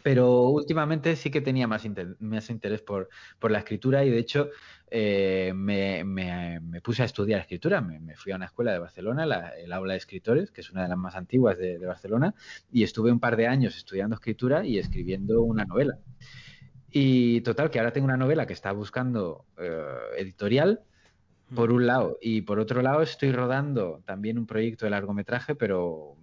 Pero 0.07 0.49
últimamente 0.49 1.15
sí 1.17 1.29
que 1.31 1.41
tenía 1.41 1.67
más, 1.67 1.83
inter- 1.85 2.15
más 2.19 2.49
interés 2.49 2.81
por, 2.81 3.09
por 3.39 3.51
la 3.51 3.59
escritura 3.59 4.05
y 4.05 4.09
de 4.09 4.19
hecho 4.19 4.49
eh, 4.89 5.51
me, 5.53 6.03
me- 6.05 6.59
me 6.61 6.81
puse 6.81 7.01
a 7.03 7.05
estudiar 7.05 7.41
escritura. 7.41 7.81
Me, 7.81 7.99
me 7.99 8.15
fui 8.15 8.31
a 8.31 8.37
una 8.37 8.45
escuela 8.45 8.71
de 8.71 8.79
Barcelona, 8.79 9.25
la- 9.25 9.49
el 9.57 9.73
aula 9.73 9.93
de 9.93 9.97
escritores, 9.99 10.51
que 10.51 10.61
es 10.61 10.71
una 10.71 10.83
de 10.83 10.89
las 10.89 10.97
más 10.97 11.15
antiguas 11.15 11.57
de, 11.57 11.77
de 11.77 11.85
Barcelona, 11.85 12.33
y 12.71 12.83
estuve 12.83 13.11
un 13.11 13.19
par 13.19 13.35
de 13.35 13.47
años 13.47 13.75
estudiando 13.75 14.15
escritura 14.15 14.65
y 14.65 14.77
escribiendo 14.79 15.41
una 15.43 15.65
novela. 15.65 15.99
Y 16.89 17.41
total, 17.41 17.69
que 17.69 17.79
ahora 17.79 17.91
tengo 17.93 18.05
una 18.05 18.17
novela 18.17 18.47
que 18.47 18.53
está 18.53 18.71
buscando 18.71 19.45
eh, 19.57 19.83
editorial 20.17 20.81
por 21.55 21.71
un 21.71 21.87
lado. 21.87 22.17
Y 22.21 22.41
por 22.43 22.59
otro 22.59 22.81
lado, 22.81 23.01
estoy 23.03 23.31
rodando 23.31 24.01
también 24.05 24.37
un 24.39 24.47
proyecto 24.47 24.85
de 24.85 24.91
largometraje, 24.91 25.55
pero 25.55 26.17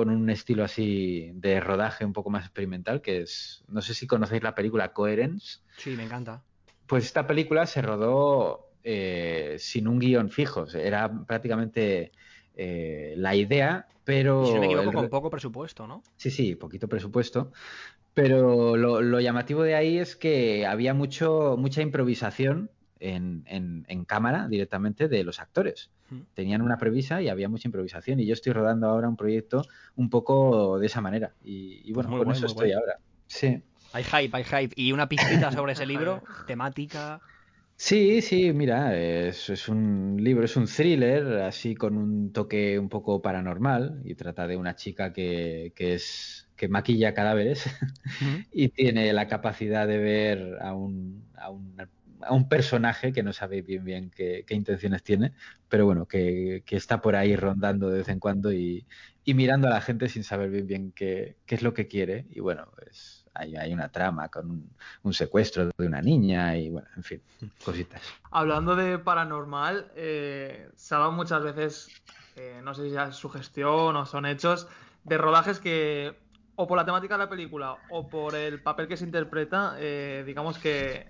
con 0.00 0.10
un 0.10 0.30
estilo 0.30 0.64
así 0.64 1.30
de 1.34 1.60
rodaje 1.60 2.04
un 2.04 2.12
poco 2.12 2.30
más 2.30 2.44
experimental, 2.44 3.02
que 3.02 3.20
es, 3.22 3.64
no 3.68 3.82
sé 3.82 3.92
si 3.94 4.06
conocéis 4.06 4.42
la 4.42 4.54
película 4.54 4.92
Coherence. 4.92 5.58
Sí, 5.76 5.96
me 5.96 6.04
encanta. 6.04 6.44
Pues 6.86 7.04
esta 7.04 7.26
película 7.26 7.66
se 7.66 7.82
rodó 7.82 8.66
eh, 8.82 9.56
sin 9.58 9.86
un 9.88 9.98
guion 9.98 10.30
fijo, 10.30 10.66
era 10.66 11.24
prácticamente 11.26 12.12
eh, 12.54 13.14
la 13.16 13.34
idea, 13.36 13.86
pero... 14.04 14.42
Y 14.42 14.46
si 14.46 14.54
no 14.54 14.60
me 14.60 14.66
equivoco, 14.66 14.90
el- 14.90 14.94
con 14.94 15.10
poco 15.10 15.30
presupuesto, 15.30 15.86
¿no? 15.86 16.02
Sí, 16.16 16.30
sí, 16.30 16.54
poquito 16.56 16.88
presupuesto. 16.88 17.52
Pero 18.14 18.76
lo, 18.76 19.02
lo 19.02 19.20
llamativo 19.20 19.62
de 19.62 19.74
ahí 19.76 19.98
es 19.98 20.16
que 20.16 20.66
había 20.66 20.94
mucho, 20.94 21.56
mucha 21.58 21.82
improvisación 21.82 22.70
en, 23.00 23.42
en- 23.46 23.84
en 23.88 24.04
cámara 24.04 24.46
directamente 24.48 25.08
de 25.08 25.24
los 25.24 25.40
actores. 25.40 25.90
Tenían 26.34 26.62
una 26.62 26.76
previsa 26.76 27.22
y 27.22 27.28
había 27.28 27.48
mucha 27.48 27.68
improvisación. 27.68 28.20
Y 28.20 28.26
yo 28.26 28.34
estoy 28.34 28.52
rodando 28.52 28.88
ahora 28.88 29.08
un 29.08 29.16
proyecto 29.16 29.62
un 29.96 30.10
poco 30.10 30.78
de 30.78 30.86
esa 30.86 31.00
manera. 31.00 31.34
Y, 31.44 31.82
y 31.84 31.92
Pues 31.92 32.06
bueno, 32.06 32.10
muy 32.10 32.18
con 32.18 32.26
guay, 32.26 32.36
eso 32.38 32.46
estoy 32.46 32.68
guay. 32.70 32.80
ahora. 32.80 32.98
Sí. 33.26 33.62
Hay 33.92 34.04
hype, 34.04 34.36
hay 34.36 34.44
hype. 34.44 34.74
Y 34.80 34.92
una 34.92 35.08
pistita 35.08 35.50
sobre 35.52 35.72
ese 35.72 35.86
libro, 35.86 36.22
temática. 36.46 37.20
Sí, 37.76 38.20
sí, 38.20 38.52
mira, 38.52 38.94
es, 38.98 39.48
es 39.48 39.68
un 39.68 40.18
libro, 40.22 40.44
es 40.44 40.54
un 40.56 40.66
thriller, 40.66 41.40
así 41.42 41.74
con 41.74 41.96
un 41.96 42.30
toque 42.32 42.78
un 42.78 42.90
poco 42.90 43.22
paranormal, 43.22 44.02
y 44.04 44.14
trata 44.14 44.46
de 44.46 44.56
una 44.56 44.76
chica 44.76 45.12
que, 45.14 45.72
que 45.74 45.94
es 45.94 46.46
que 46.56 46.68
maquilla 46.68 47.14
cadáveres 47.14 47.64
y 48.52 48.68
tiene 48.68 49.12
la 49.14 49.26
capacidad 49.28 49.88
de 49.88 49.96
ver 49.98 50.58
a 50.60 50.74
un, 50.74 51.30
a 51.36 51.48
un, 51.50 51.74
a 52.22 52.32
un 52.32 52.48
personaje 52.48 53.12
que 53.12 53.22
no 53.22 53.32
sabe 53.32 53.62
bien 53.62 53.84
bien 53.84 54.10
qué, 54.10 54.44
intenciones 54.50 55.02
tiene, 55.02 55.32
pero 55.68 55.86
bueno, 55.86 56.06
que, 56.06 56.62
que 56.66 56.76
está 56.76 57.00
por 57.00 57.16
ahí 57.16 57.36
rondando 57.36 57.88
de 57.90 57.98
vez 57.98 58.08
en 58.08 58.20
cuando 58.20 58.52
y, 58.52 58.86
y 59.24 59.34
mirando 59.34 59.68
a 59.68 59.70
la 59.70 59.80
gente 59.80 60.08
sin 60.08 60.24
saber 60.24 60.50
bien 60.50 60.66
bien 60.66 60.92
qué, 60.92 61.36
qué 61.46 61.54
es 61.54 61.62
lo 61.62 61.74
que 61.74 61.88
quiere. 61.88 62.26
Y 62.30 62.40
bueno, 62.40 62.68
pues 62.74 63.20
hay, 63.34 63.56
hay 63.56 63.72
una 63.72 63.88
trama 63.88 64.28
con 64.28 64.70
un, 65.02 65.12
secuestro 65.12 65.70
de 65.76 65.86
una 65.86 66.00
niña 66.00 66.56
y 66.56 66.70
bueno, 66.70 66.88
en 66.96 67.02
fin, 67.02 67.22
cositas. 67.64 68.02
Hablando 68.30 68.76
de 68.76 68.98
paranormal, 68.98 69.92
eh, 69.94 70.68
se 70.74 70.94
ha 70.94 70.98
dado 70.98 71.12
muchas 71.12 71.42
veces, 71.42 71.88
eh, 72.36 72.60
no 72.62 72.74
sé 72.74 72.88
si 72.88 72.96
es 72.96 73.14
sugestión 73.14 73.96
o 73.96 74.06
son 74.06 74.26
hechos, 74.26 74.68
de 75.04 75.18
rodajes 75.18 75.60
que, 75.60 76.18
o 76.56 76.66
por 76.66 76.76
la 76.76 76.84
temática 76.84 77.14
de 77.14 77.24
la 77.24 77.30
película 77.30 77.76
o 77.90 78.08
por 78.08 78.34
el 78.34 78.62
papel 78.62 78.88
que 78.88 78.96
se 78.96 79.04
interpreta, 79.04 79.76
eh, 79.78 80.24
digamos 80.26 80.58
que 80.58 81.08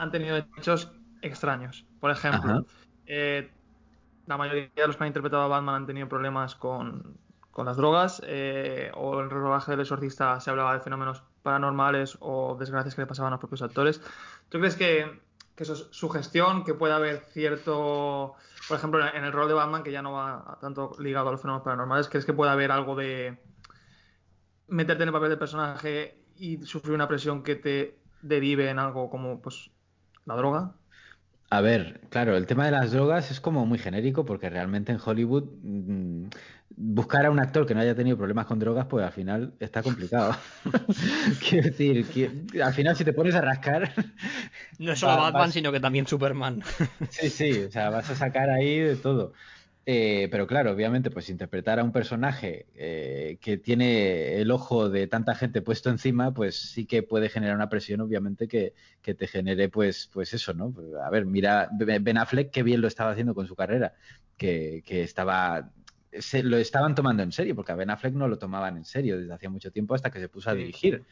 han 0.00 0.10
tenido 0.10 0.38
hechos 0.56 0.90
extraños. 1.20 1.84
Por 2.00 2.10
ejemplo, 2.10 2.64
eh, 3.06 3.50
la 4.26 4.38
mayoría 4.38 4.70
de 4.74 4.86
los 4.86 4.96
que 4.96 5.04
han 5.04 5.08
interpretado 5.08 5.42
a 5.42 5.48
Batman 5.48 5.74
han 5.74 5.86
tenido 5.86 6.08
problemas 6.08 6.54
con, 6.54 7.18
con 7.50 7.66
las 7.66 7.76
drogas, 7.76 8.22
eh, 8.24 8.90
o 8.94 9.20
en 9.20 9.26
el 9.26 9.30
rodaje 9.30 9.72
del 9.72 9.80
exorcista 9.80 10.40
se 10.40 10.48
hablaba 10.48 10.72
de 10.72 10.80
fenómenos 10.80 11.22
paranormales 11.42 12.16
o 12.20 12.56
desgracias 12.58 12.94
que 12.94 13.02
le 13.02 13.06
pasaban 13.06 13.32
a 13.32 13.36
los 13.36 13.40
propios 13.40 13.60
actores. 13.60 14.00
¿Tú 14.48 14.58
crees 14.58 14.74
que, 14.74 15.20
que 15.54 15.64
eso 15.64 15.74
es 15.74 15.88
sugestión, 15.90 16.64
que 16.64 16.72
puede 16.72 16.94
haber 16.94 17.18
cierto, 17.18 18.36
por 18.68 18.78
ejemplo, 18.78 19.06
en 19.06 19.24
el 19.24 19.32
rol 19.32 19.48
de 19.48 19.54
Batman, 19.54 19.82
que 19.82 19.92
ya 19.92 20.00
no 20.00 20.12
va 20.12 20.56
tanto 20.62 20.96
ligado 20.98 21.28
a 21.28 21.32
los 21.32 21.42
fenómenos 21.42 21.64
paranormales, 21.64 22.08
¿crees 22.08 22.24
que 22.24 22.32
puede 22.32 22.50
haber 22.50 22.72
algo 22.72 22.96
de 22.96 23.38
meterte 24.68 25.02
en 25.02 25.10
el 25.10 25.12
papel 25.12 25.28
del 25.28 25.38
personaje 25.38 26.24
y 26.36 26.56
sufrir 26.62 26.94
una 26.94 27.06
presión 27.06 27.42
que 27.42 27.56
te 27.56 28.00
derive 28.22 28.70
en 28.70 28.78
algo 28.78 29.10
como 29.10 29.42
pues 29.42 29.70
la 30.30 30.36
droga? 30.36 30.80
A 31.52 31.60
ver, 31.62 32.00
claro, 32.10 32.36
el 32.36 32.46
tema 32.46 32.64
de 32.64 32.70
las 32.70 32.92
drogas 32.92 33.30
es 33.32 33.40
como 33.40 33.66
muy 33.66 33.78
genérico 33.78 34.24
porque 34.24 34.48
realmente 34.48 34.92
en 34.92 34.98
Hollywood 35.04 35.44
mm, 35.62 36.26
buscar 36.76 37.26
a 37.26 37.30
un 37.32 37.40
actor 37.40 37.66
que 37.66 37.74
no 37.74 37.80
haya 37.80 37.96
tenido 37.96 38.16
problemas 38.16 38.46
con 38.46 38.60
drogas, 38.60 38.86
pues 38.86 39.04
al 39.04 39.10
final 39.12 39.56
está 39.58 39.82
complicado. 39.82 40.36
Quiero 41.48 41.68
decir, 41.68 42.06
que 42.08 42.62
al 42.62 42.72
final 42.72 42.94
si 42.96 43.04
te 43.04 43.12
pones 43.12 43.34
a 43.34 43.40
rascar, 43.40 43.92
No 44.78 44.92
es 44.92 44.98
solo 44.98 45.16
Batman, 45.16 45.32
vas- 45.32 45.52
sino 45.52 45.72
que 45.72 45.80
también 45.80 46.06
Superman. 46.06 46.62
sí, 47.08 47.30
sí, 47.30 47.62
o 47.64 47.70
sea, 47.70 47.90
vas 47.90 48.08
a 48.10 48.14
sacar 48.14 48.50
ahí 48.50 48.78
de 48.78 48.96
todo. 48.96 49.32
Eh, 49.86 50.28
pero 50.30 50.46
claro, 50.46 50.72
obviamente, 50.72 51.10
pues 51.10 51.30
interpretar 51.30 51.80
a 51.80 51.84
un 51.84 51.90
personaje 51.90 52.66
eh, 52.74 53.38
que 53.40 53.56
tiene 53.56 54.40
el 54.40 54.50
ojo 54.50 54.90
de 54.90 55.06
tanta 55.06 55.34
gente 55.34 55.62
puesto 55.62 55.88
encima, 55.90 56.32
pues 56.34 56.56
sí 56.56 56.86
que 56.86 57.02
puede 57.02 57.28
generar 57.28 57.56
una 57.56 57.70
presión, 57.70 58.00
obviamente, 58.00 58.46
que, 58.46 58.74
que 59.02 59.14
te 59.14 59.26
genere, 59.26 59.68
pues, 59.68 60.08
pues 60.12 60.34
eso, 60.34 60.52
¿no? 60.52 60.70
Pues, 60.70 60.88
A 61.02 61.08
ver, 61.10 61.24
mira, 61.24 61.68
Ben 61.72 62.18
Affleck 62.18 62.50
qué 62.50 62.62
bien 62.62 62.82
lo 62.82 62.88
estaba 62.88 63.10
haciendo 63.12 63.34
con 63.34 63.46
su 63.46 63.56
carrera, 63.56 63.94
que, 64.36 64.82
que 64.84 65.02
estaba, 65.02 65.72
se 66.12 66.42
lo 66.42 66.58
estaban 66.58 66.94
tomando 66.94 67.22
en 67.22 67.32
serio, 67.32 67.56
porque 67.56 67.72
a 67.72 67.76
Ben 67.76 67.90
Affleck 67.90 68.14
no 68.14 68.28
lo 68.28 68.38
tomaban 68.38 68.76
en 68.76 68.84
serio 68.84 69.18
desde 69.18 69.32
hacía 69.32 69.50
mucho 69.50 69.72
tiempo 69.72 69.94
hasta 69.94 70.10
que 70.10 70.20
se 70.20 70.28
puso 70.28 70.50
a 70.50 70.54
dirigir. 70.54 71.04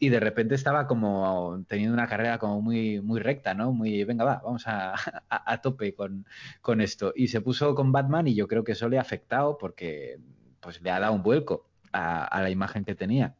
Y 0.00 0.08
de 0.08 0.18
repente 0.18 0.56
estaba 0.56 0.86
como 0.88 1.64
teniendo 1.68 1.94
una 1.94 2.08
carrera 2.08 2.38
como 2.38 2.60
muy, 2.62 3.00
muy 3.00 3.20
recta, 3.20 3.54
¿no? 3.54 3.72
Muy, 3.72 4.02
venga, 4.04 4.24
va, 4.24 4.40
vamos 4.42 4.66
a, 4.66 4.94
a, 5.30 5.52
a 5.52 5.60
tope 5.60 5.94
con, 5.94 6.26
con 6.62 6.80
esto. 6.80 7.12
Y 7.14 7.28
se 7.28 7.40
puso 7.42 7.74
con 7.76 7.92
Batman 7.92 8.26
y 8.26 8.34
yo 8.34 8.48
creo 8.48 8.64
que 8.64 8.72
eso 8.72 8.88
le 8.88 8.98
ha 8.98 9.02
afectado 9.02 9.58
porque 9.58 10.18
pues 10.60 10.80
le 10.82 10.90
ha 10.90 11.00
dado 11.00 11.12
un 11.12 11.22
vuelco 11.22 11.70
a, 11.92 12.24
a 12.24 12.42
la 12.42 12.50
imagen 12.50 12.84
que 12.84 12.94
tenía. 12.96 13.36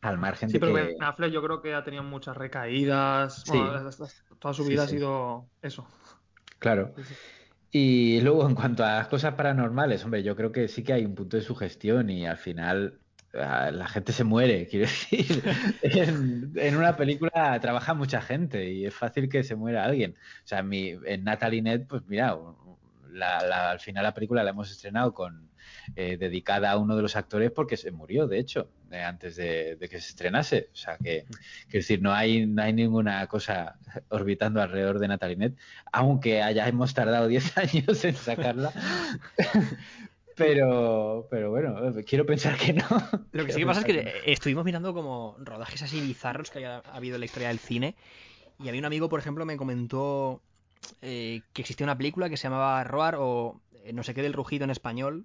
Al 0.00 0.18
margen 0.18 0.50
Sí, 0.50 0.54
de 0.54 0.60
pero 0.60 0.74
que... 0.74 0.82
Ben 0.82 1.02
Affleck 1.02 1.32
yo 1.32 1.42
creo 1.42 1.62
que 1.62 1.74
ha 1.74 1.82
tenido 1.82 2.02
muchas 2.04 2.36
recaídas. 2.36 3.42
Sí. 3.42 3.58
Bueno, 3.58 3.90
toda 4.38 4.54
su 4.54 4.64
vida 4.64 4.86
sí. 4.86 4.96
ha 4.96 4.98
sido 4.98 5.50
eso. 5.62 5.86
Claro. 6.58 6.94
Y 7.70 8.20
luego, 8.20 8.48
en 8.48 8.54
cuanto 8.54 8.84
a 8.84 8.94
las 8.94 9.08
cosas 9.08 9.34
paranormales, 9.34 10.04
hombre, 10.04 10.22
yo 10.22 10.36
creo 10.36 10.52
que 10.52 10.68
sí 10.68 10.84
que 10.84 10.92
hay 10.92 11.04
un 11.04 11.14
punto 11.14 11.36
de 11.36 11.42
sugestión 11.42 12.08
y 12.10 12.26
al 12.26 12.36
final 12.38 13.00
la 13.34 13.88
gente 13.88 14.12
se 14.12 14.24
muere, 14.24 14.66
quiero 14.70 14.86
decir. 14.86 15.42
En, 15.82 16.52
en 16.56 16.76
una 16.76 16.96
película 16.96 17.58
trabaja 17.60 17.94
mucha 17.94 18.20
gente 18.20 18.70
y 18.70 18.86
es 18.86 18.94
fácil 18.94 19.28
que 19.28 19.44
se 19.44 19.56
muera 19.56 19.84
alguien. 19.84 20.16
O 20.44 20.46
sea, 20.46 20.62
mi, 20.62 20.96
en 21.04 21.24
Natalie 21.24 21.62
Nett, 21.62 21.86
pues 21.86 22.02
mira, 22.06 22.36
la, 23.12 23.70
al 23.70 23.80
final 23.80 24.04
la 24.04 24.14
película 24.14 24.42
la 24.42 24.50
hemos 24.50 24.70
estrenado 24.70 25.14
con 25.14 25.48
eh, 25.96 26.16
dedicada 26.16 26.70
a 26.70 26.78
uno 26.78 26.96
de 26.96 27.02
los 27.02 27.16
actores 27.16 27.50
porque 27.50 27.76
se 27.76 27.90
murió, 27.90 28.26
de 28.26 28.38
hecho, 28.38 28.70
eh, 28.90 29.02
antes 29.02 29.36
de, 29.36 29.76
que 29.80 30.00
se 30.00 30.08
estrenase. 30.08 30.70
O 30.72 30.76
sea, 30.76 30.96
que, 30.98 31.24
quiero 31.64 31.80
decir, 31.80 32.02
no 32.02 32.12
hay, 32.12 32.46
no 32.46 32.62
hay 32.62 32.72
ninguna 32.72 33.26
cosa 33.26 33.76
orbitando 34.08 34.60
alrededor 34.60 34.98
de 34.98 35.08
Natalie 35.08 35.36
Nett, 35.36 35.58
aunque 35.92 36.42
hayamos 36.42 36.94
tardado 36.94 37.28
10 37.28 37.58
años 37.58 38.04
en 38.04 38.14
sacarla. 38.14 38.72
Pero, 40.36 41.26
pero 41.30 41.50
bueno, 41.50 41.92
quiero 42.06 42.26
pensar 42.26 42.56
que 42.56 42.72
no. 42.72 42.84
Lo 43.32 43.46
que 43.46 43.52
sí 43.52 43.60
que 43.60 43.66
pasa 43.66 43.80
es 43.80 43.86
que 43.86 43.98
eh, 44.00 44.12
estuvimos 44.26 44.64
mirando 44.64 44.92
como 44.92 45.36
rodajes 45.38 45.82
así 45.82 46.00
bizarros 46.00 46.50
que 46.50 46.58
haya 46.58 46.78
habido 46.92 47.16
en 47.16 47.20
la 47.20 47.26
historia 47.26 47.48
del 47.48 47.58
cine. 47.58 47.94
Y 48.58 48.68
a 48.68 48.72
mí 48.72 48.78
un 48.78 48.84
amigo, 48.84 49.08
por 49.08 49.20
ejemplo, 49.20 49.44
me 49.44 49.56
comentó 49.56 50.40
eh, 51.02 51.42
que 51.52 51.62
existía 51.62 51.84
una 51.84 51.98
película 51.98 52.28
que 52.28 52.36
se 52.36 52.44
llamaba 52.44 52.82
Roar 52.84 53.16
o 53.18 53.60
eh, 53.84 53.92
no 53.92 54.02
sé 54.02 54.14
qué 54.14 54.22
del 54.22 54.32
rugido 54.32 54.64
en 54.64 54.70
español, 54.70 55.24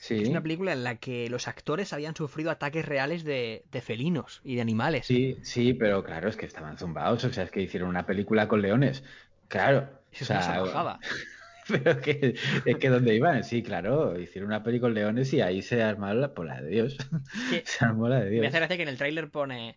Sí. 0.00 0.22
Es 0.22 0.28
una 0.28 0.40
película 0.40 0.72
en 0.72 0.84
la 0.84 0.94
que 0.94 1.28
los 1.28 1.48
actores 1.48 1.92
habían 1.92 2.14
sufrido 2.14 2.52
ataques 2.52 2.86
reales 2.86 3.24
de, 3.24 3.64
de 3.72 3.80
felinos 3.80 4.40
y 4.44 4.54
de 4.54 4.60
animales. 4.60 5.06
Sí, 5.06 5.38
sí, 5.42 5.74
pero 5.74 6.04
claro, 6.04 6.28
es 6.28 6.36
que 6.36 6.46
estaban 6.46 6.78
zumbados, 6.78 7.24
o 7.24 7.32
sea, 7.32 7.42
es 7.42 7.50
que 7.50 7.62
hicieron 7.62 7.88
una 7.88 8.06
película 8.06 8.46
con 8.46 8.62
leones. 8.62 9.02
Claro. 9.48 9.88
Eso 10.12 10.24
o 10.34 10.40
salvajada. 10.40 11.00
Pero 11.84 12.00
que, 12.00 12.34
es 12.64 12.76
que 12.76 12.88
¿dónde 12.88 13.14
iban? 13.14 13.44
Sí, 13.44 13.62
claro, 13.62 14.18
hicieron 14.18 14.48
una 14.50 14.62
peli 14.62 14.80
con 14.80 14.94
leones 14.94 15.32
y 15.32 15.40
ahí 15.40 15.62
se 15.62 15.82
armó 15.82 16.12
la, 16.14 16.32
por 16.34 16.46
la 16.46 16.60
de 16.60 16.68
Dios. 16.70 16.96
Se 17.64 17.84
armó 17.84 18.08
la 18.08 18.20
de 18.20 18.24
me 18.26 18.30
Dios. 18.30 18.46
hace 18.48 18.58
gracia 18.58 18.76
que 18.76 18.82
en 18.82 18.88
el 18.88 18.98
tráiler 18.98 19.30
pone 19.30 19.76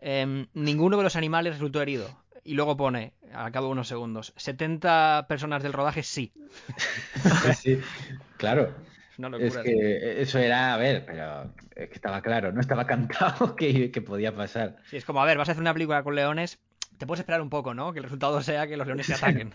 em, 0.00 0.46
ninguno 0.54 0.96
de 0.96 1.02
los 1.04 1.16
animales 1.16 1.54
resultó 1.54 1.80
herido. 1.80 2.08
Y 2.44 2.54
luego 2.54 2.76
pone, 2.76 3.12
al 3.32 3.52
cabo 3.52 3.66
de 3.66 3.72
unos 3.72 3.88
segundos, 3.88 4.32
70 4.36 5.26
personas 5.28 5.62
del 5.62 5.72
rodaje 5.72 6.02
sí. 6.02 6.32
Claro. 8.36 8.74
Es 9.12 9.54
locura. 9.54 9.62
eso 9.64 10.38
era, 10.38 10.74
a 10.74 10.76
ver, 10.78 11.04
pero 11.06 11.52
es 11.76 11.88
que 11.88 11.94
estaba 11.94 12.22
claro, 12.22 12.50
no 12.50 12.60
estaba 12.60 12.86
cantado 12.86 13.54
que, 13.54 13.90
que 13.92 14.02
podía 14.02 14.34
pasar. 14.34 14.76
Sí, 14.90 14.96
es 14.96 15.04
como, 15.04 15.22
a 15.22 15.26
ver, 15.26 15.38
vas 15.38 15.48
a 15.48 15.52
hacer 15.52 15.60
una 15.60 15.72
película 15.74 16.02
con 16.02 16.16
leones, 16.16 16.58
te 16.98 17.06
puedes 17.06 17.20
esperar 17.20 17.40
un 17.40 17.50
poco, 17.50 17.74
¿no? 17.74 17.92
Que 17.92 17.98
el 17.98 18.04
resultado 18.04 18.40
sea 18.42 18.66
que 18.66 18.76
los 18.76 18.86
leones 18.86 19.06
se 19.06 19.14
ataquen. 19.14 19.52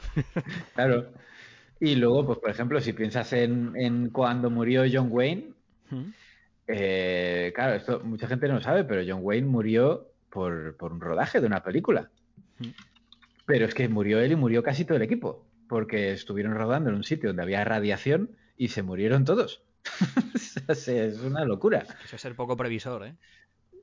Claro. 0.75 1.11
Y 1.79 1.95
luego, 1.95 2.25
pues 2.25 2.39
por 2.39 2.49
ejemplo, 2.49 2.81
si 2.81 2.93
piensas 2.93 3.33
en, 3.33 3.73
en 3.75 4.09
cuando 4.09 4.49
murió 4.49 4.83
John 4.91 5.09
Wayne, 5.11 5.53
eh, 6.67 7.51
claro, 7.55 7.75
esto 7.75 8.01
mucha 8.03 8.27
gente 8.27 8.47
no 8.47 8.55
lo 8.55 8.61
sabe, 8.61 8.83
pero 8.83 9.03
John 9.07 9.23
Wayne 9.23 9.47
murió 9.47 10.11
por, 10.29 10.75
por 10.77 10.91
un 10.91 11.01
rodaje 11.01 11.39
de 11.39 11.47
una 11.47 11.63
película. 11.63 12.09
Mm. 12.59 12.69
Pero 13.45 13.65
es 13.65 13.73
que 13.73 13.87
murió 13.87 14.19
él 14.19 14.31
y 14.31 14.35
murió 14.35 14.63
casi 14.63 14.83
todo 14.85 14.97
el 14.97 15.03
equipo, 15.03 15.45
porque 15.69 16.11
estuvieron 16.11 16.53
rodando 16.55 16.89
en 16.89 16.95
un 16.95 17.03
sitio 17.03 17.29
donde 17.29 17.43
había 17.43 17.63
radiación 17.63 18.31
y 18.57 18.69
se 18.69 18.83
murieron 18.83 19.25
todos. 19.25 19.63
Es 20.67 21.21
una 21.21 21.45
locura. 21.45 21.85
Eso 22.03 22.17
es 22.17 22.21
ser 22.21 22.35
poco 22.35 22.57
previsor, 22.57 23.05
¿eh? 23.05 23.15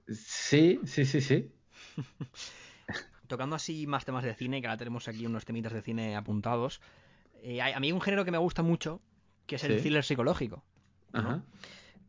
Sí, 0.08 0.80
sí, 0.84 1.06
sí, 1.06 1.22
sí. 1.22 1.50
Tocando 3.26 3.56
así 3.56 3.86
más 3.86 4.04
temas 4.04 4.22
de 4.22 4.34
cine, 4.34 4.60
que 4.60 4.66
ahora 4.66 4.76
tenemos 4.76 5.08
aquí 5.08 5.24
unos 5.24 5.46
temitas 5.46 5.72
de 5.72 5.80
cine 5.80 6.14
apuntados. 6.14 6.82
Eh, 7.44 7.60
a 7.62 7.78
mí 7.80 7.86
hay 7.88 7.92
un 7.92 8.00
género 8.00 8.24
que 8.24 8.30
me 8.30 8.38
gusta 8.38 8.62
mucho, 8.62 9.00
que 9.46 9.56
es 9.56 9.64
el 9.64 9.76
Sí. 9.76 9.82
thriller 9.82 10.02
psicológico. 10.04 10.64
Ajá. 11.12 11.42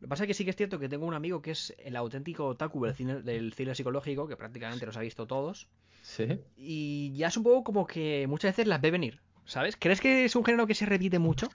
que 0.00 0.08
pasa 0.08 0.24
es 0.24 0.28
que 0.28 0.34
sí 0.34 0.44
que 0.44 0.50
es 0.50 0.56
cierto 0.56 0.78
que 0.78 0.88
tengo 0.88 1.06
un 1.06 1.14
amigo 1.14 1.40
que 1.40 1.52
es 1.52 1.74
el 1.78 1.96
auténtico 1.96 2.46
otaku 2.46 2.84
del, 2.84 2.94
cine, 2.94 3.22
del 3.22 3.54
thriller 3.54 3.74
psicológico, 3.76 4.26
que 4.28 4.36
prácticamente 4.36 4.84
los 4.86 4.96
ha 4.96 5.00
visto 5.00 5.26
todos. 5.26 5.68
Sí. 6.02 6.40
Y 6.56 7.12
ya 7.16 7.28
es 7.28 7.36
un 7.36 7.42
poco 7.44 7.64
como 7.64 7.86
que 7.86 8.26
muchas 8.28 8.50
veces 8.52 8.66
las 8.66 8.80
ve 8.80 8.90
venir, 8.90 9.20
¿sabes? 9.44 9.76
¿Crees 9.78 10.00
que 10.00 10.24
es 10.24 10.36
un 10.36 10.44
género 10.44 10.66
que 10.66 10.74
se 10.74 10.86
repite 10.86 11.18
mucho? 11.18 11.48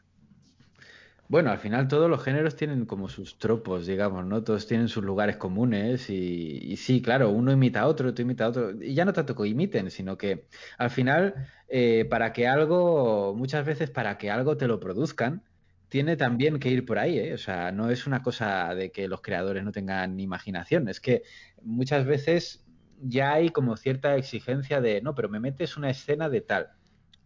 Bueno, 1.32 1.50
al 1.50 1.60
final 1.60 1.88
todos 1.88 2.10
los 2.10 2.22
géneros 2.22 2.58
tienen 2.58 2.86
como 2.86 3.08
sus 3.08 3.40
tropos, 3.40 3.86
digamos, 3.88 4.26
¿no? 4.26 4.44
Todos 4.44 4.68
tienen 4.68 4.90
sus 4.90 5.02
lugares 5.06 5.38
comunes 5.38 6.10
y, 6.10 6.76
sí, 6.76 7.02
claro, 7.02 7.30
uno 7.30 7.54
imita 7.54 7.80
a 7.82 7.88
otro, 7.88 8.10
otro 8.10 8.22
imita 8.24 8.44
a 8.46 8.50
otro. 8.50 8.72
Y 8.84 8.94
ya 8.96 9.06
no 9.06 9.14
tanto 9.14 9.34
que 9.34 9.48
imiten, 9.48 9.90
sino 9.92 10.18
que 10.18 10.48
al 10.78 10.90
final, 10.90 11.36
eh, 11.70 12.06
para 12.10 12.34
que 12.34 12.50
algo, 12.50 13.34
muchas 13.34 13.66
veces 13.66 13.90
para 13.90 14.18
que 14.18 14.30
algo 14.30 14.58
te 14.58 14.68
lo 14.68 14.82
produzcan, 14.82 15.46
tiene 15.88 16.18
también 16.18 16.60
que 16.60 16.68
ir 16.70 16.86
por 16.86 17.00
ahí, 17.00 17.18
¿eh? 17.18 17.34
O 17.34 17.38
sea, 17.38 17.72
no 17.72 17.90
es 17.90 18.08
una 18.08 18.22
cosa 18.24 18.76
de 18.76 18.92
que 18.92 19.08
los 19.08 19.22
creadores 19.22 19.64
no 19.64 19.72
tengan 19.72 20.20
imaginación, 20.20 20.90
es 20.90 21.00
que 21.00 21.24
muchas 21.62 22.06
veces 22.06 22.66
ya 23.00 23.34
hay 23.34 23.50
como 23.52 23.78
cierta 23.78 24.18
exigencia 24.18 24.82
de, 24.82 25.02
no, 25.02 25.16
pero 25.16 25.30
me 25.30 25.40
metes 25.40 25.78
una 25.78 25.90
escena 25.92 26.28
de 26.30 26.42
tal. 26.42 26.72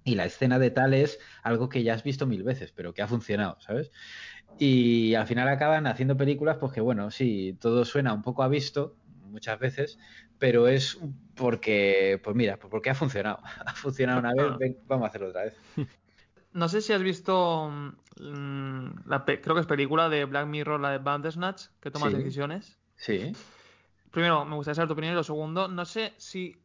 Y 0.06 0.16
la 0.16 0.26
escena 0.26 0.60
de 0.60 0.72
tal 0.72 0.94
es 0.94 1.20
algo 1.44 1.68
que 1.68 1.84
ya 1.84 1.96
has 1.96 2.04
visto 2.04 2.26
mil 2.28 2.44
veces, 2.44 2.72
pero 2.72 2.94
que 2.94 3.02
ha 3.02 3.08
funcionado, 3.08 3.58
¿sabes? 3.60 3.92
Y 4.58 5.16
al 5.16 5.28
final 5.28 5.50
acaban 5.50 5.88
haciendo 5.88 6.16
películas, 6.16 6.58
pues 6.60 6.72
que 6.72 6.80
bueno, 6.80 7.12
sí, 7.12 7.58
todo 7.60 7.84
suena 7.84 8.14
un 8.14 8.22
poco 8.22 8.44
a 8.44 8.48
visto 8.48 8.96
muchas 9.24 9.60
veces, 9.60 9.98
pero 10.40 10.68
es 10.68 10.98
porque, 11.36 12.22
pues 12.24 12.36
mira, 12.36 12.58
pues 12.58 12.72
porque 12.72 12.92
ha 12.92 12.96
funcionado. 12.96 13.40
Ha 13.66 13.74
funcionado 13.74 14.20
una 14.20 14.34
vez, 14.34 14.58
ven, 14.60 14.78
vamos 14.88 15.06
a 15.06 15.10
hacerlo 15.10 15.30
otra 15.30 15.46
vez. 15.46 15.58
No 16.54 16.70
sé 16.70 16.80
si 16.80 16.94
has 16.94 17.02
visto 17.02 17.70
mm, 17.70 19.10
la 19.10 19.26
creo 19.26 19.56
que 19.56 19.60
es 19.60 19.68
película 19.68 20.08
de 20.08 20.24
Black 20.24 20.48
Mirror, 20.48 20.80
la 20.80 20.92
de 20.92 21.00
Bandersnatch, 21.00 21.64
que 21.82 21.92
tomas 21.92 22.12
Sí. 22.12 22.18
decisiones. 22.18 22.80
Sí. 22.96 23.34
Primero, 24.12 24.46
me 24.46 24.56
gustaría 24.56 24.76
saber 24.76 24.88
tu 24.88 24.94
opinión 24.94 25.12
y 25.14 25.18
lo 25.18 25.24
segundo, 25.24 25.68
no 25.68 25.84
sé 25.84 26.14
si 26.18 26.56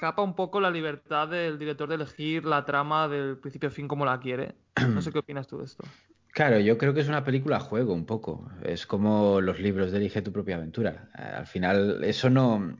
capa 0.00 0.22
un 0.22 0.34
poco 0.34 0.60
la 0.60 0.70
libertad 0.70 1.28
del 1.28 1.58
director 1.58 1.88
de 1.88 1.94
elegir 1.96 2.44
la 2.44 2.64
trama 2.64 3.08
del 3.08 3.38
principio 3.38 3.68
a 3.68 3.72
fin 3.72 3.88
como 3.88 4.04
la 4.04 4.20
quiere. 4.20 4.56
No 4.92 5.00
sé 5.02 5.12
qué 5.12 5.18
opinas 5.20 5.46
tú 5.46 5.58
de 5.58 5.64
esto. 5.66 5.84
Claro, 6.32 6.60
yo 6.60 6.78
creo 6.78 6.94
que 6.94 7.00
es 7.00 7.08
una 7.08 7.24
película 7.24 7.56
a 7.56 7.60
juego 7.60 7.92
un 7.92 8.06
poco. 8.06 8.50
Es 8.62 8.86
como 8.86 9.40
los 9.40 9.58
libros 9.58 9.90
de 9.90 9.98
Elige 9.98 10.22
tu 10.22 10.32
propia 10.32 10.56
aventura. 10.56 11.10
Eh, 11.18 11.22
Al 11.22 11.46
final, 11.46 12.04
eso 12.04 12.30
no. 12.30 12.78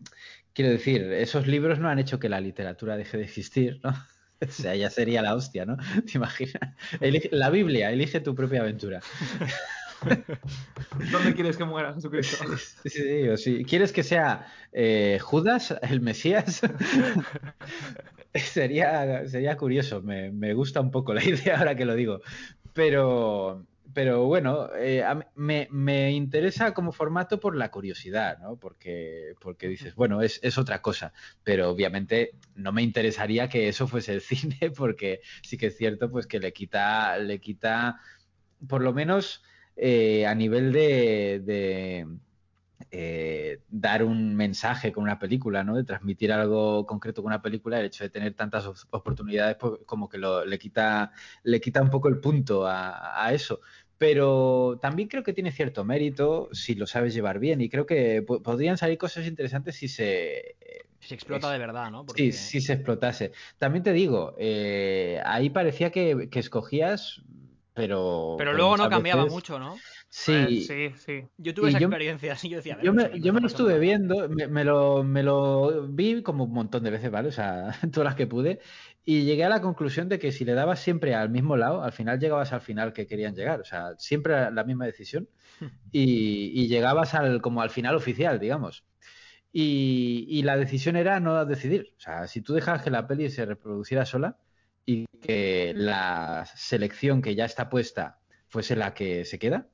Quiero 0.52 0.70
decir, 0.70 1.02
esos 1.12 1.46
libros 1.46 1.78
no 1.80 1.88
han 1.88 1.98
hecho 1.98 2.18
que 2.20 2.28
la 2.28 2.40
literatura 2.40 2.96
deje 2.96 3.16
de 3.18 3.24
existir, 3.24 3.80
¿no? 3.82 3.90
O 4.42 4.50
sea, 4.50 4.74
ya 4.74 4.88
sería 4.88 5.20
la 5.20 5.34
hostia, 5.34 5.66
¿no? 5.66 5.76
¿Te 6.10 6.16
imaginas? 6.16 6.74
Elige- 7.00 7.28
la 7.30 7.50
Biblia, 7.50 7.90
elige 7.92 8.20
tu 8.20 8.34
propia 8.34 8.62
aventura. 8.62 9.02
¿Dónde 11.12 11.34
quieres 11.34 11.56
que 11.56 11.64
muera 11.64 11.94
Jesucristo? 11.94 12.44
Sí, 12.84 12.90
sí, 12.92 13.36
si 13.36 13.64
quieres 13.64 13.92
que 13.92 14.02
sea 14.02 14.46
eh, 14.72 15.18
Judas, 15.20 15.74
el 15.82 16.00
Mesías, 16.00 16.60
sería, 18.34 19.26
sería 19.28 19.56
curioso. 19.56 20.02
Me, 20.02 20.30
me 20.30 20.54
gusta 20.54 20.80
un 20.80 20.90
poco 20.90 21.14
la 21.14 21.24
idea 21.24 21.58
ahora 21.58 21.74
que 21.74 21.84
lo 21.84 21.94
digo. 21.94 22.20
Pero, 22.72 23.66
pero 23.92 24.24
bueno, 24.26 24.70
eh, 24.76 25.04
me, 25.34 25.68
me 25.70 26.12
interesa 26.12 26.72
como 26.72 26.92
formato 26.92 27.40
por 27.40 27.56
la 27.56 27.70
curiosidad, 27.70 28.38
¿no? 28.38 28.56
Porque, 28.56 29.34
porque 29.40 29.68
dices, 29.68 29.94
bueno, 29.94 30.22
es, 30.22 30.40
es 30.42 30.56
otra 30.58 30.80
cosa. 30.82 31.12
Pero 31.42 31.70
obviamente 31.70 32.38
no 32.54 32.72
me 32.72 32.82
interesaría 32.82 33.48
que 33.48 33.68
eso 33.68 33.86
fuese 33.88 34.14
el 34.14 34.20
cine, 34.20 34.70
porque 34.76 35.20
sí 35.42 35.56
que 35.58 35.66
es 35.66 35.76
cierto, 35.76 36.10
pues 36.10 36.26
que 36.26 36.40
le 36.40 36.52
quita, 36.52 37.18
le 37.18 37.40
quita, 37.40 38.00
por 38.68 38.82
lo 38.82 38.92
menos 38.92 39.42
eh, 39.76 40.26
a 40.26 40.34
nivel 40.34 40.72
de, 40.72 41.40
de, 41.44 42.06
eh, 42.90 43.60
dar 43.68 44.02
un 44.04 44.34
mensaje 44.36 44.92
con 44.92 45.04
una 45.04 45.18
película, 45.18 45.64
¿no? 45.64 45.76
De 45.76 45.84
transmitir 45.84 46.32
algo 46.32 46.86
concreto 46.86 47.22
con 47.22 47.30
una 47.32 47.42
película, 47.42 47.78
el 47.80 47.86
hecho 47.86 48.04
de 48.04 48.10
tener 48.10 48.34
tantas 48.34 48.66
op- 48.66 48.76
oportunidades, 48.90 49.56
pues, 49.56 49.74
como 49.86 50.08
que 50.08 50.18
lo- 50.18 50.44
le, 50.44 50.58
quita, 50.58 51.12
le 51.44 51.60
quita 51.60 51.82
un 51.82 51.90
poco 51.90 52.08
el 52.08 52.20
punto 52.20 52.66
a, 52.66 53.24
a 53.26 53.32
eso. 53.34 53.60
Pero 53.98 54.78
también 54.80 55.08
creo 55.08 55.22
que 55.22 55.34
tiene 55.34 55.52
cierto 55.52 55.84
mérito 55.84 56.48
si 56.52 56.74
lo 56.74 56.86
sabes 56.86 57.12
llevar 57.14 57.38
bien 57.38 57.60
y 57.60 57.68
creo 57.68 57.84
que 57.86 58.22
po- 58.22 58.42
podrían 58.42 58.78
salir 58.78 58.96
cosas 58.98 59.26
interesantes 59.26 59.76
si 59.76 59.88
se, 59.88 60.56
Si 61.00 61.08
se 61.08 61.14
explota 61.14 61.50
de 61.52 61.58
verdad, 61.58 61.90
¿no? 61.90 62.00
Sí, 62.00 62.06
Porque- 62.06 62.32
sí 62.32 62.60
se 62.62 62.72
explotase. 62.74 63.32
También 63.58 63.82
te 63.82 63.92
digo, 63.92 64.34
eh, 64.38 65.20
ahí 65.24 65.50
parecía 65.50 65.90
que, 65.90 66.28
que 66.30 66.38
escogías, 66.38 67.22
pero... 67.74 68.34
Pero 68.38 68.52
luego 68.52 68.76
no 68.76 68.88
cambiaba 68.88 69.22
veces- 69.24 69.34
mucho, 69.34 69.58
¿no? 69.58 69.76
Sí, 70.08 70.32
Eh, 70.32 70.60
sí, 70.66 70.90
sí. 70.98 71.24
Yo 71.38 71.54
tuve 71.54 71.66
Y 71.66 71.70
esa 71.70 71.78
yo- 71.78 71.86
experiencia, 71.86 72.32
así 72.34 72.48
yo 72.48 72.56
decía, 72.56 72.78
yo 72.82 72.92
pues 72.92 73.10
me, 73.10 73.14
mí 73.18 73.24
yo 73.24 73.32
me 73.32 73.40
lo 73.40 73.46
estuve 73.46 73.78
viendo, 73.78 74.28
me, 74.28 74.48
me 74.48 74.64
lo, 74.64 75.04
me 75.04 75.22
lo 75.22 75.86
vi 75.88 76.22
como 76.22 76.44
un 76.44 76.52
montón 76.52 76.82
de 76.82 76.90
veces, 76.90 77.10
¿vale? 77.10 77.28
O 77.28 77.32
sea, 77.32 77.70
todas 77.92 78.04
las 78.06 78.14
que 78.16 78.26
pude, 78.26 78.60
y 79.04 79.22
llegué 79.24 79.44
a 79.44 79.48
la 79.48 79.60
conclusión 79.62 80.08
de 80.08 80.18
que 80.18 80.32
si 80.32 80.44
le 80.44 80.54
dabas 80.54 80.80
siempre 80.80 81.14
al 81.14 81.30
mismo 81.30 81.56
lado, 81.56 81.82
al 81.84 81.92
final 81.92 82.18
llegabas 82.18 82.52
al 82.52 82.60
final 82.60 82.92
que 82.92 83.06
querían 83.06 83.34
llegar, 83.34 83.60
o 83.60 83.64
sea, 83.64 83.94
siempre 83.98 84.34
a 84.34 84.50
la 84.50 84.64
misma 84.64 84.84
decisión, 84.86 85.28
y, 85.92 86.52
y 86.60 86.66
llegabas 86.68 87.14
al, 87.14 87.40
como 87.40 87.62
al 87.62 87.70
final 87.70 87.94
oficial, 87.94 88.40
digamos. 88.40 88.84
Y, 89.52 90.26
y 90.28 90.42
la 90.42 90.56
decisión 90.56 90.96
era 90.96 91.18
no 91.20 91.44
decidir, 91.44 91.92
o 91.96 92.00
sea, 92.00 92.28
si 92.28 92.40
tú 92.40 92.52
dejabas 92.54 92.82
que 92.82 92.90
la 92.90 93.06
peli 93.08 93.30
se 93.30 93.44
reproduciera 93.46 94.06
sola 94.06 94.38
que 95.20 95.72
la 95.74 96.46
selección 96.54 97.22
que 97.22 97.34
ya 97.34 97.44
está 97.44 97.68
puesta 97.68 98.18
fuese 98.48 98.76
la 98.76 98.94
que 98.94 99.24
se 99.24 99.38
queda, 99.38 99.68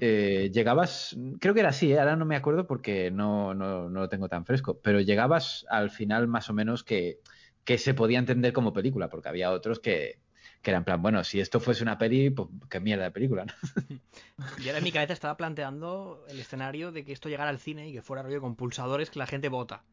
eh, 0.00 0.50
llegabas, 0.52 1.16
creo 1.40 1.54
que 1.54 1.60
era 1.60 1.70
así, 1.70 1.92
¿eh? 1.92 1.98
ahora 1.98 2.16
no 2.16 2.24
me 2.24 2.36
acuerdo 2.36 2.66
porque 2.66 3.10
no, 3.10 3.54
no, 3.54 3.88
no 3.88 4.00
lo 4.00 4.08
tengo 4.08 4.28
tan 4.28 4.44
fresco, 4.44 4.80
pero 4.80 5.00
llegabas 5.00 5.66
al 5.68 5.90
final 5.90 6.28
más 6.28 6.48
o 6.48 6.52
menos 6.52 6.84
que, 6.84 7.18
que 7.64 7.78
se 7.78 7.94
podía 7.94 8.18
entender 8.18 8.52
como 8.52 8.72
película, 8.72 9.08
porque 9.08 9.28
había 9.28 9.50
otros 9.50 9.80
que, 9.80 10.20
que 10.62 10.70
eran 10.70 10.80
en 10.80 10.84
plan, 10.84 11.02
bueno, 11.02 11.24
si 11.24 11.40
esto 11.40 11.60
fuese 11.60 11.82
una 11.82 11.98
peli, 11.98 12.30
pues 12.30 12.48
qué 12.68 12.80
mierda 12.80 13.04
de 13.04 13.10
película, 13.10 13.46
¿no? 13.46 13.52
Yo 14.58 14.66
ahora 14.66 14.78
en 14.78 14.84
mi 14.84 14.92
cabeza 14.92 15.12
estaba 15.12 15.36
planteando 15.36 16.24
el 16.28 16.38
escenario 16.38 16.92
de 16.92 17.04
que 17.04 17.12
esto 17.12 17.28
llegara 17.28 17.50
al 17.50 17.58
cine 17.58 17.88
y 17.88 17.92
que 17.92 18.02
fuera 18.02 18.22
rollo 18.22 18.40
con 18.40 18.56
pulsadores 18.56 19.10
que 19.10 19.18
la 19.18 19.26
gente 19.26 19.48
vota. 19.48 19.84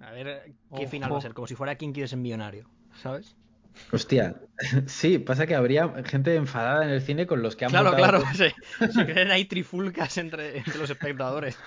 A 0.00 0.12
ver 0.12 0.54
qué 0.74 0.82
Ojo. 0.82 0.88
final 0.88 1.12
va 1.12 1.18
a 1.18 1.22
ser, 1.22 1.34
como 1.34 1.46
si 1.46 1.54
fuera 1.54 1.74
quien 1.76 1.92
quiere 1.92 2.08
ser 2.08 2.18
millonario, 2.18 2.70
¿sabes? 3.02 3.36
Hostia, 3.92 4.40
sí, 4.86 5.18
pasa 5.18 5.46
que 5.46 5.54
habría 5.54 5.92
gente 6.04 6.34
enfadada 6.34 6.84
en 6.84 6.90
el 6.90 7.02
cine 7.02 7.26
con 7.26 7.42
los 7.42 7.56
que 7.56 7.64
han 7.64 7.70
Claro, 7.70 7.94
claro, 7.94 8.22
se, 8.34 8.54
se 8.92 9.04
creen 9.06 9.30
ahí 9.30 9.44
trifulcas 9.44 10.16
entre, 10.18 10.58
entre 10.58 10.78
los 10.78 10.90
espectadores. 10.90 11.58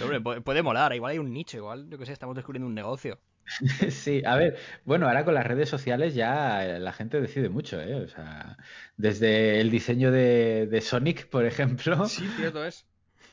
Hombre, 0.00 0.20
puede, 0.20 0.40
puede 0.40 0.62
molar, 0.62 0.94
igual 0.94 1.12
hay 1.12 1.18
un 1.18 1.32
nicho, 1.32 1.56
igual, 1.56 1.88
yo 1.88 1.98
que 1.98 2.06
sé, 2.06 2.12
estamos 2.12 2.36
descubriendo 2.36 2.66
un 2.66 2.74
negocio. 2.74 3.20
Sí, 3.90 4.22
a 4.24 4.36
ver, 4.36 4.58
bueno, 4.84 5.06
ahora 5.06 5.24
con 5.24 5.34
las 5.34 5.46
redes 5.46 5.68
sociales 5.68 6.14
ya 6.14 6.64
eh, 6.66 6.78
la 6.78 6.92
gente 6.92 7.20
decide 7.20 7.48
mucho, 7.48 7.80
¿eh? 7.80 7.94
O 7.94 8.08
sea, 8.08 8.56
desde 8.96 9.60
el 9.60 9.70
diseño 9.70 10.10
de, 10.10 10.66
de 10.66 10.80
Sonic, 10.80 11.28
por 11.28 11.46
ejemplo, 11.46 12.04
cierto 12.06 12.64
es. 12.64 12.87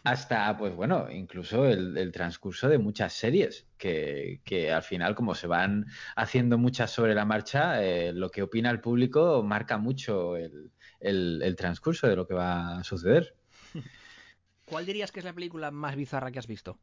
Hasta, 0.06 0.58
pues 0.58 0.76
bueno, 0.76 1.10
incluso 1.12 1.66
el, 1.68 1.98
el 1.98 2.12
transcurso 2.12 2.70
de 2.70 2.78
muchas 2.78 3.14
series, 3.14 3.68
que, 3.78 4.42
que 4.46 4.72
al 4.72 4.84
final, 4.84 5.16
como 5.16 5.36
se 5.36 5.48
van 5.48 5.86
haciendo 6.16 6.58
muchas 6.58 6.92
sobre 6.92 7.16
la 7.16 7.26
marcha, 7.26 7.84
eh, 7.84 8.14
lo 8.14 8.30
que 8.32 8.44
opina 8.44 8.72
el 8.72 8.82
público 8.82 9.44
marca 9.44 9.78
mucho 9.78 10.38
el, 10.38 10.72
el- 11.00 11.42
el 11.44 11.56
transcurso 11.56 12.08
de 12.08 12.16
lo 12.16 12.28
que 12.28 12.36
va 12.36 12.78
a 12.80 12.84
suceder. 12.84 13.36
¿Cuál 14.66 14.86
dirías 14.86 15.12
que 15.12 15.20
es 15.20 15.26
la 15.26 15.34
película 15.34 15.72
más 15.72 15.96
bizarra 15.96 16.32
que 16.32 16.40
has 16.40 16.48
visto? 16.48 16.80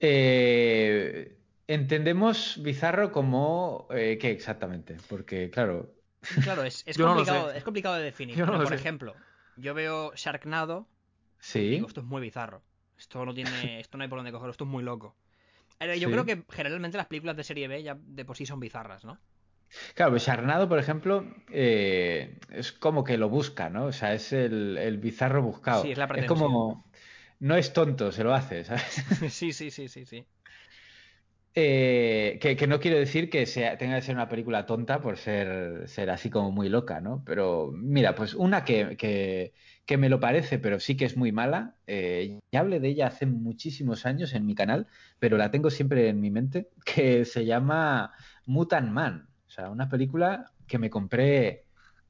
Eh, 0.00 1.38
entendemos 1.66 2.60
bizarro 2.62 3.12
como... 3.12 3.86
eh, 3.90 4.18
¿Qué 4.20 4.30
exactamente? 4.30 5.02
Porque, 5.06 5.50
claro, 5.50 5.94
Claro, 6.40 6.64
es, 6.64 6.82
es 6.86 6.98
no 6.98 7.04
complicado, 7.04 7.50
es 7.52 7.64
complicado 7.64 7.94
de 7.96 8.02
definir. 8.04 8.42
Yo 8.42 8.46
no 8.46 8.52
pero, 8.52 8.58
lo 8.58 8.66
por 8.66 8.72
sé. 8.72 8.74
ejemplo, 8.74 9.22
yo 9.54 9.74
veo 9.74 10.12
Sharknado 10.14 10.90
sí. 11.42 11.60
digo, 11.68 11.86
esto 11.88 12.00
es 12.00 12.06
muy 12.06 12.20
bizarro. 12.22 12.64
Esto 12.98 13.24
no 13.26 13.34
tiene, 13.34 13.80
esto 13.80 13.98
no 13.98 14.04
hay 14.04 14.08
por 14.10 14.18
dónde 14.18 14.32
cogerlo, 14.32 14.52
esto 14.52 14.64
es 14.64 14.70
muy 14.70 14.82
loco. 14.82 15.16
Yo 15.98 16.10
Sí. 16.10 16.10
creo 16.10 16.24
que 16.24 16.44
generalmente 16.50 16.96
las 16.96 17.08
películas 17.08 17.36
de 17.36 17.44
serie 17.44 17.68
B 17.68 17.82
ya 17.82 17.96
de 18.00 18.24
por 18.24 18.36
sí 18.36 18.46
son 18.46 18.60
bizarras, 18.60 19.04
¿no? 19.04 19.20
Claro, 19.94 20.12
pues 20.12 20.26
por 20.68 20.78
ejemplo, 20.78 21.24
eh, 21.50 22.38
es 22.50 22.72
como 22.72 23.04
que 23.04 23.16
lo 23.18 23.28
busca, 23.28 23.70
¿no? 23.70 23.86
O 23.86 23.92
sea, 23.92 24.14
es 24.14 24.32
el, 24.32 24.76
el 24.78 24.98
bizarro 24.98 25.42
buscado. 25.42 25.82
Sí, 25.82 25.90
es 25.92 25.98
la 25.98 26.06
es 26.14 26.26
pretensión. 26.26 26.26
como... 26.26 26.84
No 27.40 27.56
es 27.56 27.72
tonto, 27.72 28.12
se 28.12 28.22
lo 28.24 28.34
hace, 28.34 28.64
¿sabes? 28.64 29.04
sí, 29.30 29.52
sí, 29.52 29.70
sí, 29.70 29.88
sí, 29.88 30.06
sí. 30.06 30.26
Eh, 31.54 32.38
que, 32.40 32.56
que 32.56 32.66
no 32.66 32.80
quiero 32.80 32.96
decir 32.98 33.28
que 33.28 33.44
sea, 33.44 33.76
tenga 33.76 33.96
que 33.96 34.02
ser 34.02 34.14
una 34.14 34.28
película 34.28 34.64
tonta 34.64 35.02
por 35.02 35.18
ser, 35.18 35.86
ser 35.88 36.08
así 36.10 36.30
como 36.30 36.50
muy 36.50 36.70
loca, 36.70 37.00
¿no? 37.02 37.22
Pero 37.26 37.70
mira, 37.74 38.14
pues 38.14 38.32
una 38.34 38.64
que, 38.64 38.96
que, 38.96 39.52
que 39.86 39.96
me 39.98 40.08
lo 40.08 40.20
parece, 40.20 40.58
pero 40.58 40.78
sí 40.80 40.96
que 40.96 41.04
es 41.04 41.16
muy 41.16 41.32
mala. 41.32 41.76
eh, 41.86 42.38
ya 42.52 42.60
hablé 42.60 42.80
de 42.80 42.88
ella 42.88 43.08
hace 43.08 43.26
muchísimos 43.26 44.06
años 44.06 44.32
en 44.34 44.46
mi 44.46 44.54
canal, 44.54 44.86
pero 45.18 45.36
la 45.36 45.50
tengo 45.50 45.70
siempre 45.70 46.08
en 46.08 46.20
mi 46.20 46.30
mente, 46.30 46.68
que 46.84 47.24
se 47.24 47.44
llama 47.44 48.12
Mutant 48.46 48.90
Man. 48.90 49.28
O 49.46 49.50
sea, 49.50 49.70
una 49.70 49.88
película 49.88 50.52
que 50.66 50.78
me 50.78 50.88
compré 50.90 51.66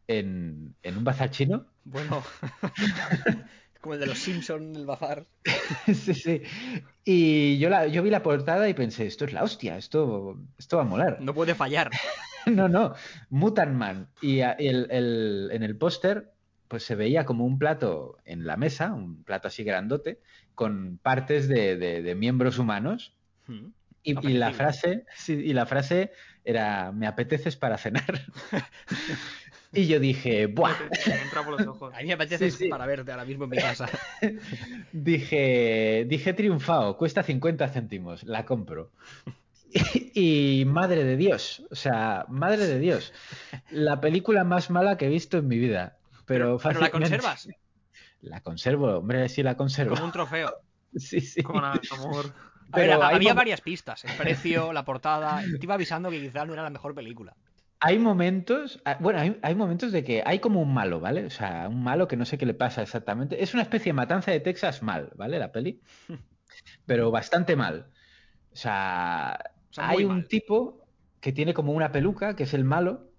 en, 0.07 0.77
en 0.83 0.97
un 0.99 1.05
bazar 1.05 1.31
chino. 1.31 1.67
Bueno, 1.85 2.23
como 3.81 3.95
el 3.95 4.01
de 4.01 4.07
los 4.07 4.19
Simpsons, 4.19 4.77
el 4.77 4.87
bazar. 4.87 5.27
sí, 5.87 6.15
sí. 6.15 6.43
Y 7.05 7.59
yo, 7.59 7.69
la, 7.69 7.87
yo 7.89 8.03
vi 8.03 8.11
la 8.11 8.23
portada 8.23 8.69
y 8.69 8.75
pensé, 8.75 9.07
esto 9.07 9.25
es 9.25 9.33
la 9.33 9.43
hostia, 9.43 9.77
esto, 9.77 10.37
esto 10.59 10.77
va 10.77 10.83
a 10.85 10.87
molar. 10.87 11.21
No 11.21 11.35
puede 11.35 11.55
fallar. 11.55 11.91
No, 12.47 12.69
no, 12.69 12.95
Mutant 13.31 13.75
Man. 13.75 14.09
Y 14.21 14.41
a- 14.41 14.53
el- 14.53 14.89
el- 14.91 15.49
en 15.53 15.63
el 15.63 15.77
póster, 15.79 16.32
pues 16.73 16.85
se 16.85 16.95
veía 16.95 17.27
como 17.27 17.45
un 17.45 17.59
plato 17.59 18.17
en 18.25 18.47
la 18.47 18.57
mesa, 18.57 18.95
un 18.95 19.23
plato 19.25 19.49
así 19.49 19.63
grandote, 19.63 20.21
con 20.55 20.99
partes 21.03 21.47
de, 21.49 21.77
de- 21.77 22.01
de 22.01 22.15
miembros 22.15 22.59
humanos. 22.59 23.13
Hmm. 23.47 23.67
Y, 24.03 24.15
la 24.33 24.55
frase, 24.55 25.05
sí, 25.15 25.35
y 25.35 25.53
la 25.53 25.67
frase 25.67 26.13
era, 26.47 26.91
me 26.93 27.07
apeteces 27.07 27.57
para 27.57 27.77
cenar. 27.77 28.23
y 29.75 29.87
yo 29.87 30.01
dije, 30.01 30.47
¡buah! 30.47 30.73
Por 31.45 31.61
los 31.61 31.67
ojos. 31.69 31.93
A 31.95 31.99
mí 32.01 32.07
me 32.07 32.15
apetece 32.15 32.51
Sí, 32.51 32.57
sí. 32.65 32.69
para 32.71 32.87
verte 32.87 33.11
ahora 33.13 33.27
mismo 33.27 33.45
en 33.45 33.51
mi 33.51 33.59
casa. 33.59 33.87
Dije, 34.93 36.07
dije 36.09 36.33
triunfado, 36.33 36.97
cuesta 36.97 37.23
50 37.23 37.69
céntimos, 37.69 38.23
la 38.25 38.47
compro. 38.47 38.91
Y, 40.15 40.61
y 40.61 40.65
madre 40.65 41.05
de 41.05 41.19
Dios, 41.19 41.65
o 41.71 41.75
sea, 41.75 42.25
madre 42.29 42.67
de 42.67 42.79
Dios, 42.79 43.13
la 43.71 44.01
película 44.01 44.43
más 44.43 44.71
mala 44.71 44.97
que 44.97 45.05
he 45.05 45.11
visto 45.11 45.37
en 45.37 45.49
mi 45.49 45.59
vida. 45.59 45.97
Pero, 46.25 46.59
Pero, 46.59 46.81
la 46.81 46.91
conservas 46.91 47.49
La 48.21 48.41
conservo, 48.41 48.99
hombre, 48.99 49.29
sí 49.29 49.43
la 49.43 49.57
conservo. 49.57 49.95
como 49.95 50.05
un 50.05 50.13
trofeo. 50.13 50.53
Sí, 50.95 51.21
sí. 51.23 51.43
Como 51.43 51.61
nada, 51.63 51.81
amor. 51.91 52.35
A 52.71 52.81
ver, 52.81 52.91
Pero 52.91 53.03
había 53.03 53.33
varias 53.35 53.63
pistas. 53.63 54.05
El 54.05 54.15
precio, 54.15 54.73
la 54.75 54.85
portada. 54.85 55.41
Te 55.59 55.65
iba 55.67 55.75
avisando 55.75 56.11
que 56.11 56.21
quizás 56.21 56.47
no 56.47 56.53
era 56.53 56.63
la 56.63 56.71
mejor 56.71 56.95
película. 56.95 57.35
Hay 57.81 57.99
momentos, 57.99 58.81
ah, 58.85 58.97
bueno, 59.01 59.19
hay, 59.21 59.39
hay 59.43 59.55
momentos 59.55 59.91
de 59.91 60.05
que 60.05 60.23
hay 60.25 60.39
como 60.39 60.61
un 60.63 60.73
malo, 60.73 61.01
¿vale? 61.01 61.25
O 61.27 61.31
sea, 61.31 61.67
un 61.69 61.83
malo 61.83 62.07
que 62.09 62.17
no 62.17 62.25
sé 62.25 62.39
qué 62.39 62.47
le 62.47 62.55
pasa 62.55 62.83
exactamente. 62.83 63.43
Es 63.43 63.55
una 63.55 63.63
especie 63.65 63.91
de 63.91 63.95
matanza 63.95 64.31
de 64.31 64.41
Texas 64.41 64.83
mal, 64.83 65.11
¿vale? 65.17 65.39
La 65.39 65.51
peli. 65.51 65.81
Pero 66.87 67.11
bastante 67.11 67.57
mal. 67.57 67.91
O 68.53 68.57
sea, 68.57 69.39
O 69.71 69.73
sea, 69.73 69.87
muy 69.89 70.03
hay 70.03 70.05
un 70.05 70.19
mal. 70.19 70.29
tipo 70.29 70.87
que 71.21 71.33
tiene 71.33 71.55
como 71.55 71.73
una 71.73 71.93
peluca, 71.93 72.37
que 72.37 72.45
es 72.45 72.55
el 72.55 72.65
malo, 72.65 73.12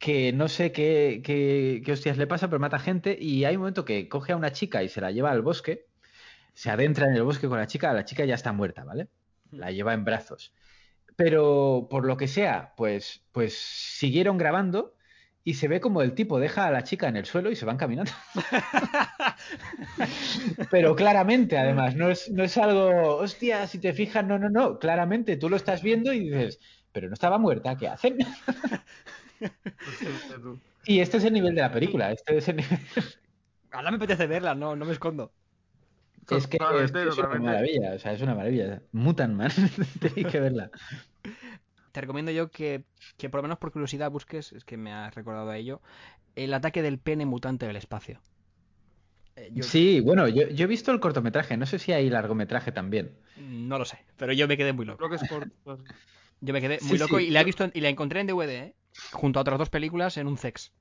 que 0.00 0.32
no 0.32 0.48
sé 0.48 0.72
qué, 0.72 1.22
qué, 1.24 1.82
qué 1.84 1.92
hostias 1.92 2.16
le 2.18 2.26
pasa, 2.26 2.48
pero 2.48 2.58
mata 2.58 2.78
gente. 2.80 3.16
Y 3.20 3.44
hay 3.44 3.54
un 3.56 3.60
momento 3.62 3.84
que 3.84 4.08
coge 4.08 4.32
a 4.32 4.36
una 4.36 4.50
chica 4.52 4.82
y 4.82 4.88
se 4.88 5.00
la 5.00 5.12
lleva 5.12 5.30
al 5.30 5.42
bosque, 5.42 5.86
se 6.54 6.70
adentra 6.70 7.06
en 7.06 7.14
el 7.16 7.22
bosque 7.24 7.48
con 7.48 7.58
la 7.58 7.66
chica, 7.68 7.92
la 7.92 8.04
chica 8.04 8.24
ya 8.24 8.34
está 8.34 8.52
muerta, 8.52 8.82
¿vale? 8.84 9.08
La 9.50 9.70
lleva 9.72 9.94
en 9.94 10.04
brazos. 10.04 10.52
Pero 11.16 11.88
por 11.90 12.06
lo 12.06 12.16
que 12.16 12.28
sea, 12.28 12.74
pues, 12.76 13.26
pues 13.32 13.54
siguieron 13.58 14.38
grabando 14.38 14.96
y 15.44 15.54
se 15.54 15.68
ve 15.68 15.80
como 15.80 16.02
el 16.02 16.14
tipo 16.14 16.38
deja 16.40 16.66
a 16.66 16.70
la 16.70 16.84
chica 16.84 17.08
en 17.08 17.16
el 17.16 17.26
suelo 17.26 17.50
y 17.50 17.56
se 17.56 17.66
van 17.66 17.76
caminando. 17.78 18.12
Pero 20.70 20.94
claramente, 20.96 21.58
además, 21.58 21.94
no 21.96 22.10
es, 22.10 22.30
no 22.30 22.44
es 22.44 22.56
algo, 22.58 23.16
hostia, 23.16 23.66
si 23.66 23.78
te 23.78 23.92
fijas, 23.92 24.24
no, 24.24 24.38
no, 24.38 24.50
no. 24.50 24.78
Claramente 24.78 25.36
tú 25.36 25.48
lo 25.48 25.56
estás 25.56 25.82
viendo 25.82 26.12
y 26.12 26.20
dices, 26.30 26.60
pero 26.92 27.08
no 27.08 27.14
estaba 27.14 27.38
muerta, 27.38 27.76
¿qué 27.76 27.88
hacen? 27.88 28.18
Y 30.86 31.00
este 31.00 31.18
es 31.18 31.24
el 31.24 31.32
nivel 31.32 31.54
de 31.54 31.62
la 31.62 31.72
película. 31.72 32.12
Este 32.12 32.36
es 32.38 32.48
el 32.48 32.56
nivel. 32.56 32.78
Ahora 33.72 33.90
me 33.90 33.96
apetece 33.98 34.26
verla, 34.26 34.54
no, 34.54 34.74
no 34.74 34.84
me 34.84 34.92
escondo. 34.92 35.32
Es 36.30 36.46
que, 36.46 36.58
es, 36.58 37.18
una 37.18 37.38
maravilla, 37.38 37.94
o 37.94 37.98
sea, 37.98 38.12
es 38.12 38.22
una 38.22 38.34
maravilla. 38.34 38.82
Mutant 38.92 39.34
Man, 39.34 39.50
tenéis 40.00 40.26
que 40.28 40.40
verla. 40.40 40.70
Te 41.92 42.00
recomiendo 42.00 42.30
yo 42.30 42.50
que, 42.50 42.84
que 43.16 43.28
por 43.28 43.38
lo 43.38 43.42
menos 43.42 43.58
por 43.58 43.72
curiosidad 43.72 44.10
busques, 44.10 44.52
es 44.52 44.64
que 44.64 44.76
me 44.76 44.92
has 44.92 45.14
recordado 45.14 45.50
a 45.50 45.56
ello, 45.56 45.80
el 46.36 46.54
ataque 46.54 46.82
del 46.82 46.98
pene 46.98 47.26
mutante 47.26 47.66
del 47.66 47.76
espacio. 47.76 48.20
Eh, 49.36 49.50
yo 49.52 49.64
Sí, 49.64 50.00
bueno, 50.00 50.28
yo, 50.28 50.48
yo 50.48 50.64
he 50.64 50.68
visto 50.68 50.92
el 50.92 51.00
cortometraje, 51.00 51.56
no 51.56 51.66
sé 51.66 51.78
si 51.78 51.92
hay 51.92 52.08
largometraje 52.10 52.70
también. 52.70 53.10
no 53.36 53.78
lo 53.78 53.84
sé, 53.84 53.98
pero 54.16 54.32
yo 54.32 54.46
me 54.46 54.56
quedé 54.56 54.72
muy 54.72 54.84
loco. 54.86 54.98
Creo 54.98 55.10
que 55.10 55.16
es 55.16 55.28
por... 55.28 55.48
Yo 56.42 56.52
me 56.54 56.60
quedé 56.60 56.78
Sí, 56.78 56.86
muy 56.86 56.98
loco 56.98 57.18
sí, 57.18 57.26
y 57.26 57.30
la 57.30 57.40
he 57.40 57.44
visto 57.44 57.64
en- 57.64 57.72
y 57.74 57.80
la 57.80 57.88
encontré 57.88 58.20
en 58.20 58.26
DVD, 58.28 58.58
¿eh? 58.58 58.74
Junto 59.12 59.38
a 59.38 59.42
otras 59.42 59.58
dos 59.58 59.70
películas 59.70 60.16
en 60.16 60.26
un 60.26 60.38
sex. 60.38 60.72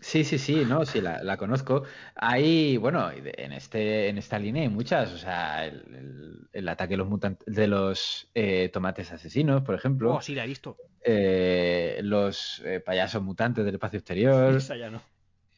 Sí, 0.00 0.22
sí, 0.22 0.38
sí, 0.38 0.64
no, 0.64 0.86
sí, 0.86 1.00
la, 1.00 1.24
la 1.24 1.36
conozco. 1.36 1.82
Hay, 2.14 2.76
bueno, 2.76 3.10
en 3.10 3.52
este, 3.52 4.08
en 4.08 4.16
esta 4.18 4.38
línea 4.38 4.62
hay 4.62 4.68
muchas, 4.68 5.12
o 5.12 5.18
sea, 5.18 5.66
el, 5.66 5.74
el- 5.92 6.48
el 6.52 6.68
ataque 6.68 6.92
de 6.92 6.98
los 6.98 7.08
mutantes, 7.08 7.52
de 7.52 7.66
los 7.66 8.30
eh, 8.34 8.68
tomates 8.72 9.10
asesinos, 9.10 9.62
por 9.62 9.74
ejemplo, 9.74 10.14
Oh, 10.14 10.20
sí, 10.20 10.36
la 10.36 10.44
he 10.44 10.46
visto. 10.46 10.76
eh, 11.04 11.98
los 12.04 12.62
eh, 12.64 12.78
payasos 12.78 13.22
mutantes 13.24 13.64
del 13.64 13.74
espacio 13.74 13.98
exterior, 13.98 14.54
Esa 14.54 14.76
ya 14.76 14.88
no. 14.88 15.02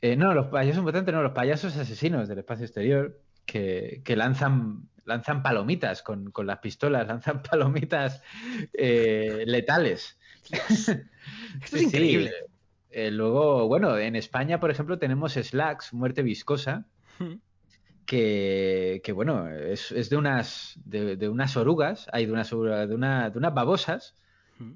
Eh, 0.00 0.16
no, 0.16 0.32
los 0.32 0.46
payasos 0.46 0.82
mutantes, 0.82 1.12
no, 1.14 1.22
los 1.22 1.32
payasos 1.32 1.76
asesinos 1.76 2.26
del 2.26 2.38
espacio 2.38 2.64
exterior 2.64 3.20
que, 3.44 4.00
que 4.06 4.16
lanzan, 4.16 4.88
lanzan 5.04 5.42
palomitas 5.42 6.00
con, 6.02 6.30
con 6.30 6.46
las 6.46 6.60
pistolas, 6.60 7.06
lanzan 7.08 7.42
palomitas 7.42 8.22
letales. 8.72 10.18
Esto 11.62 11.76
Sí, 11.76 11.84
es 11.84 11.94
increíble. 11.94 12.30
sí. 12.30 12.52
Eh, 12.92 13.10
luego, 13.10 13.68
bueno, 13.68 13.96
en 13.96 14.16
España, 14.16 14.58
por 14.58 14.70
ejemplo, 14.70 14.98
tenemos 14.98 15.34
Slacks, 15.34 15.92
Muerte 15.92 16.22
Viscosa, 16.22 16.86
que, 18.06 19.00
que, 19.04 19.12
bueno, 19.12 19.48
es, 19.48 19.92
es 19.92 20.10
de 20.10 20.16
unas 20.16 20.74
de, 20.84 21.16
de 21.16 21.28
unas 21.28 21.56
orugas, 21.56 22.06
hay 22.12 22.26
de 22.26 22.32
unas 22.32 22.52
orugas- 22.52 22.88
de, 22.88 22.94
una, 22.94 23.30
de 23.30 23.38
unas 23.38 23.54
babosas 23.54 24.16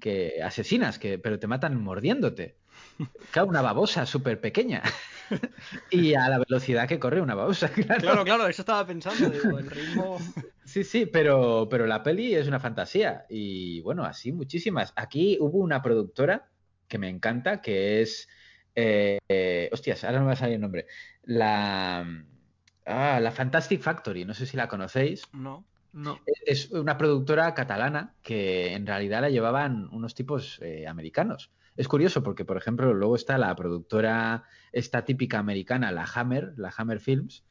que 0.00 0.40
asesinas, 0.42 0.98
que, 0.98 1.18
pero 1.18 1.38
te 1.38 1.46
matan 1.46 1.82
mordiéndote. 1.82 2.56
Claro, 3.30 3.48
una 3.48 3.62
babosa 3.62 4.06
súper 4.06 4.40
pequeña. 4.40 4.82
y 5.90 6.14
a 6.14 6.28
la 6.28 6.38
velocidad 6.38 6.88
que 6.88 6.98
corre 6.98 7.20
una 7.20 7.34
babosa, 7.34 7.68
claro. 7.72 8.00
Claro, 8.00 8.24
claro, 8.24 8.46
eso 8.46 8.62
estaba 8.62 8.86
pensando, 8.86 9.28
digo, 9.28 9.58
el 9.58 9.66
ritmo... 9.70 10.18
Sí, 10.64 10.84
sí, 10.84 11.06
pero, 11.06 11.68
pero 11.70 11.86
la 11.86 12.02
peli 12.02 12.34
es 12.34 12.48
una 12.48 12.60
fantasía. 12.60 13.26
Y 13.28 13.80
bueno, 13.82 14.04
así 14.04 14.32
muchísimas. 14.32 14.92
Aquí 14.96 15.36
hubo 15.40 15.58
una 15.58 15.82
productora 15.82 16.48
que 16.88 16.98
me 16.98 17.08
encanta, 17.08 17.60
que 17.62 18.02
es. 18.02 18.28
eh, 18.74 19.18
eh, 19.28 19.68
hostias, 19.72 20.04
ahora 20.04 20.18
no 20.18 20.24
me 20.24 20.28
va 20.28 20.32
a 20.34 20.36
salir 20.36 20.54
el 20.56 20.60
nombre. 20.60 20.86
La. 21.22 22.06
ah, 22.86 23.20
la 23.20 23.32
Fantastic 23.32 23.80
Factory, 23.82 24.24
no 24.24 24.34
sé 24.34 24.46
si 24.46 24.56
la 24.56 24.68
conocéis. 24.68 25.22
No. 25.32 25.68
No. 25.92 26.18
Es 26.44 26.70
una 26.72 26.96
productora 26.98 27.54
catalana 27.54 28.16
que 28.22 28.74
en 28.74 28.84
realidad 28.86 29.20
la 29.20 29.30
llevaban 29.30 29.88
unos 29.92 30.14
tipos 30.14 30.58
eh, 30.60 30.88
americanos. 30.88 31.52
Es 31.76 31.86
curioso 31.88 32.22
porque, 32.24 32.44
por 32.44 32.56
ejemplo, 32.56 32.92
luego 32.94 33.14
está 33.14 33.38
la 33.38 33.54
productora, 33.54 34.44
esta 34.72 35.04
típica 35.04 35.38
americana, 35.38 35.92
la 35.92 36.04
Hammer, 36.12 36.52
la 36.56 36.72
Hammer 36.76 36.98
Films, 37.00 37.44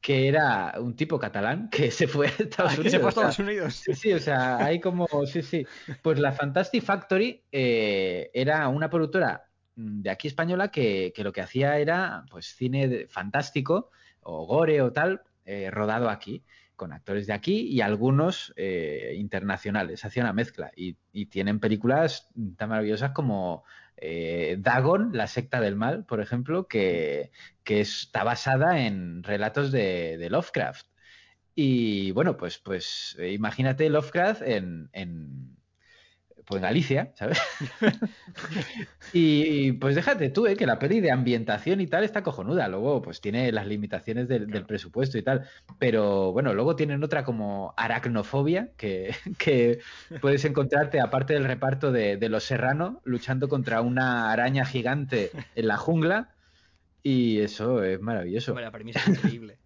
que 0.00 0.28
era 0.28 0.74
un 0.80 0.96
tipo 0.96 1.18
catalán 1.18 1.68
que 1.70 1.90
se 1.90 2.06
fue 2.08 2.28
a 2.28 2.30
Estados 2.38 2.78
Ah, 2.78 2.80
que 2.80 2.88
Unidos. 2.88 2.90
se 2.90 3.00
fue 3.00 3.08
a 3.08 3.10
o 3.10 3.12
sea, 3.12 3.30
Estados 3.30 3.38
Unidos. 3.38 3.84
Sí, 3.84 3.94
sí, 3.94 4.12
o 4.12 4.20
sea, 4.20 4.64
hay 4.64 4.80
como, 4.80 5.06
sí, 5.26 5.42
sí. 5.42 5.66
Pues 6.02 6.18
la 6.18 6.32
Fantastic 6.32 6.82
Factory 6.84 7.44
eh, 7.52 8.30
era 8.34 8.68
una 8.68 8.90
productora 8.90 9.50
mm, 9.76 10.02
de 10.02 10.10
aquí 10.10 10.28
española 10.28 10.70
que, 10.70 11.12
que 11.14 11.24
lo 11.24 11.32
que 11.32 11.40
hacía 11.42 11.78
era, 11.78 12.24
pues, 12.30 12.54
cine 12.56 13.06
fantástico 13.08 13.90
o 14.20 14.46
gore 14.46 14.80
o 14.82 14.92
tal, 14.92 15.22
eh, 15.44 15.70
rodado 15.70 16.10
aquí, 16.10 16.44
con 16.76 16.92
actores 16.92 17.26
de 17.26 17.32
aquí 17.32 17.60
y 17.68 17.80
algunos 17.80 18.52
eh, 18.56 19.14
internacionales. 19.16 20.04
Hacía 20.04 20.22
una 20.24 20.32
mezcla 20.32 20.72
y, 20.76 20.98
y 21.12 21.26
tienen 21.26 21.60
películas 21.60 22.28
tan 22.56 22.68
maravillosas 22.68 23.12
como 23.12 23.64
eh, 23.96 24.56
Dagon, 24.58 25.10
la 25.12 25.26
secta 25.26 25.60
del 25.60 25.76
mal, 25.76 26.04
por 26.04 26.20
ejemplo, 26.20 26.68
que, 26.68 27.30
que 27.64 27.80
está 27.80 28.24
basada 28.24 28.80
en 28.86 29.22
relatos 29.22 29.72
de, 29.72 30.16
de 30.18 30.30
Lovecraft. 30.30 30.86
Y 31.54 32.10
bueno, 32.12 32.36
pues, 32.36 32.58
pues 32.58 33.16
eh, 33.18 33.32
imagínate 33.32 33.88
Lovecraft 33.88 34.42
en, 34.42 34.90
en, 34.92 35.56
pues, 36.46 36.58
en 36.58 36.62
Galicia, 36.62 37.12
¿sabes? 37.14 37.40
y, 39.12 39.72
pues 39.72 39.96
déjate 39.96 40.30
tú, 40.30 40.46
¿eh? 40.46 40.56
que 40.56 40.64
la 40.64 40.78
peli 40.78 41.00
de 41.00 41.10
ambientación 41.10 41.80
y 41.80 41.88
tal 41.88 42.04
está 42.04 42.22
cojonuda. 42.22 42.68
Luego, 42.68 43.02
pues 43.02 43.20
tiene 43.20 43.50
las 43.50 43.66
limitaciones 43.66 44.28
del, 44.28 44.46
del 44.46 44.64
presupuesto 44.64 45.18
y 45.18 45.22
tal. 45.22 45.48
Pero 45.78 46.32
bueno, 46.32 46.54
luego 46.54 46.76
tienen 46.76 47.02
otra 47.02 47.24
como 47.24 47.74
aracnofobia, 47.76 48.70
que, 48.76 49.14
que 49.38 49.80
puedes 50.20 50.44
encontrarte, 50.44 51.00
aparte 51.00 51.34
del 51.34 51.44
reparto 51.44 51.90
de, 51.90 52.16
de 52.16 52.28
Los 52.28 52.44
Serrano, 52.44 53.00
luchando 53.04 53.48
contra 53.48 53.80
una 53.80 54.30
araña 54.30 54.64
gigante 54.64 55.32
en 55.56 55.66
la 55.66 55.76
jungla. 55.76 56.34
Y 57.02 57.40
eso 57.40 57.82
es 57.82 58.00
maravilloso. 58.00 58.52
Hombre, 58.52 58.64
la 58.64 58.72
premisa 58.72 59.00
es 59.00 59.08
increíble. 59.08 59.58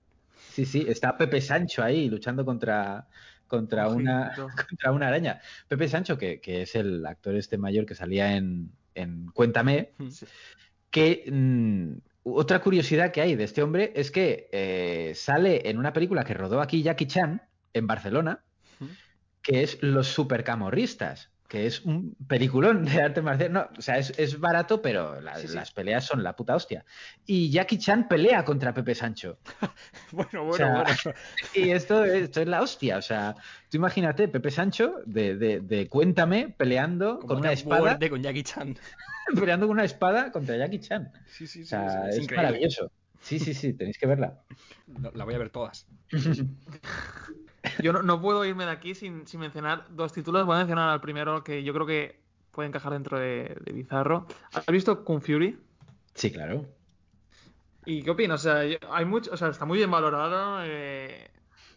Sí, 0.51 0.65
sí, 0.67 0.85
está 0.89 1.17
Pepe 1.17 1.41
Sancho 1.41 1.83
ahí 1.83 2.09
luchando 2.09 2.45
contra, 2.45 3.07
contra, 3.51 3.89
una, 3.89 4.33
contra 4.69 4.93
una 4.93 5.09
araña. 5.09 5.41
Pepe 5.69 5.89
Sancho, 5.89 6.17
que, 6.17 6.41
que 6.41 6.63
es 6.63 6.75
el 6.77 7.05
actor 7.05 7.35
este 7.35 7.59
mayor 7.59 7.85
que 7.85 7.95
salía 7.95 8.37
en, 8.37 8.71
en 8.95 9.27
Cuéntame, 9.33 9.91
que 10.91 11.25
mm, 11.31 11.99
otra 12.23 12.61
curiosidad 12.61 13.11
que 13.11 13.21
hay 13.21 13.35
de 13.35 13.45
este 13.45 13.63
hombre 13.63 13.93
es 13.97 14.11
que 14.11 14.49
eh, 14.53 15.13
sale 15.17 15.69
en 15.69 15.79
una 15.79 15.93
película 15.93 16.25
que 16.25 16.35
rodó 16.35 16.61
aquí 16.61 16.83
Jackie 16.83 17.07
Chan 17.07 17.43
en 17.75 17.87
Barcelona, 17.87 18.43
que 19.43 19.63
es 19.63 19.83
Los 19.83 20.09
Supercamorristas, 20.09 21.31
que 21.51 21.67
es 21.67 21.81
un 21.81 22.15
peliculón 22.29 22.85
de 22.85 23.03
arte 23.03 23.21
marcial. 23.23 23.53
No, 23.53 23.69
o 23.77 23.83
sea, 23.83 23.99
es, 23.99 24.17
es 24.17 24.39
barato, 24.39 24.81
pero 24.81 25.21
la- 25.21 25.35
Sí, 25.37 25.49
sí. 25.49 25.55
las 25.57 25.73
peleas 25.73 26.05
son 26.07 26.23
la 26.23 26.37
puta 26.37 26.55
hostia. 26.55 26.85
Y 27.27 27.51
Jackie 27.51 27.77
Chan 27.77 28.07
pelea 28.07 28.45
contra 28.45 28.73
Pepe 28.73 28.95
Sancho. 28.95 29.39
Bueno, 30.13 30.45
bueno, 30.45 30.51
O 30.51 30.53
sea, 30.55 30.85
bueno. 30.85 31.19
Y 31.55 31.71
esto, 31.71 32.05
esto 32.05 32.41
es 32.41 32.47
la 32.47 32.63
hostia. 32.63 32.99
O 32.99 33.03
sea, 33.03 33.35
tú 33.69 33.79
imagínate, 33.79 34.29
Pepe 34.29 34.53
Sancho, 34.53 35.01
de, 35.07 35.37
de- 35.37 35.61
de 35.61 35.89
Cuéntame, 35.89 36.55
peleando 36.57 37.19
con 37.19 37.39
una 37.39 37.51
espada, 37.51 37.99
con 38.09 38.23
Jackie 38.23 38.45
Chan. 38.45 38.77
peleando 39.35 39.67
con 39.67 39.75
una 39.75 39.85
espada 39.85 40.31
contra 40.31 40.57
Jackie 40.57 40.79
Chan. 40.79 41.11
Sí, 41.27 41.49
sí, 41.49 41.63
O 41.63 41.67
sea, 41.67 42.09
es, 42.11 42.19
es, 42.19 42.31
maravilloso. 42.31 42.93
Sí, 43.23 43.41
sí, 43.41 43.55
sí, 43.55 43.73
tenéis 43.75 43.99
que 43.99 44.07
verla. 44.07 44.39
La, 45.03 45.11
la 45.15 45.25
voy 45.25 45.35
a 45.35 45.39
ver 45.39 45.51
todas. 45.51 45.89
Yo 47.83 47.93
no, 47.93 48.03
no 48.03 48.21
puedo 48.21 48.45
irme 48.45 48.65
de 48.65 48.71
aquí 48.71 48.95
sin, 48.95 49.27
sin 49.27 49.41
mencionar 49.41 49.85
dos 49.91 50.13
títulos. 50.13 50.47
Voy 50.47 50.55
a 50.57 50.59
mencionar 50.59 50.89
al 50.89 51.01
primero 51.01 51.45
que 51.45 51.63
yo 51.63 51.73
creo 51.75 51.87
que 51.87 52.21
puede 52.53 52.69
encajar 52.69 52.93
dentro 52.93 53.19
de, 53.19 53.57
de 53.61 53.73
Bizarro. 53.73 54.27
¿Has 54.53 54.67
visto 54.67 55.05
Kung 55.05 55.21
Fury? 55.21 55.59
Sí, 56.15 56.33
claro. 56.33 56.67
¿Y 57.87 58.03
qué 58.03 58.11
opinas? 58.11 58.41
O 58.41 58.43
sea, 58.51 58.79
hay 58.91 59.05
mucho, 59.05 59.31
o 59.33 59.37
sea, 59.37 59.49
está 59.49 59.65
muy 59.65 59.79
bien 59.79 59.91
valorado. 59.91 60.61
eh, 60.65 61.31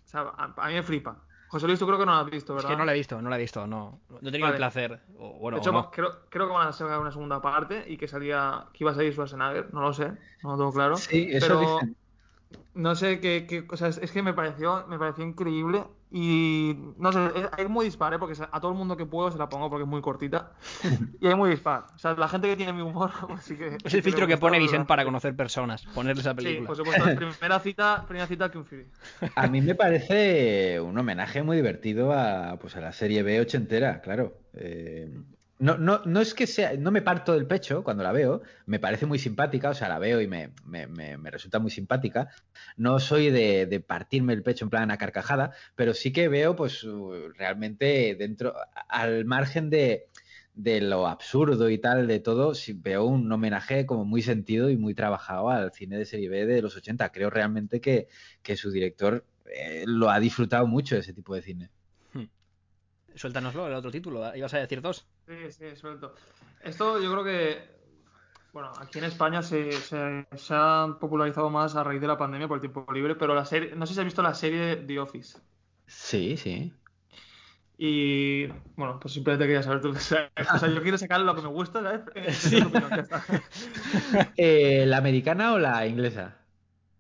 o 0.06 0.08
sea, 0.08 0.22
a, 0.22 0.54
a 0.58 0.68
mí 0.68 0.74
me 0.74 0.84
flipa. 0.84 1.18
José 1.48 1.68
Luis, 1.68 1.78
tú 1.78 1.86
creo 1.86 2.00
que 2.00 2.06
no 2.06 2.14
lo 2.14 2.18
has 2.18 2.32
visto, 2.32 2.54
Es 2.54 2.64
¿verdad? 2.64 2.70
que 2.72 2.78
no 2.78 2.86
la 2.86 2.94
he 2.94 2.98
visto, 2.98 3.22
no 3.22 3.30
la 3.30 3.36
he 3.38 3.42
visto, 3.42 3.68
no. 3.68 4.00
No 4.10 4.18
he 4.18 4.32
tenido 4.32 4.42
Vale. 4.48 4.56
el 4.56 4.58
placer. 4.58 5.02
O, 5.20 5.34
bueno, 5.38 5.58
de 5.58 5.62
hecho, 5.62 5.70
o 5.70 5.74
no. 5.74 5.92
creo, 5.92 6.22
creo 6.30 6.48
que 6.48 6.54
van 6.54 6.68
a 6.68 6.74
sacar 6.74 7.00
una 7.00 7.12
segunda 7.12 7.42
parte 7.42 7.86
y 7.88 7.96
que 7.98 8.08
salía, 8.08 8.66
que 8.74 8.84
iba 8.84 8.92
a 8.92 8.96
salir 8.96 9.14
Schwarzenegger, 9.14 9.72
no 9.72 9.82
lo 9.82 9.94
sé, 9.94 10.12
no 10.42 10.52
lo 10.52 10.58
tengo 10.58 10.74
claro. 10.74 10.98
Sí, 10.98 11.28
eso 11.32 11.46
pero 11.48 11.60
dicen. 11.60 11.96
No 12.74 12.96
sé 12.96 13.20
qué, 13.20 13.46
qué- 13.48 13.66
o 13.70 13.78
sea, 13.78 13.88
es, 13.90 13.98
es 14.00 14.12
que 14.12 14.24
me 14.24 14.34
pareció, 14.34 14.86
me 14.88 14.98
pareció 15.00 15.24
increíble 15.26 15.84
y 16.12 16.76
no 16.98 17.12
sé, 17.12 17.20
es, 17.36 17.50
es 17.58 17.70
muy 17.70 17.86
dispar, 17.86 18.14
¿eh? 18.14 18.20
porque 18.20 18.36
a 18.52 18.60
todo 18.62 18.72
el 18.72 18.78
mundo 18.78 18.98
que 18.98 19.06
puedo 19.06 19.32
se 19.32 19.38
la 19.38 19.50
pongo 19.50 19.70
porque 19.70 19.84
es 19.84 19.90
muy 19.90 20.02
cortita 20.02 20.54
y 21.22 21.28
es 21.28 21.36
muy 21.38 21.50
dispar. 21.52 21.88
O 21.96 22.00
sea, 22.00 22.14
la 22.16 22.28
gente 22.28 22.48
que 22.50 22.56
tiene 22.58 22.74
mi 22.74 22.82
humor, 22.82 23.12
pues 23.28 23.44
sí 23.44 23.58
que 23.58 23.78
Es 23.84 23.92
sí 23.92 23.98
el 23.98 24.04
filtro 24.04 24.28
que 24.28 24.38
pone 24.38 24.58
pero 24.58 24.64
Vicent 24.64 24.82
la- 24.82 24.88
para 24.88 25.06
conocer 25.06 25.36
personas. 25.36 25.86
Ponerle 25.88 26.22
esa 26.22 26.36
Sí, 26.36 26.36
película. 26.36 26.68
por 26.68 26.76
supuesto, 26.78 27.04
primera 27.16 27.60
cita, 27.60 28.06
primera 28.08 28.28
cita 28.28 28.50
que 28.52 28.58
un 28.58 28.66
Fury. 28.66 28.86
A 29.36 29.48
mí 29.48 29.62
me 29.62 29.76
parece 29.76 30.80
un 30.80 30.98
homenaje 30.98 31.42
muy 31.44 31.58
divertido 31.58 32.14
a, 32.14 32.58
pues 32.60 32.76
a 32.76 32.82
la 32.82 32.92
serie 32.92 33.24
B 33.24 33.40
ochentera, 33.42 34.02
claro. 34.02 34.38
Eh, 34.54 35.10
no, 35.60 35.78
no, 35.78 36.02
no 36.06 36.20
es 36.20 36.34
que 36.34 36.48
sea, 36.48 36.74
no 36.78 36.92
me 36.92 37.02
parto 37.02 37.34
del 37.34 37.48
pecho 37.48 37.84
cuando 37.84 38.04
la 38.04 38.12
veo, 38.12 38.42
me 38.66 38.80
parece 38.80 39.06
muy 39.06 39.20
simpática, 39.20 39.70
o 39.70 39.74
sea, 39.74 39.88
la 39.90 40.00
veo 40.00 40.20
y 40.22 40.28
me, 40.28 40.52
me- 40.66 40.88
me- 40.88 41.18
resulta 41.32 41.60
muy 41.60 41.72
simpática. 41.72 42.30
No 42.78 43.00
soy 43.00 43.30
de, 43.30 43.66
de 43.66 43.80
partirme 43.80 44.34
el 44.34 44.44
pecho 44.44 44.66
en 44.66 44.70
plan 44.70 44.92
a 44.92 44.98
carcajada, 44.98 45.52
pero 45.76 45.94
sí 45.94 46.12
que 46.12 46.28
veo, 46.28 46.56
pues, 46.56 46.84
uh, 46.84 47.30
realmente 47.38 48.16
dentro, 48.16 48.54
al 48.90 49.26
margen 49.26 49.70
de, 49.70 50.10
de 50.54 50.82
lo 50.82 51.08
absurdo 51.08 51.70
y 51.70 51.78
tal 51.78 52.08
de 52.08 52.20
todo, 52.20 52.54
veo 52.76 53.06
un 53.06 53.32
homenaje 53.32 53.86
como 53.86 54.06
muy 54.06 54.22
sentido 54.22 54.70
y 54.70 54.78
muy 54.78 54.94
trabajado 54.96 55.50
al 55.50 55.72
cine 55.72 55.98
de 55.98 56.06
serie 56.06 56.30
B 56.30 56.46
de 56.46 56.62
los 56.62 56.76
80. 56.76 57.12
Creo 57.12 57.30
realmente 57.30 57.80
que, 57.82 58.08
que 58.42 58.58
su 58.58 58.72
director 58.72 59.26
eh, 59.46 59.84
lo 59.88 60.10
ha 60.10 60.20
disfrutado 60.20 60.68
mucho 60.68 60.98
ese 60.98 61.14
tipo 61.14 61.36
de 61.36 61.42
cine. 61.42 61.70
Suéltanoslo, 63.16 63.68
el 63.68 63.74
otro 63.74 63.92
título. 63.92 64.36
¿Ibas 64.36 64.54
a 64.54 64.60
decir 64.60 64.82
dos? 64.82 65.08
Sí, 65.28 65.52
sí, 65.52 65.76
suelto. 65.76 66.16
Esto 66.62 67.02
yo 67.02 67.12
creo 67.12 67.24
que, 67.24 67.74
bueno, 68.52 68.72
aquí 68.80 69.00
en 69.00 69.06
España 69.06 69.42
se, 69.42 69.72
se, 69.72 70.26
popularizado 71.00 71.50
más 71.50 71.76
a 71.76 71.84
raíz 71.84 72.02
de 72.02 72.08
la 72.08 72.18
pandemia 72.18 72.48
por 72.48 72.58
el 72.58 72.62
tiempo 72.62 72.86
libre, 72.92 73.16
pero 73.16 73.34
la 73.34 73.46
serie, 73.46 73.76
no 73.76 73.86
sé 73.86 73.94
si 73.94 74.00
has 74.00 74.06
visto 74.06 74.22
la 74.22 74.34
serie 74.34 74.78
The 74.78 75.00
Office. 75.00 75.38
Sí, 75.88 76.38
sí. 76.38 76.74
Y 77.78 78.48
bueno, 78.76 79.00
pues 79.00 79.14
simplemente 79.14 79.46
quería 79.46 79.64
saber 79.64 79.82
tú. 79.82 79.90
O 79.96 80.00
sea, 80.00 80.32
o 80.54 80.58
sea, 80.58 80.70
yo 80.70 80.82
quiero 80.82 80.98
sacar 80.98 81.22
lo 81.22 81.36
que 81.36 81.42
me 81.42 81.48
gusta, 81.48 81.82
¿sabes? 81.82 82.02
Eh, 84.38 84.86
¿La 84.86 84.98
americana 84.98 85.54
o 85.54 85.60
la 85.60 85.86
inglesa? 85.88 86.38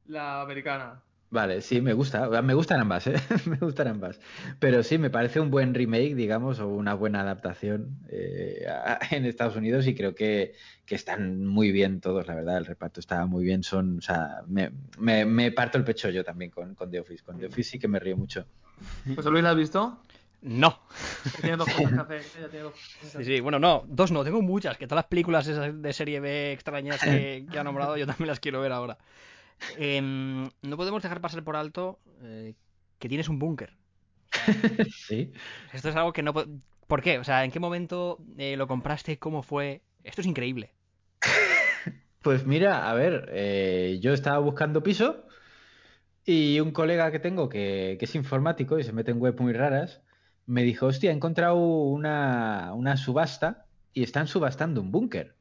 La 0.07 0.41
americana. 0.41 1.01
Vale, 1.33 1.61
sí, 1.61 1.81
me 1.81 1.93
gusta. 1.93 2.29
Me 2.43 2.53
gustan 2.53 2.79
ambas, 2.81 3.07
¿eh? 3.07 3.15
me 3.47 3.57
gustan 3.57 3.87
ambas. 3.87 4.19
Pero 4.59 4.83
sí, 4.83 4.99
me 4.99 5.09
parece 5.09 5.39
un 5.39 5.49
buen 5.49 5.73
remake, 5.73 6.13
digamos, 6.13 6.59
o 6.59 6.67
una 6.67 6.93
buena 6.93 7.21
adaptación 7.21 7.97
eh, 8.07 8.67
a- 8.69 8.99
en 9.09 9.25
Estados 9.25 9.55
Unidos 9.55 9.87
y 9.87 9.95
creo 9.95 10.13
que, 10.13 10.53
que 10.85 10.93
están 10.93 11.43
muy 11.47 11.71
bien 11.71 12.01
todos, 12.01 12.27
la 12.27 12.35
verdad. 12.35 12.57
El 12.59 12.67
reparto 12.67 12.99
está 12.99 13.25
muy 13.25 13.43
bien. 13.43 13.63
Son, 13.63 13.97
o 13.97 14.01
sea, 14.01 14.43
me, 14.47 14.71
me- 14.99 15.25
me 15.25 15.51
parto 15.51 15.79
el 15.79 15.83
pecho 15.83 16.07
yo 16.11 16.23
también 16.23 16.51
con, 16.51 16.75
con 16.75 16.91
The 16.91 16.99
Office. 16.99 17.23
Con 17.23 17.39
The 17.39 17.47
Office 17.47 17.71
sí 17.71 17.79
que 17.79 17.87
me 17.87 17.97
río 17.99 18.15
mucho. 18.15 18.45
José 19.15 19.31
Luis, 19.31 19.43
¿la 19.43 19.49
has 19.49 19.55
visto? 19.57 20.03
No. 20.43 20.81
Tiene 21.41 21.57
dos 21.57 21.67
cosas 21.73 21.93
que 21.93 21.99
hacer. 21.99 22.21
Ya 22.41 22.47
tiene 22.47 22.63
dos 22.65 22.73
cosas 22.73 23.11
que 23.17 23.23
Sí, 23.23 23.35
sí, 23.37 23.39
bueno, 23.39 23.57
no, 23.57 23.85
dos 23.87 24.11
no, 24.11 24.23
tengo 24.23 24.43
muchas, 24.43 24.77
que 24.77 24.85
todas 24.85 25.03
las 25.05 25.09
películas 25.09 25.47
esas 25.47 25.81
de 25.81 25.93
serie 25.93 26.19
B 26.19 26.51
extrañas 26.51 27.01
que, 27.01 27.43
que 27.51 27.57
ha 27.57 27.63
nombrado 27.63 27.97
yo 27.97 28.05
también 28.05 28.27
las 28.27 28.39
quiero 28.39 28.61
ver 28.61 28.71
ahora. 28.71 28.99
Em, 29.77 30.49
no 30.61 30.77
podemos 30.77 31.01
dejar 31.03 31.21
pasar 31.21 31.43
por 31.43 31.55
alto 31.55 31.99
eh, 32.21 32.53
que 32.99 33.09
tienes 33.09 33.29
un 33.29 33.39
búnker. 33.39 33.75
Sí. 34.91 35.31
Esto 35.71 35.89
es 35.89 35.95
algo 35.95 36.13
que 36.13 36.23
no... 36.23 36.33
po- 36.33 36.45
¿Por 36.87 37.01
qué? 37.01 37.17
O 37.19 37.23
sea, 37.23 37.43
¿en 37.45 37.51
qué 37.51 37.59
momento 37.59 38.19
eh, 38.37 38.57
lo 38.57 38.67
compraste? 38.67 39.17
¿Cómo 39.17 39.41
fue? 39.43 39.81
Esto 40.03 40.21
es 40.21 40.27
increíble. 40.27 40.73
Pues 42.21 42.45
mira, 42.45 42.89
a 42.89 42.93
ver, 42.93 43.29
eh, 43.33 43.99
yo 44.01 44.13
estaba 44.13 44.39
buscando 44.39 44.81
piso 44.81 45.27
y 46.25 46.59
un 46.61 46.71
colega 46.71 47.11
que 47.11 47.19
tengo 47.19 47.49
que, 47.49 47.97
que 47.99 48.05
es 48.05 48.15
informático 48.15 48.79
y 48.79 48.83
se 48.85 48.93
mete 48.93 49.11
en 49.11 49.19
web 49.19 49.37
muy 49.41 49.51
raras, 49.51 50.01
me 50.45 50.63
dijo, 50.63 50.85
hostia, 50.85 51.11
he 51.11 51.13
encontrado 51.13 51.57
una, 51.57 52.71
una 52.75 52.95
subasta 52.95 53.65
y 53.93 54.03
están 54.03 54.27
subastando 54.27 54.79
un 54.79 54.91
búnker. 54.91 55.35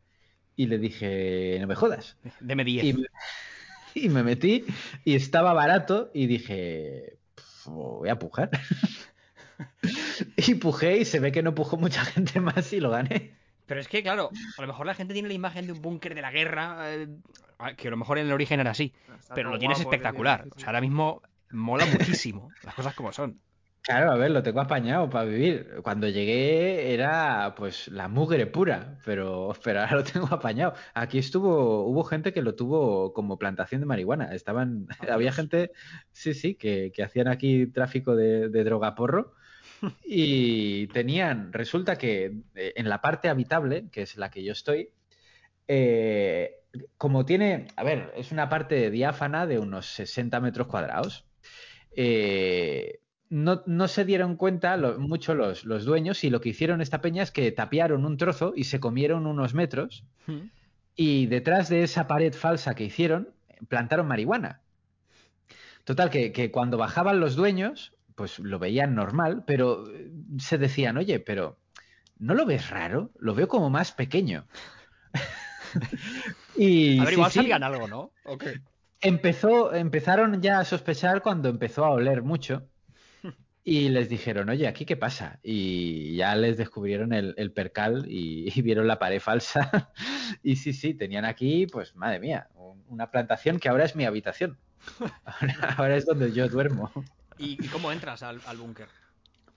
Y 0.57 0.67
le 0.67 0.79
dije, 0.79 1.57
no 1.61 1.69
me 1.69 1.77
jodas. 1.77 2.19
Deme 2.41 2.65
10. 2.65 2.85
Y 2.85 2.93
me, 2.95 3.07
y 3.95 4.09
me 4.09 4.23
metí 4.23 4.65
y 5.05 5.15
estaba 5.15 5.53
barato 5.53 6.11
y 6.15 6.27
dije, 6.27 7.19
"Pf, 7.35 7.71
voy 7.71 8.09
a 8.09 8.19
pujar. 8.19 8.51
y 10.37 10.55
pujé 10.55 10.99
y 10.99 11.05
se 11.05 11.21
ve 11.21 11.33
que 11.33 11.43
no 11.43 11.55
pujó 11.55 11.77
mucha 11.77 12.05
gente 12.05 12.41
más 12.41 12.73
y 12.73 12.81
lo 12.81 12.91
gané. 12.91 13.35
Pero 13.67 13.81
es 13.81 13.89
que, 13.89 14.03
claro, 14.03 14.31
a 14.59 14.61
lo 14.61 14.67
mejor 14.67 14.87
la 14.87 14.95
gente 14.95 15.15
tiene 15.15 15.29
la 15.29 15.35
imagen 15.35 15.67
de 15.67 15.73
un 15.73 15.81
búnker 15.81 16.15
de 16.15 16.21
la 16.23 16.31
guerra, 16.31 16.93
eh, 16.93 17.09
que 17.77 17.89
a 17.89 17.91
lo 17.91 17.97
mejor 17.97 18.19
en 18.19 18.27
el 18.27 18.33
origen 18.33 18.61
era 18.61 18.73
así, 18.73 18.93
Está 19.19 19.35
pero 19.35 19.51
lo 19.51 19.59
tienes 19.59 19.81
espectacular. 19.81 20.41
tiene, 20.43 20.51
sí, 20.51 20.57
O 20.57 20.61
sea, 20.61 20.69
ahora 20.69 20.81
mismo 20.81 21.23
mola 21.51 21.87
muchísimo, 21.87 22.51
las 22.65 22.75
cosas 22.75 22.95
como 22.95 23.13
son. 23.13 23.41
Claro, 23.85 24.13
a 24.13 24.17
ver, 24.17 24.31
lo 24.31 24.45
tengo 24.45 24.61
apañado 24.61 25.11
para 25.11 25.25
vivir. 25.25 25.81
Cuando 25.83 26.09
llegué 26.09 26.95
era 26.95 27.53
pues 27.57 27.89
la 27.89 28.07
mugre 28.07 28.47
pura, 28.47 28.99
pero, 29.05 29.53
pero 29.65 29.81
ahora 29.81 29.97
lo 29.97 30.05
tengo 30.05 30.27
apañado. 30.33 30.75
Aquí 30.95 31.19
estuvo, 31.19 31.85
hubo 31.87 32.05
gente 32.05 32.33
que 32.33 32.43
lo 32.43 32.55
tuvo 32.55 33.13
como 33.13 33.39
plantación 33.39 33.81
de 33.81 33.87
marihuana. 33.89 34.33
Estaban, 34.35 34.87
había 35.11 35.33
gente, 35.33 35.73
sí, 36.13 36.33
sí, 36.33 36.55
que, 36.55 36.93
que 36.95 37.03
hacían 37.03 37.27
aquí 37.27 37.67
tráfico 37.67 38.15
de, 38.15 38.49
de 38.51 38.65
droga 38.65 38.95
porro. 38.95 39.35
Y 40.05 40.87
tenían, 40.89 41.53
resulta 41.53 41.99
que 41.99 42.27
eh, 42.55 42.73
en 42.77 42.89
la 42.89 43.01
parte 43.01 43.29
habitable, 43.29 43.91
que 43.91 44.03
es 44.03 44.17
la 44.17 44.31
que 44.31 44.45
yo 44.45 44.53
estoy, 44.53 44.93
eh, 45.69 46.57
como 46.97 47.25
tiene, 47.27 47.69
a 47.77 47.85
ver, 47.85 48.13
es 48.17 48.33
una 48.33 48.49
parte 48.49 48.91
diáfana 48.91 49.47
de 49.47 49.59
unos 49.59 49.87
60 49.87 50.41
metros 50.41 50.67
cuadrados. 50.69 51.27
eh, 51.97 53.02
no, 53.33 53.63
no 53.67 53.89
se 53.89 54.05
dieron 54.05 54.37
cuenta 54.37 54.77
lo- 54.77 54.99
mucho 54.99 55.35
los, 55.35 55.65
los 55.65 55.85
dueños 55.85 56.23
y 56.25 56.31
lo 56.31 56.41
que 56.41 56.51
hicieron 56.51 56.81
esta 56.83 57.01
peña 57.01 57.23
es 57.23 57.31
que 57.31 57.51
tapiaron 57.51 58.05
un 58.05 58.17
trozo 58.19 58.53
y 58.55 58.65
se 58.65 58.79
comieron 58.81 59.27
unos 59.27 59.55
metros 59.55 60.05
Hmm. 60.27 60.51
y 60.95 61.27
detrás 61.27 61.69
de 61.69 61.83
esa 61.83 62.07
pared 62.07 62.33
falsa 62.35 62.75
que 62.75 62.85
hicieron 62.85 63.31
plantaron 63.69 64.07
marihuana. 64.07 64.61
Total, 65.85 66.11
que, 66.11 66.33
que 66.33 66.51
cuando 66.51 66.77
bajaban 66.79 67.21
los 67.21 67.35
dueños, 67.35 67.93
pues 68.15 68.39
lo 68.39 68.59
veían 68.59 68.95
normal, 68.95 69.45
pero 69.47 69.91
eh, 69.91 70.11
se 70.39 70.59
decían, 70.59 70.97
oye, 70.97 71.19
pero 71.19 71.57
¿no 72.19 72.35
lo 72.35 72.47
ves 72.47 72.71
raro? 72.71 73.11
Lo 73.19 73.35
veo 73.35 73.49
como 73.49 73.71
más 73.71 73.93
pequeño. 73.93 74.47
y 76.57 77.01
A 77.01 77.05
ver, 77.05 77.09
sí, 77.09 77.15
igual 77.15 77.31
sí, 77.33 77.53
algo, 77.53 77.89
¿no? 77.89 78.13
Empezó, 79.01 79.75
empezaron 79.75 80.41
ya 80.41 80.61
a 80.61 80.65
sospechar 80.65 81.23
cuando 81.23 81.49
empezó 81.49 81.85
a 81.85 81.91
oler 81.91 82.23
mucho. 82.23 82.69
Y 83.65 83.89
les 83.91 84.09
dijeron, 84.09 84.49
oye, 84.49 84.67
¿aquí 84.67 84.85
qué 84.85 84.97
pasa? 84.97 85.39
Y 85.43 86.17
ya 86.17 86.35
les 86.35 86.57
descubrieron 86.57 87.13
el, 87.13 87.35
el 87.37 87.53
percal 87.53 88.07
y, 88.09 88.51
y 88.59 88.63
vieron 88.63 88.87
la 88.89 88.99
pared 88.99 89.21
falsa. 89.21 89.91
y 90.43 90.57
sí, 90.57 90.73
sí, 90.73 90.95
tenían 90.95 91.25
aquí, 91.25 91.67
pues 91.67 91.95
madre 91.95 92.19
mía, 92.19 92.49
un- 92.55 92.83
una 92.89 93.11
plantación 93.11 93.59
que 93.61 93.69
ahora 93.69 93.85
es 93.85 93.95
mi 93.97 94.05
habitación. 94.05 94.59
Ahora, 95.25 95.75
ahora 95.79 95.97
es 95.97 96.07
donde 96.07 96.33
yo 96.33 96.49
duermo. 96.49 96.91
¿Y, 97.39 97.53
y 97.65 97.69
cómo 97.69 97.93
entras 97.93 98.25
al, 98.25 98.41
al 98.47 98.57
búnker? 98.57 98.89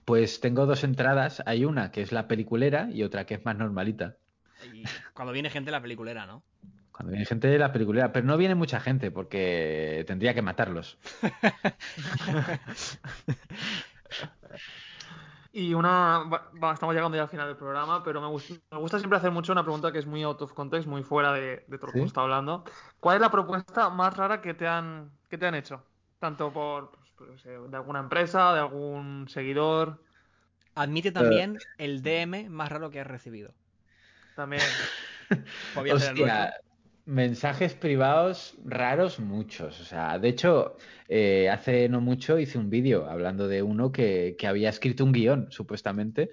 Pues 0.04 0.38
tengo 0.40 0.66
dos 0.66 0.84
entradas. 0.84 1.42
Hay 1.46 1.64
una 1.64 1.90
que 1.90 2.00
es 2.00 2.12
la 2.12 2.28
peliculera 2.28 2.88
y 2.92 3.02
otra 3.02 3.26
que 3.26 3.34
es 3.34 3.44
más 3.44 3.56
normalita. 3.56 4.16
Y 4.72 4.84
cuando 5.14 5.32
viene 5.32 5.50
gente 5.50 5.72
la 5.72 5.82
peliculera, 5.82 6.26
¿no? 6.26 6.44
Cuando 6.92 7.10
viene 7.10 7.26
gente 7.26 7.48
de 7.48 7.58
la 7.58 7.72
peliculera, 7.72 8.12
pero 8.12 8.24
no 8.24 8.36
viene 8.38 8.54
mucha 8.54 8.78
gente 8.80 9.10
porque 9.10 10.04
tendría 10.06 10.32
que 10.32 10.42
matarlos. 10.42 10.96
Y 15.52 15.72
una. 15.72 16.24
va, 16.24 16.72
estamos 16.72 16.94
llegando 16.94 17.16
ya 17.16 17.22
al 17.22 17.28
final 17.28 17.46
del 17.46 17.56
programa, 17.56 18.02
pero 18.02 18.20
me 18.20 18.28
gusta, 18.28 18.54
me 18.70 18.78
gusta 18.78 18.98
siempre 18.98 19.16
hacer 19.18 19.30
mucho 19.30 19.52
una 19.52 19.62
pregunta 19.62 19.90
que 19.90 19.98
es 19.98 20.06
muy 20.06 20.22
out 20.22 20.42
of 20.42 20.52
context, 20.52 20.86
muy 20.86 21.02
fuera 21.02 21.32
de, 21.32 21.64
de 21.66 21.78
todo 21.78 21.86
lo 21.86 21.92
que 21.92 21.92
¿Sí? 21.92 21.98
hemos 21.98 22.08
estado 22.08 22.24
hablando. 22.24 22.64
¿Cuál 23.00 23.16
es 23.16 23.20
la 23.22 23.30
propuesta 23.30 23.88
más 23.88 24.14
rara 24.16 24.40
que 24.42 24.54
te 24.54 24.66
han, 24.66 25.18
que 25.30 25.38
te 25.38 25.46
han 25.46 25.54
hecho? 25.54 25.82
Tanto 26.18 26.52
por. 26.52 26.90
pues, 26.90 27.10
pues, 27.16 27.40
sé, 27.40 27.50
de 27.50 27.76
alguna 27.76 28.00
empresa, 28.00 28.52
de 28.52 28.60
algún 28.60 29.28
seguidor. 29.28 30.02
Admite 30.74 31.10
también 31.10 31.58
el 31.78 32.02
DM 32.02 32.50
más 32.50 32.68
raro 32.70 32.90
que 32.90 33.00
has 33.00 33.06
recibido. 33.06 33.54
También. 34.34 34.62
Hostia. 35.74 36.52
Mensajes 37.06 37.74
privados 37.74 38.56
raros 38.64 39.18
muchos. 39.20 39.80
O 39.80 39.84
sea, 39.84 40.18
de 40.18 40.28
hecho, 40.28 40.76
eh, 41.08 41.48
hace 41.48 41.88
no 41.88 42.00
mucho 42.00 42.38
hice 42.38 42.58
un 42.58 42.68
vídeo 42.68 43.08
hablando 43.08 43.48
de 43.48 43.62
uno 43.62 43.92
que, 43.92 44.36
que 44.38 44.46
había 44.46 44.68
escrito 44.68 45.04
un 45.04 45.12
guion, 45.12 45.46
supuestamente, 45.50 46.30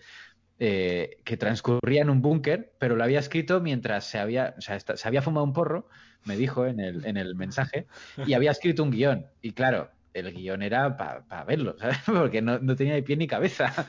eh, 0.60 1.18
que 1.24 1.38
transcurría 1.38 2.02
en 2.02 2.10
un 2.10 2.22
búnker, 2.22 2.74
pero 2.80 2.96
lo 2.96 3.04
había 3.04 3.20
escrito 3.20 3.62
mientras 3.62 4.06
se 4.06 4.18
había, 4.18 4.56
o 4.58 4.62
sea, 4.62 4.80
se 4.80 5.08
había 5.08 5.22
fumado 5.22 5.46
un 5.46 5.54
porro, 5.54 5.88
me 6.26 6.36
dijo 6.36 6.66
en 6.66 6.80
el, 6.80 7.06
en 7.06 7.18
el 7.18 7.36
mensaje, 7.36 7.88
y 8.26 8.34
había 8.34 8.52
escrito 8.52 8.84
un 8.84 8.92
guion. 8.92 9.28
Y 9.42 9.52
claro, 9.52 9.92
el 10.14 10.34
guion 10.34 10.64
era 10.64 10.98
para 10.98 11.44
verlo, 11.44 11.78
¿sabes? 11.78 11.98
Porque 12.06 12.42
no, 12.42 12.60
no 12.60 12.76
tenía 12.76 12.96
ni 12.96 13.04
pie 13.04 13.16
ni 13.16 13.28
cabeza. 13.28 13.88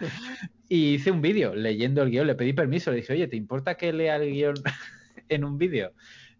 Y 0.68 0.94
hice 0.94 1.10
un 1.10 1.22
vídeo 1.22 1.54
leyendo 1.54 2.02
el 2.02 2.10
guion, 2.10 2.26
le 2.26 2.34
pedí 2.34 2.52
permiso, 2.52 2.90
le 2.90 2.98
dije, 2.98 3.12
oye, 3.14 3.28
¿te 3.28 3.36
importa 3.36 3.76
que 3.76 3.92
lea 3.92 4.16
el 4.16 4.30
guion 4.32 4.54
en 5.28 5.44
un 5.44 5.56
vídeo? 5.58 5.92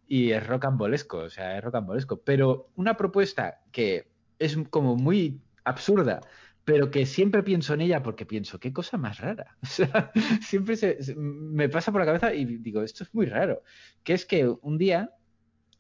Y 0.07 0.33
es 0.33 0.47
rocambolesco, 0.47 1.19
o 1.19 1.31
sea, 1.31 1.59
es 1.59 1.65
rocambolesco. 1.65 2.23
Pero 2.23 2.71
una 2.77 2.97
propuesta 2.97 3.63
que 3.73 4.13
es 4.39 4.57
como 4.71 4.97
muy 4.97 5.41
absurda, 5.65 6.21
pero 6.65 6.91
que 6.91 7.07
siempre 7.07 7.43
pienso 7.43 7.75
en 7.75 7.81
ella 7.83 8.03
porque 8.03 8.27
pienso, 8.27 8.59
qué 8.61 8.73
cosa 8.73 8.99
más 8.99 9.19
rara. 9.21 9.57
O 9.63 9.67
sea, 9.67 10.13
siempre 10.43 10.77
se- 10.77 11.03
se- 11.03 11.15
me 11.17 11.69
pasa 11.69 11.93
por 11.93 12.01
la 12.01 12.07
cabeza 12.07 12.35
y 12.35 12.45
digo, 12.59 12.83
esto 12.83 13.05
es 13.05 13.15
muy 13.15 13.27
raro. 13.27 13.63
Que 14.03 14.13
es 14.15 14.27
que 14.27 14.47
un 14.49 14.79
día, 14.79 15.11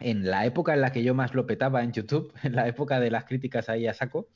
en 0.00 0.30
la 0.30 0.46
época 0.46 0.74
en 0.74 0.80
la 0.82 0.92
que 0.92 1.04
yo 1.04 1.14
más 1.14 1.34
lo 1.34 1.46
petaba 1.46 1.82
en 1.84 1.92
YouTube, 1.92 2.32
en 2.42 2.54
la 2.56 2.68
época 2.68 3.00
de 3.00 3.10
las 3.10 3.24
críticas 3.26 3.68
ahí 3.68 3.86
a 3.86 3.94
saco, 3.94 4.30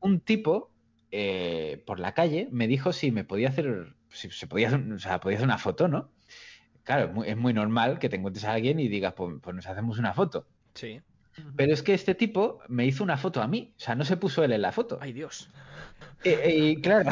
un 0.00 0.20
tipo 0.20 0.74
eh, 1.10 1.82
por 1.86 2.00
la 2.00 2.14
calle 2.14 2.48
me 2.52 2.68
dijo 2.68 2.92
si 2.92 3.12
me 3.12 3.24
podía 3.24 3.48
hacer, 3.50 3.96
si 4.10 4.30
se 4.30 4.46
podía 4.48 4.70
o 4.94 4.98
sea, 4.98 5.20
podía 5.20 5.38
hacer 5.38 5.46
una 5.48 5.58
foto, 5.58 5.88
¿no? 5.88 6.15
Claro, 6.86 7.06
es 7.06 7.12
muy, 7.12 7.28
es 7.28 7.36
muy 7.36 7.52
normal 7.52 7.98
que 7.98 8.08
te 8.08 8.14
encuentres 8.14 8.44
a 8.44 8.52
alguien 8.52 8.78
y 8.78 8.86
digas, 8.86 9.12
pues, 9.14 9.34
pues 9.42 9.56
nos 9.56 9.66
hacemos 9.66 9.98
una 9.98 10.14
foto. 10.14 10.46
Sí. 10.72 11.02
Pero 11.56 11.72
es 11.72 11.82
que 11.82 11.94
este 11.94 12.14
tipo 12.14 12.60
me 12.68 12.86
hizo 12.86 13.02
una 13.02 13.16
foto 13.16 13.42
a 13.42 13.48
mí, 13.48 13.74
o 13.76 13.80
sea, 13.80 13.96
no 13.96 14.04
se 14.04 14.16
puso 14.16 14.44
él 14.44 14.52
en 14.52 14.62
la 14.62 14.70
foto. 14.70 14.96
Ay, 15.00 15.12
Dios. 15.12 15.50
Eh, 16.22 16.40
eh, 16.44 16.56
y 16.56 16.80
claro, 16.80 17.10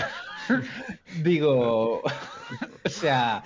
digo, 1.07 2.01
o 2.03 2.89
sea, 2.89 3.45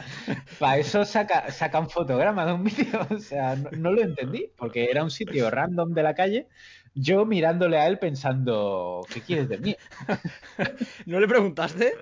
para 0.58 0.78
eso 0.78 1.04
saca, 1.04 1.50
saca 1.52 1.80
un 1.80 1.90
fotograma 1.90 2.46
de 2.46 2.52
un 2.54 2.64
vídeo, 2.64 3.06
o 3.10 3.18
sea, 3.20 3.56
no, 3.56 3.70
no 3.72 3.92
lo 3.92 4.02
entendí, 4.02 4.52
porque 4.56 4.90
era 4.90 5.04
un 5.04 5.10
sitio 5.10 5.50
random 5.50 5.94
de 5.94 6.02
la 6.02 6.14
calle, 6.14 6.48
yo 6.94 7.24
mirándole 7.26 7.78
a 7.78 7.86
él 7.88 7.98
pensando, 7.98 9.08
¿qué 9.10 9.22
quieres 9.22 9.48
de 9.48 9.58
mí? 9.58 9.76
¿No 11.06 11.20
le 11.20 11.28
preguntaste? 11.28 11.92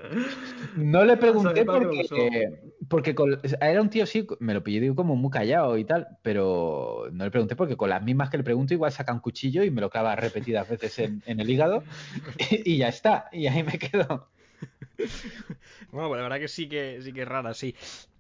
No 0.73 1.05
le 1.05 1.17
pregunté 1.17 1.67
porque, 1.67 2.29
porque 2.89 3.15
con- 3.15 3.41
era 3.61 3.81
un 3.83 3.91
tío, 3.91 4.07
sí, 4.07 4.27
me 4.41 4.55
lo 4.55 4.63
pillé 4.65 4.81
digo, 4.81 4.95
como 4.97 5.17
muy 5.17 5.31
callado 5.31 5.79
y 5.79 5.85
tal, 5.85 6.19
pero 6.23 7.09
no 7.13 7.25
le 7.25 7.31
pregunté 7.31 7.57
porque 7.57 7.77
con 7.77 7.91
las 7.91 8.03
mismas 8.03 8.31
que 8.31 8.37
le 8.39 8.45
pregunto 8.45 8.75
igual 8.75 8.93
saca 8.93 9.13
un 9.13 9.21
cuchillo 9.21 9.65
y 9.65 9.71
me 9.71 9.81
lo 9.81 9.91
clava 9.91 10.17
repetidas 10.17 10.69
veces 10.69 10.99
en, 10.99 11.23
en 11.27 11.41
el 11.41 11.51
hígado 11.51 11.85
y 12.39 12.79
ya 12.79 12.89
está, 12.89 13.29
y 13.33 13.47
ahí 13.49 13.63
me 13.65 13.79
quedo. 13.79 14.31
Bueno, 15.91 16.09
pues 16.09 16.19
la 16.19 16.23
verdad 16.23 16.39
que 16.39 16.49
sí 16.49 16.69
que 16.69 17.01
sí 17.03 17.13
que 17.13 17.23
es 17.23 17.29
rara, 17.29 17.55
sí. 17.55 17.75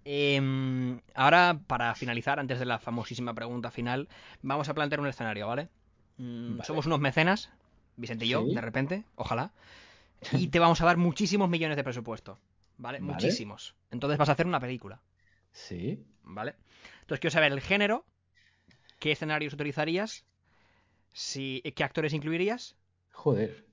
Em, 0.05 1.01
ahora, 1.15 1.59
para 1.67 1.95
finalizar, 1.95 2.39
antes 2.39 2.59
de 2.59 2.65
la 2.67 2.79
famosísima 2.79 3.35
pregunta 3.35 3.71
final, 3.71 4.09
vamos 4.43 4.69
a 4.69 4.75
plantear 4.75 5.01
un 5.01 5.09
escenario, 5.09 5.49
¿vale? 5.49 5.69
Mm, 6.19 6.59
Vale. 6.59 6.65
Somos 6.65 6.87
unos 6.87 7.01
mecenas, 7.01 7.51
Vicente 7.97 8.25
y 8.25 8.29
yo, 8.29 8.45
Sí. 8.47 8.55
de 8.55 8.61
repente, 8.61 9.05
ojalá. 9.17 9.53
Y 10.47 10.49
te 10.49 10.59
vamos 10.59 10.81
a 10.81 10.87
dar 10.87 10.97
muchísimos 10.97 11.49
millones 11.49 11.77
de 11.77 11.85
presupuesto, 11.85 12.39
¿vale? 12.79 12.99
Vale. 13.01 13.13
Muchísimos. 13.13 13.75
Entonces 13.91 14.19
vas 14.19 14.29
a 14.29 14.33
hacer 14.33 14.47
una 14.47 14.61
película, 14.61 15.01
Sí. 15.53 16.05
¿vale? 16.23 16.55
Entonces 17.01 17.21
quiero 17.21 17.33
saber 17.33 17.53
el 17.53 17.61
género, 17.61 18.05
qué 18.99 19.13
escenarios 19.13 19.55
utilizarías, 19.55 20.25
si, 21.13 21.63
qué 21.75 21.85
actores 21.85 22.13
incluirías, 22.13 22.77
Joder. 23.13 23.65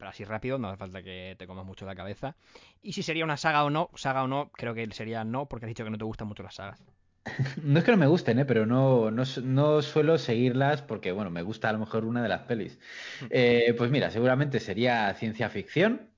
Pero 0.00 0.08
así 0.08 0.24
rápido, 0.24 0.56
no 0.56 0.68
hace 0.68 0.78
falta 0.78 1.02
que 1.02 1.36
te 1.38 1.46
comas 1.46 1.66
mucho 1.66 1.84
la 1.84 1.94
cabeza. 1.94 2.34
Y 2.82 2.94
si 2.94 3.02
sería 3.02 3.22
una 3.22 3.36
saga 3.36 3.64
o 3.64 3.70
no, 3.70 3.90
saga 3.94 4.22
o 4.24 4.28
no, 4.28 4.50
creo 4.50 4.72
que 4.72 4.90
sería 4.92 5.24
no, 5.24 5.44
porque 5.46 5.66
has 5.66 5.68
dicho 5.68 5.84
que 5.84 5.90
no 5.90 5.98
te 5.98 6.04
gustan 6.04 6.26
mucho 6.26 6.42
las 6.42 6.54
sagas. 6.54 6.80
No 7.62 7.78
es 7.78 7.84
que 7.84 7.90
no 7.90 7.98
me 7.98 8.06
gusten, 8.06 8.38
¿eh? 8.38 8.46
pero 8.46 8.64
no, 8.64 9.10
no, 9.10 9.24
no 9.42 9.82
suelo 9.82 10.16
seguirlas 10.16 10.80
porque, 10.80 11.12
bueno, 11.12 11.30
me 11.30 11.42
gusta 11.42 11.68
a 11.68 11.74
lo 11.74 11.78
mejor 11.78 12.06
una 12.06 12.22
de 12.22 12.30
las 12.30 12.44
pelis. 12.44 12.78
Eh, 13.28 13.74
pues 13.76 13.90
mira, 13.90 14.10
seguramente 14.10 14.58
sería 14.58 15.12
ciencia 15.12 15.50
ficción. 15.50 16.08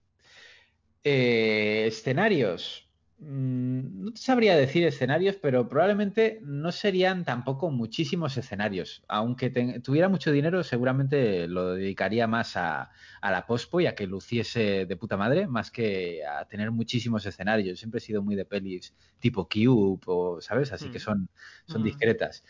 Eh, 1.02 1.86
escenarios. 1.88 2.88
Mm, 3.24 4.04
No 4.04 4.12
te 4.12 4.20
sabría 4.20 4.56
decir 4.56 4.84
escenarios, 4.84 5.36
pero 5.40 5.68
probablemente 5.68 6.40
no 6.42 6.72
serían 6.72 7.24
tampoco 7.24 7.70
muchísimos 7.70 8.36
escenarios. 8.36 9.04
Aunque 9.06 9.48
te- 9.50 9.78
tuviera 9.80 10.08
mucho 10.08 10.32
dinero, 10.32 10.64
seguramente 10.64 11.46
lo 11.46 11.74
dedicaría 11.74 12.26
más 12.26 12.56
a, 12.56 12.90
a 13.20 13.30
la 13.30 13.46
pospo 13.46 13.80
y 13.80 13.86
a 13.86 13.94
que 13.94 14.06
luciese 14.08 14.86
de 14.86 14.96
puta 14.96 15.16
madre, 15.16 15.46
más 15.46 15.70
que 15.70 16.24
a 16.26 16.46
tener 16.48 16.72
muchísimos 16.72 17.24
escenarios. 17.24 17.78
Siempre 17.78 17.98
he 17.98 18.00
sido 18.00 18.22
muy 18.24 18.34
de 18.34 18.44
pelis 18.44 18.92
tipo 19.20 19.48
Cube, 19.48 20.00
o, 20.06 20.40
¿sabes? 20.40 20.72
Así 20.72 20.90
que 20.90 20.98
Mm. 20.98 20.98
son, 20.98 21.28
son 21.66 21.82
Mm. 21.82 21.84
discretas. 21.84 22.42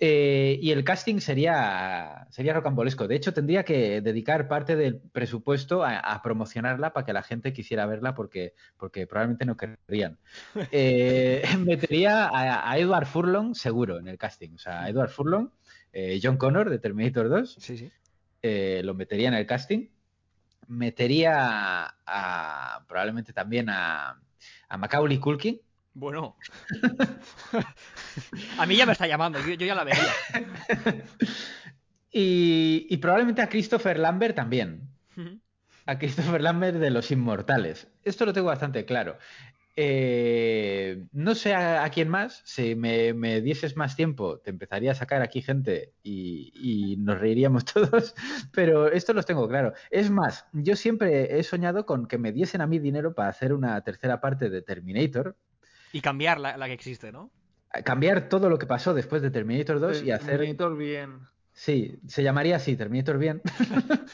Eh, 0.00 0.58
y 0.62 0.70
el 0.70 0.84
casting 0.84 1.18
sería, 1.18 2.28
sería 2.30 2.54
rocambolesco. 2.54 3.08
De 3.08 3.16
hecho, 3.16 3.32
tendría 3.34 3.64
que 3.64 4.00
dedicar 4.00 4.46
parte 4.46 4.76
del 4.76 5.00
presupuesto 5.00 5.82
a, 5.84 5.98
a 5.98 6.22
promocionarla 6.22 6.92
para 6.92 7.04
que 7.04 7.12
la 7.12 7.22
gente 7.24 7.52
quisiera 7.52 7.84
verla 7.86 8.14
porque, 8.14 8.54
porque 8.76 9.06
probablemente 9.08 9.44
no 9.44 9.56
querrían. 9.56 10.18
Eh, 10.70 11.42
metería 11.58 12.26
a, 12.28 12.70
a 12.70 12.78
Edward 12.78 13.06
Furlong 13.06 13.54
seguro 13.54 13.98
en 13.98 14.06
el 14.08 14.18
casting. 14.18 14.54
O 14.54 14.58
sea, 14.58 14.88
Edward 14.88 15.10
Furlong, 15.10 15.50
eh, 15.92 16.20
John 16.22 16.36
Connor 16.36 16.70
de 16.70 16.78
Terminator 16.78 17.28
2, 17.28 17.54
Sí, 17.58 17.76
sí. 17.78 17.92
lo 18.84 18.94
metería 18.94 19.28
en 19.28 19.34
el 19.34 19.46
casting. 19.46 19.88
metería 20.68 21.34
a, 21.86 21.96
a- 22.06 22.84
probablemente 22.86 23.32
también 23.32 23.68
a, 23.70 24.20
a 24.68 24.76
Macaulay 24.78 25.18
Culkin. 25.18 25.60
Bueno. 25.98 26.36
a 28.58 28.66
mí 28.66 28.76
ya 28.76 28.86
me 28.86 28.92
está 28.92 29.06
llamando, 29.06 29.38
yo, 29.40 29.54
yo 29.54 29.66
ya 29.66 29.74
la 29.74 29.84
vería. 29.84 31.04
Y, 32.10 32.86
y 32.88 32.96
probablemente 32.98 33.42
a 33.42 33.48
Christopher 33.48 33.98
Lambert 33.98 34.36
también. 34.36 34.88
A 35.86 35.98
Christopher 35.98 36.40
Lambert 36.40 36.78
de 36.78 36.90
Los 36.90 37.10
Inmortales. 37.10 37.88
Esto 38.04 38.26
lo 38.26 38.32
tengo 38.32 38.48
bastante 38.48 38.84
claro. 38.84 39.18
Eh, 39.76 41.06
no 41.12 41.34
sé 41.34 41.54
a, 41.54 41.84
a 41.84 41.90
quién 41.90 42.08
más. 42.08 42.42
Si 42.44 42.74
me, 42.74 43.14
me 43.14 43.40
dieses 43.40 43.76
más 43.76 43.94
tiempo, 43.94 44.38
te 44.40 44.50
empezaría 44.50 44.92
a 44.92 44.94
sacar 44.94 45.22
aquí 45.22 45.40
gente 45.40 45.94
y, 46.02 46.52
y 46.54 46.96
nos 46.96 47.18
reiríamos 47.18 47.64
todos. 47.72 48.14
Pero 48.52 48.88
esto 48.88 49.12
los 49.12 49.24
tengo 49.26 49.48
claro. 49.48 49.72
Es 49.90 50.10
más, 50.10 50.46
yo 50.52 50.76
siempre 50.76 51.38
he 51.38 51.42
soñado 51.42 51.86
con 51.86 52.06
que 52.06 52.18
me 52.18 52.32
diesen 52.32 52.60
a 52.60 52.66
mí 52.66 52.78
dinero 52.78 53.14
para 53.14 53.28
hacer 53.28 53.52
una 53.52 53.80
tercera 53.82 54.20
parte 54.20 54.50
de 54.50 54.62
Terminator. 54.62 55.36
Y 55.92 56.00
cambiar 56.00 56.40
la, 56.40 56.56
la 56.56 56.66
que 56.66 56.72
existe, 56.72 57.12
¿no? 57.12 57.30
Cambiar 57.84 58.28
todo 58.28 58.48
lo 58.48 58.58
que 58.58 58.66
pasó 58.66 58.94
después 58.94 59.22
de 59.22 59.30
Terminator 59.30 59.80
2 59.80 60.02
y 60.02 60.10
hacer. 60.10 60.38
Terminator 60.38 60.76
bien. 60.76 61.20
Sí, 61.52 61.98
se 62.06 62.22
llamaría 62.22 62.56
así, 62.56 62.76
Terminator 62.76 63.18
bien. 63.18 63.42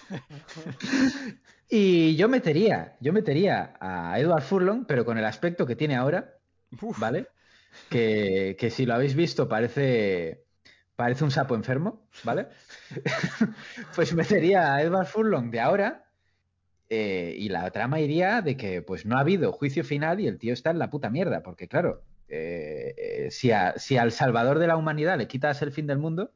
y 1.68 2.16
yo 2.16 2.28
metería, 2.28 2.96
yo 3.00 3.12
metería 3.12 3.76
a 3.80 4.18
Edward 4.18 4.42
Furlong, 4.42 4.86
pero 4.86 5.04
con 5.04 5.18
el 5.18 5.24
aspecto 5.24 5.66
que 5.66 5.76
tiene 5.76 5.94
ahora, 5.94 6.38
Uf. 6.80 6.98
¿vale? 6.98 7.28
Que, 7.90 8.56
que 8.58 8.70
si 8.70 8.86
lo 8.86 8.94
habéis 8.94 9.14
visto 9.14 9.48
parece, 9.48 10.46
parece 10.96 11.24
un 11.24 11.30
sapo 11.30 11.54
enfermo, 11.54 12.08
¿vale? 12.24 12.48
pues 13.94 14.14
metería 14.14 14.74
a 14.74 14.82
Edward 14.82 15.06
Furlong 15.06 15.50
de 15.50 15.60
ahora 15.60 16.03
eh, 16.89 17.35
y 17.39 17.49
la 17.49 17.70
trama 17.70 18.01
iría 18.01 18.43
de 18.43 18.57
que 18.57 18.82
pues 18.82 19.07
no 19.07 19.16
ha 19.16 19.20
habido 19.20 19.53
juicio 19.53 19.85
final 19.85 20.20
y 20.20 20.26
el 20.28 20.39
tío 20.39 20.53
está 20.53 20.70
en 20.70 20.78
la 20.78 20.91
puta 20.91 21.11
mierda, 21.11 21.43
porque 21.43 21.68
claro, 21.68 22.05
eh, 22.28 22.95
eh, 23.26 23.30
si, 23.30 23.51
a- 23.53 23.78
si 23.78 23.97
al 23.97 24.12
salvador 24.12 24.59
de 24.59 24.66
la 24.66 24.76
humanidad 24.76 25.18
le 25.18 25.28
quitas 25.28 25.62
el 25.62 25.72
fin 25.72 25.87
del 25.87 25.99
mundo, 25.99 26.35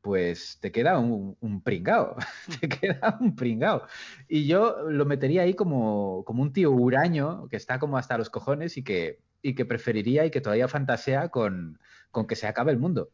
pues 0.00 0.58
te 0.60 0.70
queda 0.72 0.98
un, 0.98 1.36
un 1.40 1.62
pringao, 1.62 2.16
te 2.60 2.68
queda 2.80 3.18
un 3.20 3.34
pringao. 3.36 3.86
Y 4.28 4.46
yo 4.46 4.90
lo 4.90 5.06
metería 5.06 5.42
ahí 5.42 5.54
como, 5.54 6.24
como 6.26 6.42
un 6.42 6.52
tío 6.52 6.70
huraño 6.72 7.48
que 7.48 7.56
está 7.56 7.78
como 7.78 7.96
hasta 7.98 8.18
los 8.18 8.30
cojones 8.30 8.76
y 8.76 8.84
que, 8.84 9.22
y 9.42 9.54
que 9.54 9.64
preferiría 9.64 10.26
y 10.26 10.30
que 10.30 10.40
todavía 10.40 10.68
fantasea 10.68 11.30
con, 11.30 11.78
con 12.10 12.26
que 12.26 12.36
se 12.36 12.46
acabe 12.46 12.72
el 12.72 12.78
mundo. 12.78 13.12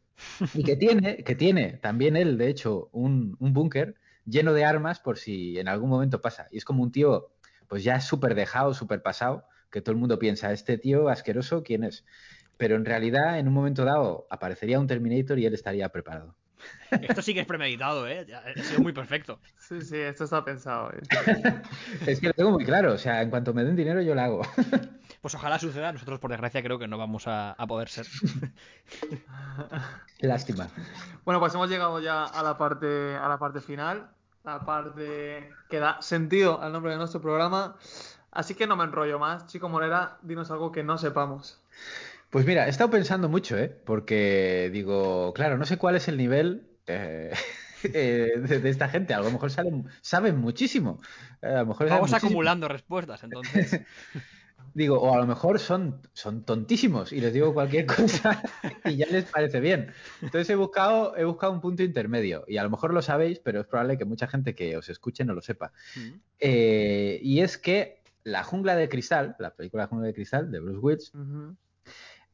Y 0.53 0.65
que 0.65 0.77
tiene, 0.77 1.23
que 1.25 1.37
tiene 1.37 1.75
también 1.79 2.17
él, 2.17 2.37
de 2.39 2.49
hecho, 2.49 2.89
un, 2.93 3.37
un 3.41 3.53
búnker 3.53 3.97
lleno 4.25 4.53
de 4.53 4.64
armas 4.64 5.01
por 5.01 5.18
si 5.18 5.59
en 5.59 5.68
algún 5.68 5.91
momento 5.91 6.21
pasa. 6.21 6.49
Y 6.51 6.59
es 6.59 6.64
como 6.64 6.83
un 6.83 6.93
tío, 6.93 7.33
pues 7.68 7.85
ya 7.85 8.01
súper 8.01 8.35
dejado, 8.35 8.75
súper 8.75 9.03
pasado, 9.03 9.47
que 9.71 9.81
todo 9.81 9.93
el 9.93 9.99
mundo 9.99 10.18
piensa, 10.18 10.53
este 10.53 10.79
tío 10.79 11.09
asqueroso, 11.09 11.62
¿quién 11.62 11.85
es? 11.85 12.05
Pero 12.57 12.77
en 12.77 12.85
realidad, 12.85 13.39
en 13.39 13.49
un 13.49 13.55
momento 13.55 13.85
dado, 13.85 14.27
aparecería 14.31 14.81
un 14.81 14.87
Terminator 14.87 15.39
y 15.39 15.47
él 15.47 15.55
estaría 15.55 15.89
preparado. 15.89 16.37
Esto 16.91 17.23
sí 17.23 17.33
que 17.33 17.41
es 17.41 17.47
premeditado, 17.47 18.07
¿eh? 18.07 18.27
Ha 18.35 18.62
sido 18.62 18.81
muy 18.81 18.93
perfecto. 18.93 19.41
Sí, 19.59 19.81
sí, 19.83 19.97
esto 19.97 20.25
está 20.25 20.45
pensado. 20.45 20.91
eh. 20.93 21.01
Es 22.07 22.21
que 22.21 22.27
lo 22.27 22.33
tengo 22.33 22.51
muy 22.51 22.64
claro, 22.64 22.93
o 22.93 22.99
sea, 22.99 23.23
en 23.23 23.31
cuanto 23.31 23.55
me 23.55 23.64
den 23.64 23.77
dinero 23.77 24.03
yo 24.03 24.14
lo 24.14 24.21
hago. 24.21 24.43
Pues 25.21 25.35
ojalá 25.35 25.59
suceda. 25.59 25.93
Nosotros, 25.93 26.18
por 26.18 26.31
desgracia, 26.31 26.62
creo 26.62 26.79
que 26.79 26.89
no 26.89 26.99
vamos 26.99 27.27
a, 27.27 27.53
a 27.53 27.66
poder 27.66 27.89
ser. 27.89 28.07
Lástima. 30.21 30.68
Bueno, 31.25 31.41
pues 31.41 31.55
hemos 31.55 31.68
llegado 31.68 32.01
ya 32.01 32.25
a 32.25 32.43
la 32.43 32.59
parte, 32.59 33.16
a 33.16 33.29
la 33.29 33.39
parte 33.39 33.61
final, 33.61 34.11
la 34.45 34.64
parte 34.64 35.51
que 35.68 35.79
da 35.79 36.01
sentido 36.03 36.61
al 36.62 36.73
nombre 36.73 36.93
de 36.93 36.99
nuestro 36.99 37.21
programa. 37.21 37.77
Así 38.31 38.55
que 38.55 38.66
no 38.66 38.77
me 38.77 38.85
enrollo 38.85 39.18
más. 39.18 39.47
Chico 39.47 39.68
Morera, 39.68 40.18
dinos 40.23 40.51
algo 40.51 40.73
que 40.73 40.85
no 40.85 40.99
sepamos. 40.99 41.61
Pues 42.31 42.47
mira, 42.47 42.66
he 42.66 42.71
estado 42.71 42.91
pensando 42.91 43.29
mucho, 43.29 43.59
¿eh? 43.59 43.68
Porque 43.68 44.71
digo, 44.73 45.33
claro, 45.35 45.59
no 45.59 45.66
sé 45.66 45.79
cuál 45.79 45.97
es 45.97 46.07
el 46.09 46.16
nivel 46.16 46.68
eh, 46.87 47.35
eh, 47.83 48.33
de, 48.37 48.61
de 48.61 48.71
esta 48.71 48.89
gente. 48.89 49.14
A 49.14 49.21
lo 49.21 49.31
mejor 49.31 49.51
salen, 49.51 49.89
saben 50.01 50.39
muchísimo. 50.39 51.01
A 51.43 51.49
lo 51.61 51.66
mejor 51.66 51.89
saben 51.89 51.89
Vamos 51.89 52.11
muchísimo. 52.12 52.29
acumulando 52.31 52.68
respuestas, 52.68 53.23
entonces. 53.25 53.81
Digo, 54.75 55.01
o 55.01 55.15
a 55.15 55.19
lo 55.19 55.27
mejor 55.27 55.59
son, 55.59 56.01
son 56.13 56.45
tontísimos 56.45 57.13
y 57.13 57.21
les 57.21 57.33
digo 57.33 57.53
cualquier 57.53 57.87
cosa 57.87 58.43
y 58.85 58.97
ya 58.97 59.07
les 59.07 59.25
parece 59.25 59.61
bien. 59.61 59.93
Entonces 60.23 60.49
he 60.51 60.55
buscado, 60.55 61.17
he 61.17 61.25
buscado 61.25 61.53
un 61.53 61.61
punto 61.61 61.83
intermedio 61.83 62.45
y 62.47 62.57
a 62.57 62.63
lo 62.63 62.71
mejor 62.71 62.95
lo 62.95 63.03
sabéis, 63.03 63.41
pero 63.41 63.61
es 63.61 63.67
probable 63.67 63.99
que 63.99 64.05
mucha 64.05 64.29
gente 64.29 64.55
que 64.55 64.77
os 64.77 64.89
escuche 64.89 65.25
no 65.25 65.35
lo 65.35 65.41
sepa. 65.41 65.73
Mm. 65.97 66.09
Eh, 66.39 67.21
y 67.23 67.41
es 67.41 67.59
que 67.59 68.03
La 68.23 68.45
Jungla 68.45 68.77
de 68.77 68.89
Cristal, 68.89 69.37
la 69.39 69.55
película 69.55 69.85
La 69.85 69.89
Jungla 69.89 70.07
de 70.07 70.15
Cristal 70.15 70.51
de 70.51 70.61
Bruce 70.61 70.79
Willis, 70.79 71.13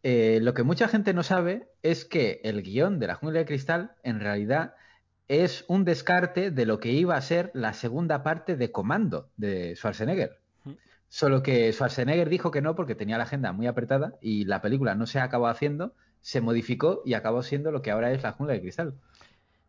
eh, 0.03 0.39
lo 0.43 0.55
que 0.55 0.63
mucha 0.63 0.89
gente 0.89 1.15
no 1.15 1.23
sabe 1.23 1.69
es 1.83 2.05
que 2.05 2.41
el 2.45 2.63
guion 2.63 2.99
de 2.99 3.07
La 3.07 3.15
Jungla 3.15 3.41
de 3.41 3.47
Cristal 3.47 3.93
en 4.03 4.21
realidad 4.21 4.75
es 5.29 5.65
un 5.69 5.85
descarte 5.85 6.51
de 6.51 6.67
lo 6.67 6.79
que 6.79 6.93
iba 6.93 7.17
a 7.17 7.21
ser 7.21 7.51
la 7.55 7.73
segunda 7.73 8.23
parte 8.23 8.57
de 8.57 8.71
Comando 8.71 9.31
de 9.37 9.75
Schwarzenegger. 9.75 10.39
Solo 11.17 11.43
que 11.43 11.73
Schwarzenegger 11.73 12.29
dijo 12.29 12.51
que 12.51 12.61
no 12.61 12.75
porque 12.75 12.95
tenía 12.95 13.17
la 13.17 13.25
agenda 13.25 13.51
muy 13.53 13.67
apretada 13.67 14.13
y 14.21 14.45
la 14.45 14.61
película 14.61 14.95
no 14.95 15.07
se 15.07 15.19
acabó 15.19 15.47
haciendo, 15.47 15.95
se 16.21 16.43
modificó 16.43 17.01
y 17.07 17.15
acabó 17.15 17.43
siendo 17.43 17.73
lo 17.73 17.81
que 17.81 17.91
ahora 17.91 18.13
es 18.13 18.23
La 18.23 18.33
Jungla 18.33 18.53
de 18.53 18.61
Cristal. 18.61 18.93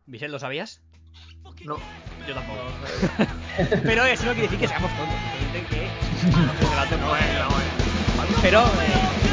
Vicente, 0.07 0.33
¿lo 0.33 0.39
sabías? 0.39 0.81
No. 1.63 1.77
Yo 2.27 2.33
tampoco. 2.33 2.59
Pero 3.81 4.03
eso 4.03 4.25
no 4.25 4.33
quiere 4.33 4.49
decir 4.49 4.59
que 4.59 4.67
seamos 4.67 4.91
tontos. 4.97 5.15
Que... 5.69 5.87
Pero... 8.41 8.59
eh, 8.59 9.26